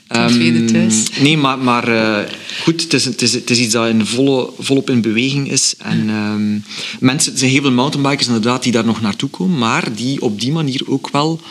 [0.08, 1.04] Ten tweede Ehm, thuis.
[1.20, 2.32] Nee, maar, maar eh,
[2.62, 5.74] goed, het is, het, is, het is iets dat in volle, volop in beweging is.
[5.78, 6.60] En ehm,
[7.00, 10.40] mensen, er zijn heel veel mountainbikers inderdaad die daar nog naartoe komen, maar die op
[10.40, 11.42] die manier ook wel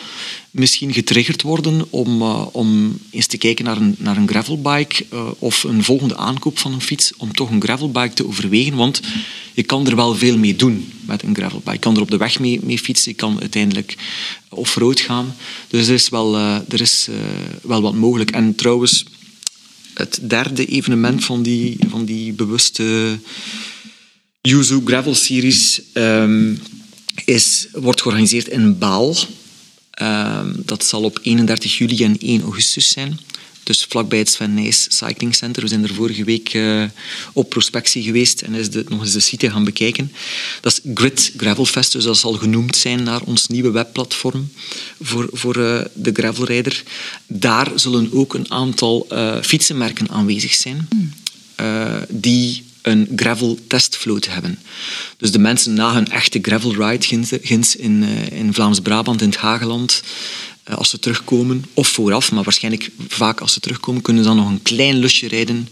[0.53, 5.27] misschien getriggerd worden om, eh, om eens te kijken naar een, naar een gravelbike eh,
[5.39, 9.01] of een volgende aankoop van een fiets, om toch een gravelbike te overwegen, want
[9.53, 11.71] je kan er wel veel mee doen met een gravelbike.
[11.71, 13.95] Je kan er op de weg mee, mee fietsen, je kan uiteindelijk
[14.49, 15.35] off-road gaan.
[15.67, 17.07] Dus er is wel, eh, er is,
[17.61, 18.31] wel wat mogelijk.
[18.31, 19.05] En trouwens,
[19.93, 23.19] het derde evenement van die, van die bewuste
[24.41, 26.55] Yuzu Gravel Series ehm,
[27.25, 29.15] is, wordt georganiseerd in Baal.
[29.93, 33.19] Ehm, dat zal op 31 juli en 1 augustus zijn.
[33.63, 35.61] Dus vlakbij het Sven Nys Cycling Center.
[35.61, 36.83] We zijn er vorige week eh,
[37.33, 40.11] op prospectie geweest en is de, nog eens de site gaan bekijken.
[40.61, 44.51] Dat is Grid Gravel Fest, dus dat zal genoemd zijn naar ons nieuwe webplatform
[45.01, 46.83] voor, voor eh, de gravelrijder.
[47.27, 50.87] Daar zullen ook een aantal eh, fietsenmerken aanwezig zijn.
[51.55, 54.59] eh, die een gravel testvloot hebben.
[55.17, 57.05] Dus de mensen na hun echte gravel ride
[57.41, 60.03] ginds, in, eh, in Vlaams-Brabant, in het Hageland,
[60.63, 64.37] eh, als ze terugkomen, of vooraf, maar waarschijnlijk vaak als ze terugkomen, kunnen ze dan
[64.37, 65.67] nog een klein lusje rijden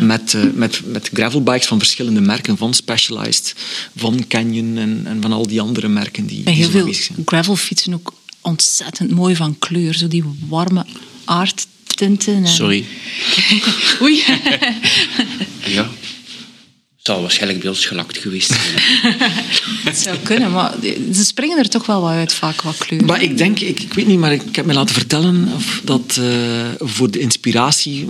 [0.00, 3.54] met, eh, met, met gravelbikes van verschillende merken, van Specialized,
[3.96, 6.80] van Canyon en, en van al die andere merken die, En die heel zo veel
[6.80, 7.22] aanwezig zijn.
[7.24, 9.94] gravelfietsen ook ontzettend mooi van kleur.
[9.94, 10.86] Zo die warme
[11.24, 12.34] aardtinten.
[12.34, 12.48] En...
[12.48, 12.84] Sorry.
[14.02, 14.24] Oei.
[15.66, 15.90] Ja.
[17.06, 19.14] Het zal waarschijnlijk bij ons gelakt geweest zijn.
[19.88, 20.74] Het zou kunnen, maar
[21.12, 23.04] ze springen er toch wel wat uit, vaak wat kleur.
[23.04, 26.16] Maar ik denk, ik, ik weet niet, maar ik heb me laten vertellen of dat
[26.20, 28.08] eh, voor de inspiratie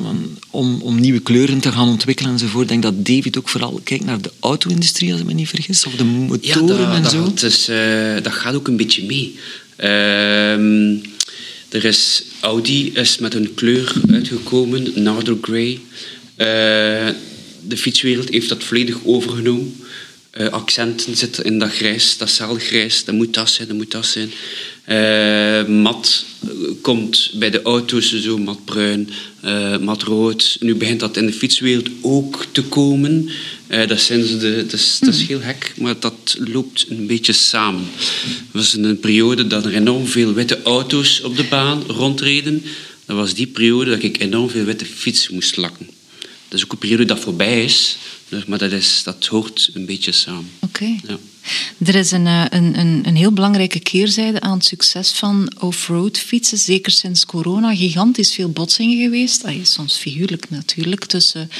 [0.50, 4.20] om, om nieuwe kleuren te gaan ontwikkelen enzovoort, denk dat David ook vooral kijkt naar
[4.20, 7.24] de auto-industrie, als ik me niet vergis, of de motoren en dat, zo.
[7.24, 9.38] Dat, is, eh, dat gaat ook een beetje mee.
[9.76, 10.94] Ehm,
[11.68, 15.80] er is Audi is met een kleur uitgekomen, Nardo Grey.
[17.68, 19.76] De fietswereld heeft dat volledig overgenomen.
[20.36, 24.06] Eh, accenten zitten in dat grijs, datzelfde grijs, dat moet dat zijn, dat moet dat
[24.06, 24.30] zijn.
[24.84, 29.10] Eh, mat eh, komt bij de auto's zo matbruin,
[29.40, 30.56] eh matrood.
[30.60, 33.30] Nu begint dat in de fietswereld ook te komen.
[33.88, 37.32] Dat, zijn ze de, dat, is, dat is heel gek, maar dat loopt een beetje
[37.32, 37.84] samen.
[38.24, 42.62] Er was een periode dat er enorm veel witte auto's op de baan rondreden.
[43.06, 45.95] Dat was die periode dat ik enorm veel witte fietsen moest lakken.
[46.56, 50.12] Is ook een periode dat voorbij is, dus- maar dat, is, dat hoort een beetje
[50.12, 50.50] samen.
[50.60, 50.84] Oké.
[50.84, 51.18] Ja.
[51.84, 56.18] Er is een, eh, een, een, een heel belangrijke keerzijde aan het succes van off-road
[56.18, 56.58] fietsen.
[56.58, 57.74] Zeker sinds corona.
[57.74, 59.44] Gigantisch veel botsingen geweest.
[59.44, 61.04] Ah, soms figuurlijk natuurlijk.
[61.04, 61.50] Tussen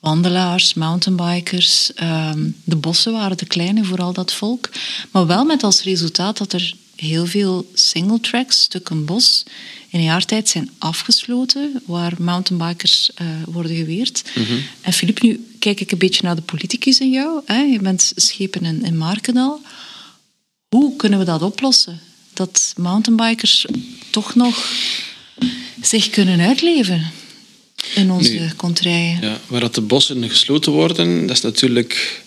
[0.00, 1.92] wandelaars, mountainbikers.
[1.94, 4.68] Ehm, de bossen waren te klein voor al dat volk.
[5.10, 9.42] Maar wel met als resultaat dat er heel veel single tracks, stukken bos,
[9.90, 14.22] in een jaar tijd zijn afgesloten, waar mountainbikers eh, worden geweerd.
[14.80, 17.40] En Filip, nu kijk ik een beetje naar de politicus in jou.
[17.44, 17.60] Hè?
[17.60, 19.60] Je bent schepen in, in Markendal.
[20.68, 22.00] Hoe kunnen we dat oplossen?
[22.32, 23.66] Dat mountainbikers
[24.10, 24.72] toch nog
[25.82, 27.10] zich kunnen uitleven
[27.94, 29.18] in onze Nu.
[29.20, 32.22] Ja, waar dat de bossen gesloten worden, dat is natuurlijk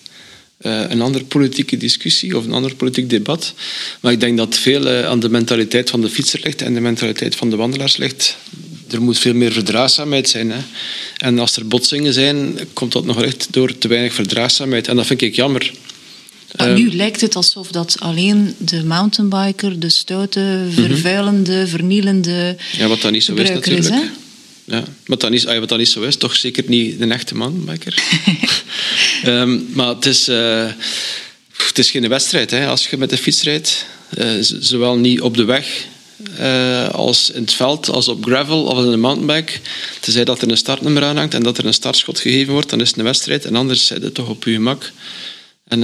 [0.61, 3.53] eh, een andere politieke discussie of een ander politiek debat.
[3.99, 6.79] Maar ik denk dat veel eh, aan de mentaliteit van de fietser ligt en de
[6.79, 8.38] mentaliteit van de wandelaars ligt.
[8.89, 10.51] Er moet veel meer verdraagzaamheid zijn.
[10.51, 10.59] Hè.
[11.17, 14.88] En als er botsingen zijn, komt dat nog echt door te weinig verdraagzaamheid.
[14.88, 15.71] En dat vind ik jammer.
[16.57, 22.88] Maar Ehm, nu lijkt het alsof dat alleen de mountainbiker, de stoute, vervuilende, vernielende Ja,
[22.88, 23.89] wat dat niet zo is is.
[24.72, 28.03] Ja, wat niet, ah, wat dat niet zo is, toch zeker niet een echte manmaker.
[29.23, 30.72] Ehm, maar het is, eh,
[31.68, 33.85] het is geen wedstrijd hè, als je met de fiets rijdt.
[34.10, 35.85] Eh, zowel niet op de weg
[36.38, 39.60] eh, als in het veld, als op gravel of in een mountainbike.
[39.99, 42.81] Tenzij dat er een startnummer aan hangt en dat er een startschot gegeven wordt, dan
[42.81, 43.45] is het een wedstrijd.
[43.45, 44.91] En anders zit het toch op je gemak.
[45.68, 45.84] En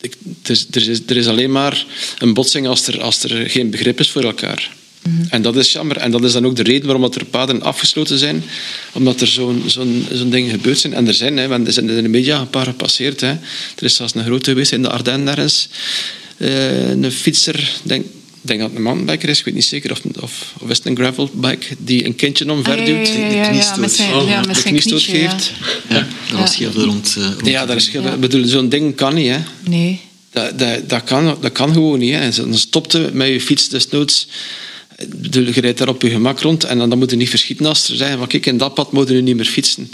[0.00, 0.16] ik,
[0.46, 1.86] is, er, is, er is alleen maar
[2.18, 4.70] een botsing als er, als er geen begrip is voor elkaar.
[5.28, 5.96] En dat is jammer.
[5.96, 8.44] En dat is dan ook de reden waarom dat er paden afgesloten zijn.
[8.92, 10.94] Omdat er zo'n zo'n zo'n dingen gebeurd zijn.
[10.94, 13.20] En er zijn, hè, want er zijn in de media een paar gepasseerd.
[13.20, 13.28] Hè.
[13.30, 15.68] Er is zelfs een grote geweest in de Ardennen ergens.
[16.36, 18.10] Eh, een fietser, denk, ik
[18.40, 20.86] denk dat het een mountainbiker is, ik weet niet zeker, of, of, of is het
[20.86, 23.08] een gravelbike, die een kindje omverduwt.
[23.08, 25.52] Ah, ja, met zijn, Oh, ja, de kniestoot geeft.
[25.88, 27.14] Daar was heel veel rond.
[27.18, 29.28] eh, rond Ja, daar is, ik bedoel, zo'n ding kan niet.
[29.30, 29.38] Hè.
[29.64, 30.00] Nee.
[30.30, 32.14] Dat, dat, dat, kan, dat kan gewoon niet.
[32.14, 32.18] Hè.
[32.20, 34.26] En Dan stopte met je fiets desnoods.
[35.30, 37.88] Je rijdt daar op je gemak rond en dan, dan moet je niet verschieten als
[37.88, 39.90] er zeggen van kijk, in dat pad moet je nu niet meer fietsen.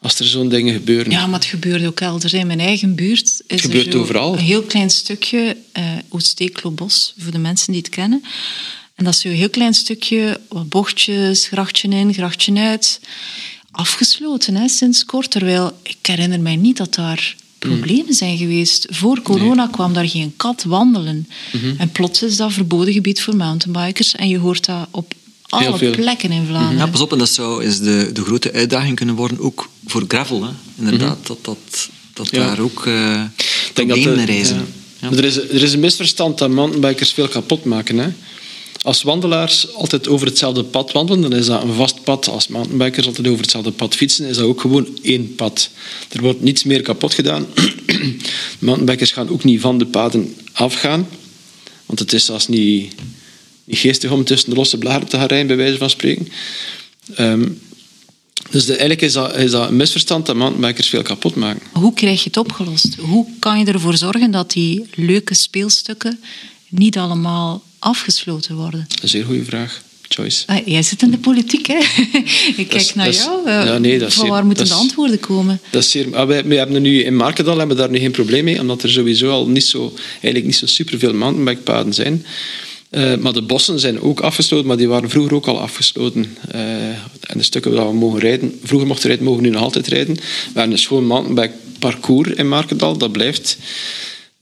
[0.00, 1.10] Als er zo'n dingen gebeuren.
[1.10, 2.32] Ja, maar het gebeurt ook elders.
[2.32, 4.32] In mijn eigen buurt is gebeurt er overal.
[4.32, 8.24] een heel klein stukje uh, Ooststeeklo-bos, voor de mensen die het kennen.
[8.94, 13.00] En dat is zo'n heel klein stukje, wat bochtjes, grachtje in, grachtje uit.
[13.70, 15.30] Afgesloten hè, sinds kort.
[15.30, 17.36] Terwijl ik herinner mij niet dat daar
[17.68, 18.86] problemen zijn geweest.
[18.90, 21.28] Voor corona kwam daar geen kat wandelen.
[21.52, 21.74] Mhm.
[21.78, 24.14] En plots is dat verboden gebied voor mountainbikers.
[24.14, 25.14] En je hoort dat op
[25.48, 25.90] alle veel.
[25.92, 26.76] Plekken in Vlaanderen.
[26.78, 30.04] Ja, pas op, en dat zou is de, de grote uitdaging kunnen worden, ook voor
[30.08, 30.42] gravel.
[30.44, 30.50] Hè.
[30.78, 32.30] Inderdaad, dat, dat, dat.
[32.30, 32.46] Ja.
[32.46, 33.22] daar ook eh
[33.74, 34.66] dat problemen de- reizen.
[35.00, 35.10] ja.
[35.10, 37.98] Er, is, er is een misverstand dat mountainbikers veel kapot maken.
[37.98, 38.08] Hè.
[38.82, 42.28] Als wandelaars altijd over hetzelfde pad wandelen, dan is dat een vast pad.
[42.28, 45.70] Als mountainbikers altijd over hetzelfde pad fietsen, is dat ook gewoon één pad.
[46.08, 47.46] Er wordt niets meer kapot gedaan.
[48.58, 51.08] mountainbikers gaan ook niet van de paden afgaan.
[51.86, 52.94] Want het is zelfs niet,
[53.68, 56.28] geestig om tussen de losse blaren te gaan rijden, bij wijze van spreken.
[57.14, 57.48] Ehm,
[58.50, 61.62] dus de, eigenlijk is dat, is dat een misverstand dat mountainbikers veel kapot maken.
[61.72, 62.94] Hoe krijg je het opgelost?
[62.94, 66.20] Hoe kan je ervoor zorgen dat die leuke speelstukken
[66.68, 68.86] niet allemaal afgesloten worden?
[69.02, 70.42] Een zeer goede vraag, Joyce.
[70.46, 71.78] Ah, jij zit in de politiek, hè?
[72.62, 73.46] Ik kijk is- naar is- jou.
[73.46, 75.60] Eh, ja, nee, dat is Van zeer- waar moeten dat de antwoorden komen?
[75.70, 78.10] Dat is zeer, ah, wij, wij hebben nu in Markendal hebben we daar nu geen
[78.10, 82.26] probleem mee, omdat er sowieso al niet zo, eigenlijk niet zo superveel mountainbikepaden zijn.
[82.90, 86.36] Eh, maar de bossen zijn ook afgesloten, maar die waren vroeger ook al afgesloten.
[86.50, 86.60] Eh,
[87.20, 90.14] en de stukken waar we mogen rijden, vroeger mochten rijden, mogen nu nog altijd rijden.
[90.14, 93.56] We hebben een schoon mountainbike parcours in Markendal, dat blijft.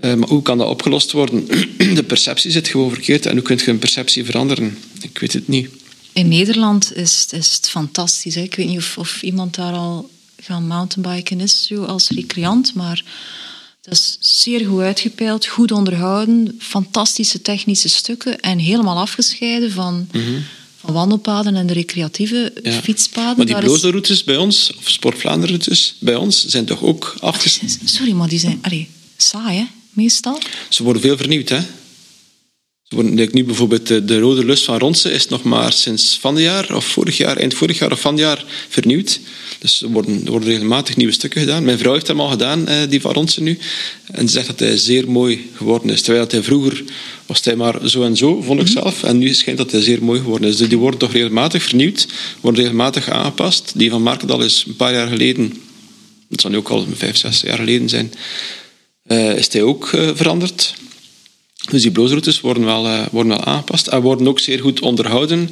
[0.05, 1.47] Eh, maar hoe kan dat opgelost worden?
[1.94, 3.26] De perceptie zit gewoon verkeerd.
[3.26, 4.78] En hoe kun je een perceptie veranderen?
[5.01, 5.68] Ik weet het niet.
[6.12, 8.35] In Nederland is, het- is het fantastisch.
[8.35, 8.40] Hè?
[8.40, 10.10] Ik weet niet of, of iemand daar al
[10.43, 13.05] gaan mountainbiken is, zo als recreant, maar
[13.81, 20.09] dat is zeer goed uitgepeild, goed onderhouden, fantastische technische stukken en helemaal afgescheiden van,
[20.81, 22.68] van wandelpaden en de recreatieve Mhm.
[22.74, 22.81] Ja.
[22.81, 23.36] fietspaden.
[23.36, 27.16] Maar die bloze routes bij ons, of Sport Vlaanderen routes bij ons, zijn toch ook
[27.20, 27.89] afgesloten?
[27.89, 29.64] Sorry, maar die zijn allee, saai, hè?
[29.94, 30.40] Meestal.
[30.68, 31.60] Ze worden veel vernieuwd, hè?
[32.82, 36.34] Ze worden, nu bijvoorbeeld de, de Rode Lust van Ronse is nog maar sinds van
[36.34, 39.20] het jaar, of vorig jaar, eind vorig jaar of van het jaar, vernieuwd.
[39.58, 41.64] Dus er worden, er worden regelmatig nieuwe stukken gedaan.
[41.64, 43.58] Mijn vrouw heeft hem al gedaan, eh, die van Ronse nu.
[44.12, 46.02] En ze zegt dat hij zeer mooi geworden is.
[46.02, 46.84] Terwijl dat hij vroeger
[47.26, 49.02] was hij maar zo en zo, vond ik zelf.
[49.02, 50.56] En nu schijnt dat hij zeer mooi geworden is.
[50.56, 52.06] Dus die worden toch regelmatig vernieuwd,
[52.40, 53.72] worden regelmatig aangepast.
[53.74, 55.52] Die van Markendal is een paar jaar geleden,
[56.28, 58.12] dat zal nu ook al vijf, zes jaar geleden zijn,
[59.05, 60.74] eh, is hij ook eh, veranderd.
[61.70, 65.51] Dus die bloosroutes worden wel, eh, worden wel aangepast en worden ook zeer goed onderhouden.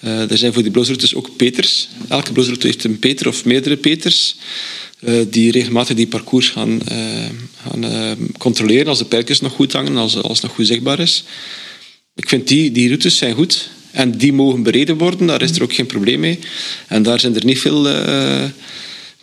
[0.00, 1.88] Er zijn voor die bloosroutes ook peters.
[2.08, 4.36] Elke bloosroute heeft een peter of meerdere peters
[5.28, 6.80] die regelmatig die parcours gaan,
[7.62, 11.24] gaan controleren als de pijltjes nog goed hangen, als, als het nog goed zichtbaar is.
[12.14, 15.62] Ik vind die, die routes zijn goed en die mogen bereden worden, daar is er
[15.62, 16.38] ook geen probleem mee.
[16.86, 17.86] En daar zijn er niet veel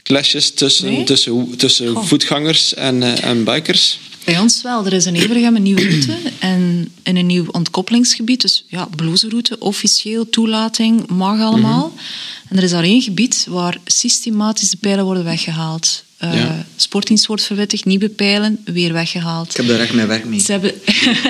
[0.05, 1.03] clashes tussen, Nee?
[1.03, 2.03] tussen, tussen Goh.
[2.03, 3.99] voetgangers en, eh, en bikers.
[4.23, 4.85] Bij ons wel.
[4.85, 8.41] Er is in Evergem een nieuwe route en in een nieuw ontkoppelingsgebied.
[8.41, 8.87] Dus ja,
[9.29, 11.91] route, officieel, toelating, mag allemaal.
[11.95, 12.03] Mhm.
[12.49, 16.03] En er is daar één gebied waar systematisch de pijlen worden weggehaald.
[16.17, 16.65] Eh Ja.
[16.75, 19.49] Sportdienst wordt verwittigd, nieuwe pijlen weer weggehaald.
[19.49, 20.39] Ik heb daar echt mijn werk mee.
[20.39, 20.71] Ze hebben,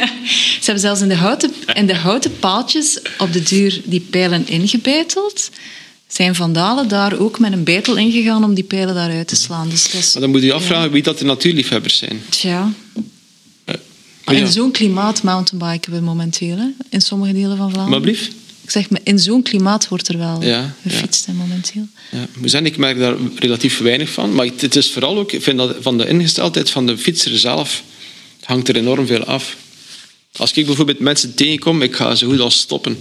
[0.61, 4.47] ze hebben zelfs in de, houten, in de houten paaltjes op de duur die pijlen
[4.47, 5.49] ingebeiteld.
[6.07, 9.69] Zijn vandalen daar ook met een beitel ingegaan om die pijlen daaruit te slaan.
[9.69, 12.21] Dus dat is, Maar dan moet je je afvragen wie dat de natuurliefhebbers zijn.
[12.29, 12.71] tja,
[13.65, 13.75] Eh,
[14.25, 14.41] Maar ja.
[14.41, 16.67] in zo'n klimaat mountainbiken we momenteel, hè?
[16.89, 17.89] in sommige delen van Vlaanderen.
[17.89, 18.29] Maar blief?
[18.61, 21.87] Ik zeg, maar in zo'n klimaat wordt er wel Ja, gefietst hè, momenteel.
[22.43, 24.35] Ja, ik merk daar relatief weinig van.
[24.35, 27.37] Maar het het is vooral ook, ik vind dat van de ingesteldheid van de fietser
[27.37, 27.83] zelf
[28.43, 29.55] hangt er enorm veel af.
[30.35, 32.97] Als ik bijvoorbeeld mensen tegenkom, ik ga zo goed als stoppen.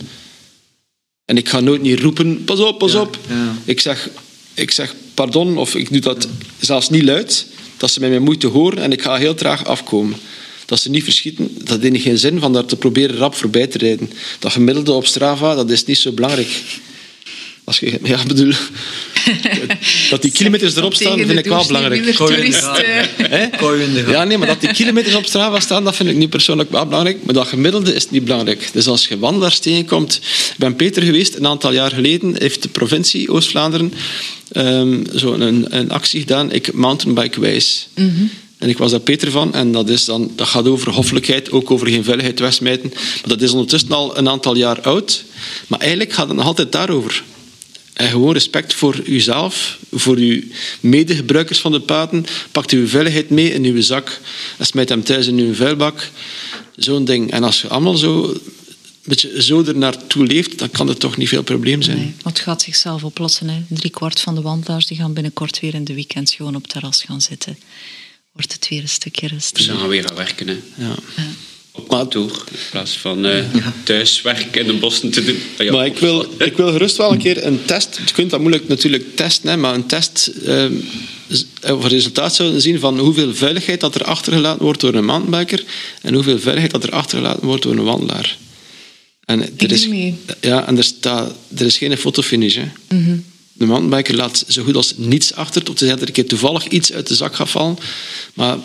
[1.25, 3.19] En ik ga nooit niet roepen, pas op, pas Ja, op.
[3.29, 3.57] ja.
[3.65, 4.09] Ik, zeg,
[4.55, 6.29] ik zeg pardon, of ik doe dat
[6.61, 7.47] zelfs niet luid,
[7.77, 10.19] dat ze met mijn moeite horen en ik ga heel traag afkomen.
[10.67, 13.79] Dat ze niet verschieten, dat heeft geen zin van daar te proberen rap voorbij te
[13.79, 14.11] rijden.
[14.39, 16.63] Dat gemiddelde op Strava, dat is niet zo belangrijk.
[17.65, 18.53] Als je, ja, bedoel,
[20.11, 22.15] dat die kilometers erop staan, vind ik wel belangrijk.
[22.15, 24.11] Gaten.
[24.11, 26.86] Ja, nee, maar dat die kilometers op Strava staan, dat vind ik niet persoonlijk wel
[26.86, 27.19] belangrijk.
[27.24, 28.69] Maar dat gemiddelde is niet belangrijk.
[28.73, 30.15] Dus als je wandelaars tegenkomt...
[30.15, 33.93] Ik ben Peter geweest, een aantal jaar geleden heeft de provincie Oost-Vlaanderen
[34.53, 37.89] ehm, zo een, een actie gedaan, ik mountainbike wijs.
[38.59, 39.55] En ik was daar Peter van.
[39.55, 42.89] En dat, is dan, dat gaat over hoffelijkheid, ook over geen veiligheid wegsmijten.
[42.95, 45.24] Maar dat is ondertussen al een aantal jaar oud.
[45.66, 47.23] Maar eigenlijk gaat het nog altijd daarover.
[47.95, 50.43] En gewoon respect voor uzelf, voor uw
[50.81, 52.27] medegebruikers van de paden.
[52.53, 54.21] Pakt uw veiligheid mee in uw zak
[54.59, 56.11] en smijt hem thuis in uw vuilbak.
[56.77, 57.31] Zo'n ding.
[57.31, 58.41] En als je allemaal zo, een
[59.03, 61.97] beetje zo er naartoe leeft, dan kan het toch niet veel probleem zijn.
[61.97, 63.49] Nee, want het gaat zichzelf oplossen.
[63.49, 63.62] Hè.
[63.69, 66.71] Drie kwart van de wandelaars die gaan binnenkort weer in de weekends gewoon op het
[66.71, 67.59] terras gaan zitten.
[68.33, 69.77] Wordt het weer een stukje Ze rustiger.
[69.77, 70.57] gaan weer aan werken, hè.
[70.77, 70.95] Ja.
[71.77, 73.45] Op kantoor, in plaats van eh
[73.85, 75.37] thuiswerk in de bossen te doen.
[75.59, 78.01] Ah, ja, Maar ik wil, ik wil gerust wel een keer een test.
[78.07, 80.73] Je kunt dat moeilijk natuurlijk testen, hè, maar een test ehm,
[81.29, 85.05] z- of een resultaat zouden zien van hoeveel veiligheid dat er achtergelaten wordt door een
[85.05, 85.65] mountainbiker
[86.03, 88.37] en hoeveel veiligheid dat er achtergelaten wordt door een wandelaar.
[89.25, 90.15] En er doe is, mee.
[90.41, 92.55] ja, en er, staat, er is geen fotofinish.
[92.57, 92.97] Hè.
[92.97, 93.17] Mhm.
[93.53, 96.67] De mountainbiker laat zo goed als niets achter, tot hij dat er een keer toevallig
[96.69, 97.77] iets uit de zak gaat vallen.
[98.35, 98.59] Maar,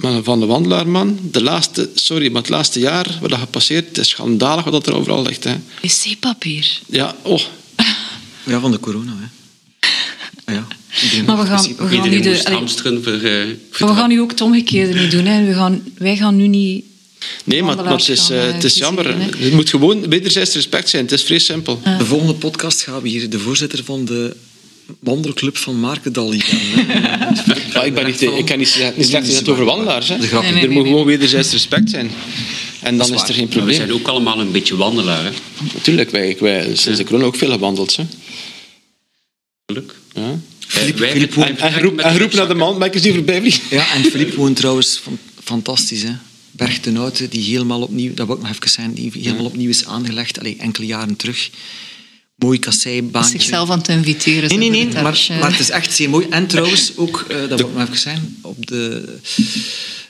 [0.00, 3.88] maar van de wandelaar, man, de laatste, sorry, maar het laatste jaar wat dat gepasseerd,
[3.88, 5.44] het is schandalig wat dat er overal ligt.
[5.44, 5.54] Hè.
[5.82, 6.78] Wc-papier.
[6.86, 7.40] Ja, oh,
[8.46, 9.12] Ja, van de corona.
[9.18, 9.26] Hè.
[10.44, 10.66] Ah, ja.
[11.02, 12.28] Iedereen Maar we gaan, we gaan nu de,
[12.60, 13.12] moest allee, voor...
[13.12, 15.24] eh, voor maar we gaan nu ook het omgekeerde niet doen.
[15.24, 15.46] Hè.
[15.46, 16.84] We gaan, wij gaan nu niet...
[17.44, 19.16] Nee, maar, maar het is, gaan, eh, het is eh, jammer.
[19.16, 19.44] hè.
[19.44, 21.02] Het moet gewoon wederzijds respect zijn.
[21.02, 21.80] Het is vrij simpel.
[21.98, 24.36] De volgende podcast gaan we hier de voorzitter van de
[24.98, 26.44] wandelclub van Markendal hier
[27.74, 30.08] Maar ik, ben niet, ik kan niet, slecht- niet slecht zeggen over wandelaars.
[30.08, 30.16] Hè.
[30.18, 32.10] Nee, nee, er moet gewoon wederzijds respect zijn.
[32.80, 33.76] En dan is, er geen Maar we probleem.
[33.76, 35.30] zijn ook allemaal een beetje wandelaar, hè.
[35.74, 37.96] Natuurlijk, wij, wij sinds de corona ook veel gewandeld.
[37.96, 38.04] Hè.
[39.66, 39.94] Geluk.
[40.14, 40.38] Ja.
[40.96, 41.72] Wij En,
[42.12, 43.62] geroepen naar de mountainbikers die voorbij vliegen.
[43.70, 46.02] Ja, en Filip woont trouwens fan- fantastisch.
[46.02, 46.12] Hè.
[46.50, 49.68] Berg ten Houten, die helemaal opnieuw, dat wil ik nog even zijn, die helemaal opnieuw
[49.68, 51.50] is aangelegd, allee, enkele jaren terug.
[52.40, 53.30] Mooi kasseibaantje.
[53.30, 54.48] zichzelf aan het inviteren.
[54.48, 56.26] Nee, nee, nee, maar, maar het is echt zeer mooi.
[56.30, 59.04] En trouwens ook, eh, dat wil ik nog even zijn, op de,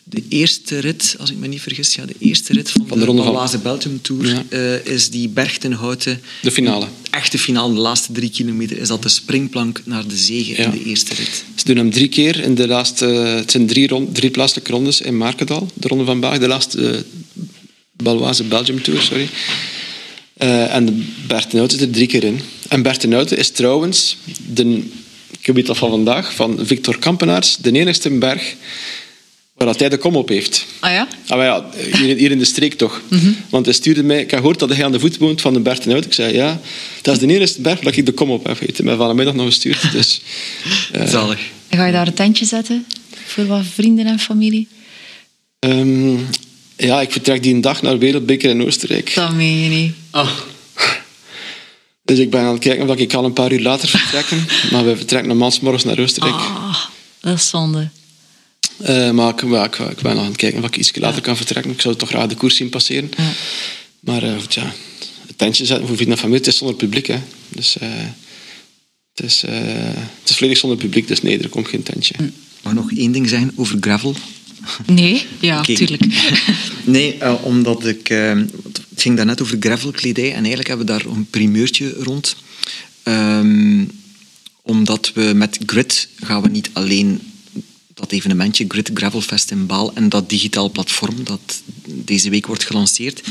[0.05, 3.05] de eerste rit, als ik me niet vergis, ja, de eerste rit van, Van de
[3.05, 4.45] Ronde van- Belgium Tour Ja.
[4.49, 6.21] eh, is die Berg ten Houten.
[6.43, 6.87] De finale.
[7.11, 10.65] Echte finale, de laatste drie kilometer, is dat de springplank naar de zege Ja.
[10.65, 11.45] in de eerste rit.
[11.55, 13.05] Ze doen hem drie keer in de laatste...
[13.07, 15.71] Het zijn drie, rond, drie plaatselijke rondes in Markendal.
[15.75, 16.91] De Ronde van Baag, de laatste...
[16.91, 16.99] eh,
[18.03, 19.29] Baloise Belgium Tour, sorry.
[20.41, 22.41] Eh, en de Bertenhout is er drie keer in.
[22.69, 24.83] En Bertenhout is trouwens, de,
[25.41, 28.55] ik weet dat van vandaag, van Victor Kampenaars, de enigste berg
[29.55, 30.67] waar dat hij de kom op heeft.
[30.79, 31.09] Ah ja?
[31.27, 33.03] Ah, maar ja, hier, hier in de streek toch.
[33.51, 34.21] Want hij stuurde mij...
[34.21, 36.05] Ik had gehoord dat hij aan de voet woont van de Bertenhout.
[36.05, 36.61] Ik zei, ja,
[37.03, 38.59] dat is de enige berg waar ik de kom op heb.
[38.59, 39.93] Hij heeft mij vanmiddag nog gestuurd.
[39.93, 40.21] Dus,
[40.93, 41.41] eh, Zalig.
[41.69, 42.87] En ga je daar een tentje zetten?
[43.27, 44.69] Voor wat vrienden en familie?
[45.59, 46.17] ehm,
[46.87, 49.15] ja, ik vertrek die een dag naar Wereldbeker in Oostenrijk.
[49.15, 49.95] Dat meen je niet.
[50.11, 50.31] Ah,
[52.03, 54.47] Dus ik ben aan het kijken of ik kan een paar uur later vertrekken.
[54.73, 56.35] maar we vertrekken normaal morgens naar Oostenrijk.
[56.35, 56.85] Ah,
[57.21, 57.89] dat is zonde.
[58.79, 61.23] Eh, maar ik, ja, ik, ik ben nog aan het kijken of ik iets later
[61.23, 61.73] kan vertrekken.
[61.73, 63.11] Ik zou toch graag de koers zien passeren.
[63.17, 63.33] Ja.
[64.01, 64.73] Maar eh, goed, ja,
[65.27, 67.07] het tentje zetten voor vrienden en familie, het is zonder publiek.
[67.07, 67.19] Hè.
[67.49, 67.89] Dus eh,
[69.15, 69.55] het, is, eh,
[70.21, 72.15] het is volledig zonder publiek, dus nee, er komt geen tentje.
[72.63, 74.15] Mag nog één ding zeggen over gravel?
[74.87, 75.27] Nee?
[75.41, 75.75] Ja, Oké.
[75.75, 76.05] tuurlijk.
[76.85, 78.09] Nee, eh, omdat ik...
[78.09, 78.33] eh,
[78.69, 82.37] het ging daarnet over gravelkledij en eigenlijk hebben we daar een primeurtje rond.
[83.03, 83.85] Ehm,
[84.63, 87.21] omdat we met Grid gaan we niet alleen
[87.95, 93.23] dat evenementje Grid Gravelfest in Baal en dat digitaal platform dat deze week wordt gelanceerd,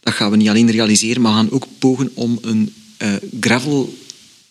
[0.00, 3.98] dat gaan we niet alleen realiseren, maar we gaan ook pogen om een eh gravel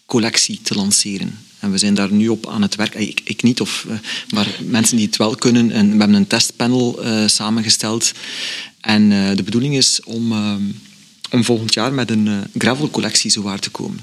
[0.06, 1.40] collectie te lanceren.
[1.64, 2.96] En we zijn daar nu op aan het werk.
[2.96, 3.96] Ik, ik niet, of, eh,
[4.30, 5.72] maar mensen die het wel kunnen.
[5.72, 8.12] En we hebben een testpanel eh, samengesteld.
[8.80, 10.32] En eh, de bedoeling is om,
[11.32, 14.00] om volgend jaar met een gravel-collectie zowaar te komen.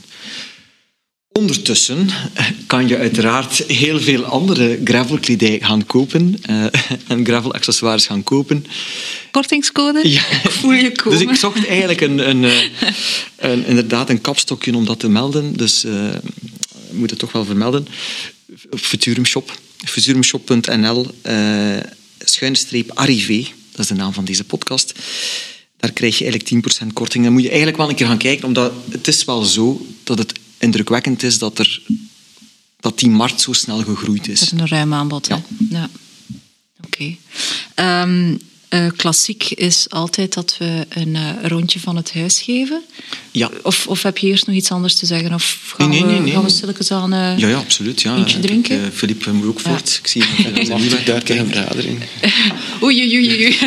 [1.32, 2.08] Ondertussen
[2.66, 6.64] kan je uiteraard heel veel andere gravelkledij gaan kopen eh,
[7.08, 8.66] en gravel-accessoires gaan kopen.
[9.30, 10.08] Kortingscode?
[10.08, 10.22] Ja.
[10.44, 11.18] Ik voel je komen.
[11.18, 12.50] Dus ik zocht eigenlijk een, een,
[13.36, 15.56] een, inderdaad een kapstokje om dat te melden.
[15.56, 15.84] Dus
[16.92, 17.86] moet het toch wel vermelden.
[18.76, 19.60] Futurum Shop.
[19.76, 21.78] Futurumshop.nl eh
[22.24, 23.46] schuinstreep arrivé.
[23.70, 24.94] Dat is de naam van deze podcast.
[25.76, 27.24] Daar krijg je eigenlijk 10% korting.
[27.24, 30.18] Dan moet je eigenlijk wel een keer gaan kijken, omdat het is wel zo dat
[30.18, 31.82] het indrukwekkend is dat, er,
[32.80, 34.40] dat die markt zo snel gegroeid is.
[34.40, 35.34] Dat is een ruim aanbod, hè?
[35.34, 35.42] Ja.
[35.70, 35.90] Ja.
[36.84, 37.16] Oké.
[37.74, 38.36] Ehm,
[38.70, 42.82] Eh, klassiek is altijd dat we een eh, rondje van het huis geven.
[43.30, 43.50] Ja.
[43.62, 45.34] Of, of heb je eerst nog iets anders te zeggen?
[45.34, 46.32] Of gaan, Nee, nee, nee, we, nee.
[46.32, 47.12] gaan we stilletjes aan...
[47.12, 48.00] eh, Ja, ja, absoluut.
[48.00, 48.16] Ja.
[48.16, 48.92] Eentje Ik- drinken?
[48.92, 49.98] Philippe moet ook voort.
[50.02, 51.98] Ik zie niet niet daar tegen een vergadering.
[52.82, 53.44] Oei, oei, oei.
[53.44, 53.58] oei.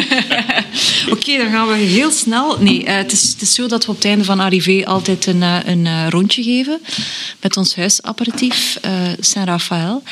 [1.14, 2.58] Oké, dan gaan we heel snel.
[2.60, 5.26] Nee, eh, het, is, het is zo dat we op het einde van Arrivé altijd
[5.26, 6.80] een, een rondje geven
[7.42, 10.04] met ons huisapparatief eh Saint-Raphaël.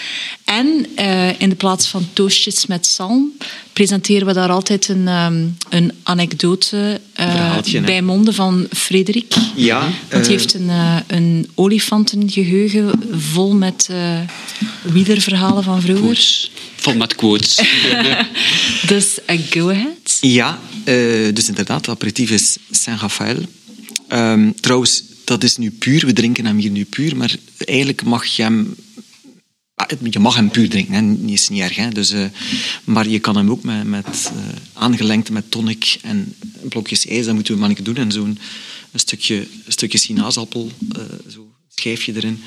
[0.46, 3.32] En eh, in de plaats van toastjes met zalm
[3.74, 9.34] presenteren we daar altijd een, ehm, een anekdote eh, bij monden van Frederik.
[9.56, 14.20] Ja, Want eh, hij heeft een, eh, een olifantengeheugen vol met eh
[14.82, 16.04] wielerverhalen van vroeger.
[16.04, 16.52] Quotes.
[16.76, 17.60] Vol met quotes.
[18.88, 20.18] Dus eh, go ahead.
[20.22, 20.96] Ja, eh,
[21.34, 23.38] dus inderdaad, het aperitief is Saint-Raphaël.
[24.08, 26.06] Ehm, trouwens, dat is nu puur.
[26.06, 28.76] We drinken hem hier nu puur, maar eigenlijk mag je hem...
[29.82, 31.32] Ah, Je mag hem puur drinken, hè.
[31.32, 31.76] Is niet erg.
[31.76, 31.90] Hè.
[31.90, 32.26] Dus, eh,
[32.84, 37.26] maar je kan hem ook met, met, eh, aangelengd met tonic en blokjes ijs.
[37.26, 37.96] Dat moeten we maar doen.
[37.96, 38.40] En zo'n
[38.92, 42.40] een stukje, stukje sinaasappel, eh zo schijfje erin.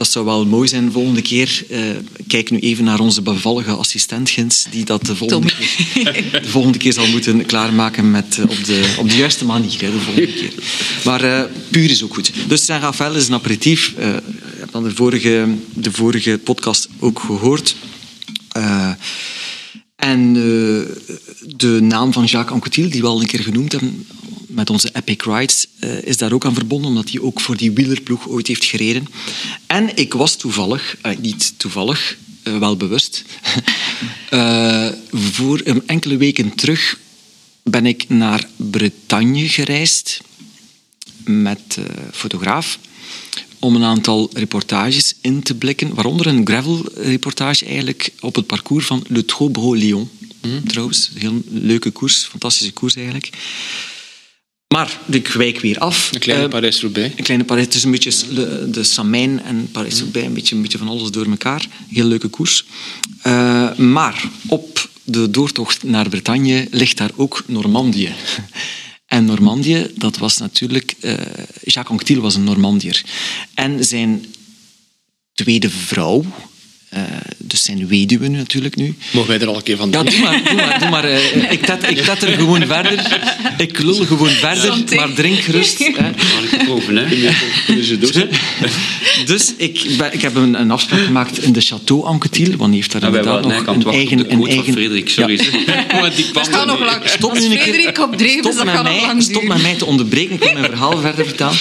[0.00, 1.64] Dat zou wel mooi zijn de volgende keer.
[1.68, 1.80] Eh,
[2.26, 6.78] kijk nu even naar onze bevallige assistent Gins, die dat de volgende, keer, de volgende
[6.78, 9.80] keer zal moeten klaarmaken met, eh, op, de, op de juiste manier.
[9.80, 10.52] Hè, de volgende keer.
[11.04, 12.32] Maar eh, puur is ook goed.
[12.48, 13.94] Dus Saint Raphaël is een aperitief.
[13.96, 14.22] Je
[14.58, 17.76] hebt dan de vorige, de vorige podcast ook gehoord.
[18.48, 18.90] Eh,
[19.96, 20.32] en
[21.56, 24.06] de naam van Jacques Anquetil, die we al een keer genoemd hebben,
[24.50, 27.72] met onze Epic Rides, eh, is daar ook aan verbonden, omdat hij ook voor die
[27.72, 29.06] wielerploeg ooit heeft gereden.
[29.66, 33.24] En ik was toevallig, eh, niet toevallig, eh, wel bewust,
[35.36, 36.98] voor een enkele weken terug
[37.62, 40.20] ben ik naar Bretagne gereisd
[41.24, 41.78] met
[42.12, 42.78] fotograaf
[43.58, 49.04] om een aantal reportages in te blikken, waaronder een gravel-reportage eigenlijk op het parcours van
[49.08, 50.10] Le Trobro-Lyon.
[50.66, 53.30] Trouwens, een heel leuke koers, fantastische koers eigenlijk.
[54.74, 56.12] Maar ik wijk weer af.
[56.12, 57.14] Een kleine Eh, Parijs-Roubaix.
[57.16, 60.62] een kleine Parijs, het is een beetje de, de Samijn en Parijs-Roubaix, een beetje, een
[60.62, 61.66] beetje van alles door elkaar.
[61.88, 62.64] Heel leuke koers.
[63.22, 68.12] Eh, maar op de doortocht naar Bretagne ligt daar ook Normandië.
[69.06, 70.94] En Normandië, dat was natuurlijk...
[71.00, 71.12] eh,
[71.62, 73.02] Jacques Anquetil was een Normandier.
[73.54, 74.24] En zijn
[75.34, 76.24] tweede vrouw,
[76.90, 77.02] eh,
[77.38, 80.12] dus zijn weduwe nu natuurlijk nu, Mogen wij er al een keer van ja, doen?
[80.12, 80.42] doe maar.
[80.44, 83.20] Doe maar, doe maar eh, ik, tet, ik tet er gewoon verder.
[83.58, 85.78] Ik lul gewoon verder, maar drink gerust.
[85.78, 85.86] Hè.
[85.92, 86.12] Kan
[86.60, 87.04] ik boven, hè?
[87.66, 88.28] Kunnen ze doen?
[89.26, 92.80] Dus ik, ben- ik heb een, een afspraak gemaakt in de Château Anquetil, want die
[92.80, 94.32] heeft daar Ja, wij inderdaad nog een eigen...
[94.32, 95.40] Een eigen van Frederik, sorry.
[95.90, 96.08] Ja.
[96.16, 97.02] Die Dat er nog lang.
[97.04, 99.62] Stop nu een keer- Frederik op dreef, Stop dus dat met, mij, lang stop met
[99.62, 101.56] mij te onderbreken, ik wil mijn verhaal verder vertellen.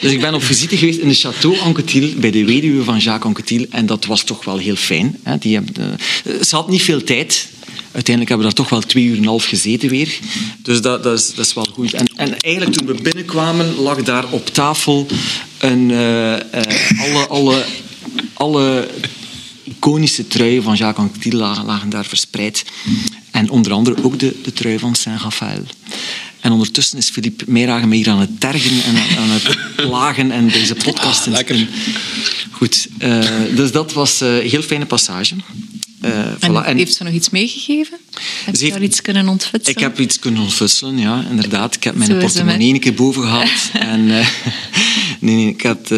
[0.00, 3.24] Dus ik ben op visite geweest in de Château Anquetil, bij de weduwe van Jacques
[3.26, 5.16] Anquetil, en dat was toch wel heel fijn.
[5.22, 5.38] Hè.
[5.38, 7.48] Die hebben, eh, ze had niet veel tijd.
[7.92, 10.18] Uiteindelijk hebben we daar toch wel twee uur en een half gezeten weer.
[10.62, 11.92] Dus dat, dat, is, dat is wel goed.
[11.92, 15.06] En, en eigenlijk toen we binnenkwamen, lag daar op tafel
[15.58, 17.64] een, eh, eh, alle, alle,
[18.32, 18.88] alle
[19.64, 22.64] iconische truien van Jacques Anquetil lagen, daar verspreid.
[23.30, 25.62] En onder andere ook de, de trui van Saint-Raphaël.
[26.44, 30.30] En ondertussen is Philippe Meeragen me hier aan het tergen en aan, aan het plagen
[30.30, 31.54] en deze podcast in- lekker.
[31.54, 31.68] in-
[32.50, 33.20] Goed, eh,
[33.56, 35.34] dus dat was eh, een heel fijne passage.
[36.00, 36.64] Eh, En, voilà.
[36.66, 37.98] En heeft ze nog iets meegegeven?
[38.44, 39.76] Heb Ze je daar iets kunnen ontfutselen?
[39.76, 41.74] ik heb iets kunnen ontfutselen, ja, inderdaad.
[41.74, 43.50] Ik heb mijn portemonnee een keer boven gehaald.
[43.92, 44.26] en, eh,
[45.20, 45.90] nee, nee, ik, had,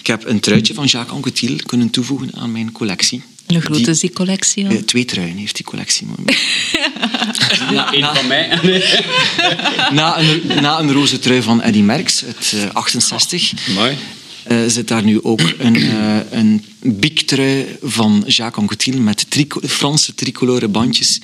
[0.00, 3.22] ik heb een truitje van Jacques Anquetil kunnen toevoegen aan mijn collectie.
[3.52, 4.70] Hoe groot Die- is die collectie al?
[4.72, 6.06] Eh, twee truien heeft die collectie.
[7.72, 8.48] na, Eén van mij.
[9.92, 13.96] na, een, na een roze trui van Eddy Merckx uit eh, 68 Mooi.
[14.42, 20.14] eh, zit daar nu ook een, eh een biktrui van Jacques Anquetil met trico- Franse
[20.14, 21.20] tricolore bandjes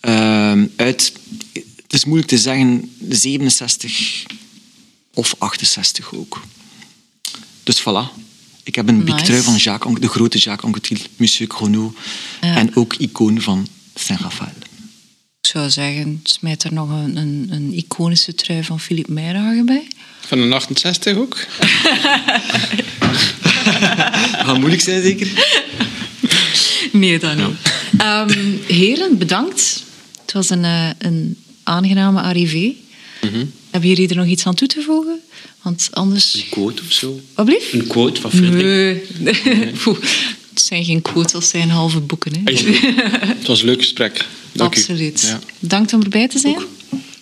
[0.00, 1.12] eh, uit,
[1.82, 4.22] het is moeilijk te zeggen, 67
[5.14, 6.40] of 68 ook.
[7.62, 8.24] Dus voilà.
[8.66, 9.14] Ik heb een Nice.
[9.14, 11.94] biktrui van Jacques, de grote Jacques Anquetil, Monsieur Chrono,
[12.40, 12.56] Ja.
[12.56, 14.52] en ook icoon van Saint-Raphaël.
[15.40, 19.86] Ik zou zeggen, smijt er nog een, een, een iconische trui van Philippe Meijeragen bij.
[20.20, 21.36] Van een 68 ook?
[24.44, 25.28] Gaat moeilijk zijn, zeker?
[26.92, 27.46] Nee, dat niet.
[27.98, 29.82] Ehm, heren, bedankt.
[30.22, 32.72] Het was een, eh, een aangename arrivé.
[33.70, 35.20] Hebben jullie er nog iets aan toe te voegen?
[35.66, 36.34] Want anders...
[36.34, 37.20] Een quote of zo.
[37.34, 37.72] Wat blieft?
[37.72, 39.18] Een quote van Frederik.
[39.18, 39.34] Nee.
[40.50, 42.32] Het zijn geen quotes, het zijn halve boeken.
[42.34, 42.52] Hè.
[43.34, 44.26] Het was een leuk gesprek.
[44.52, 44.78] Dank u.
[44.78, 45.20] Absoluut.
[45.20, 45.40] Ja.
[45.58, 46.58] Bedankt om erbij te zijn.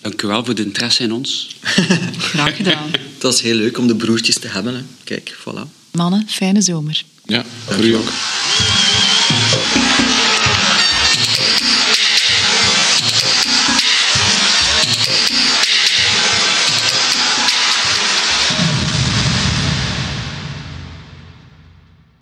[0.01, 1.55] Dank u wel voor de interesse in ons.
[2.17, 2.91] Graag gedaan.
[3.17, 4.75] Dat is heel leuk om de broertjes te hebben.
[4.75, 4.81] Hè.
[5.03, 5.91] Kijk, voilà.
[5.91, 7.03] Mannen, fijne zomer.
[7.25, 8.11] Ja, voor u ook.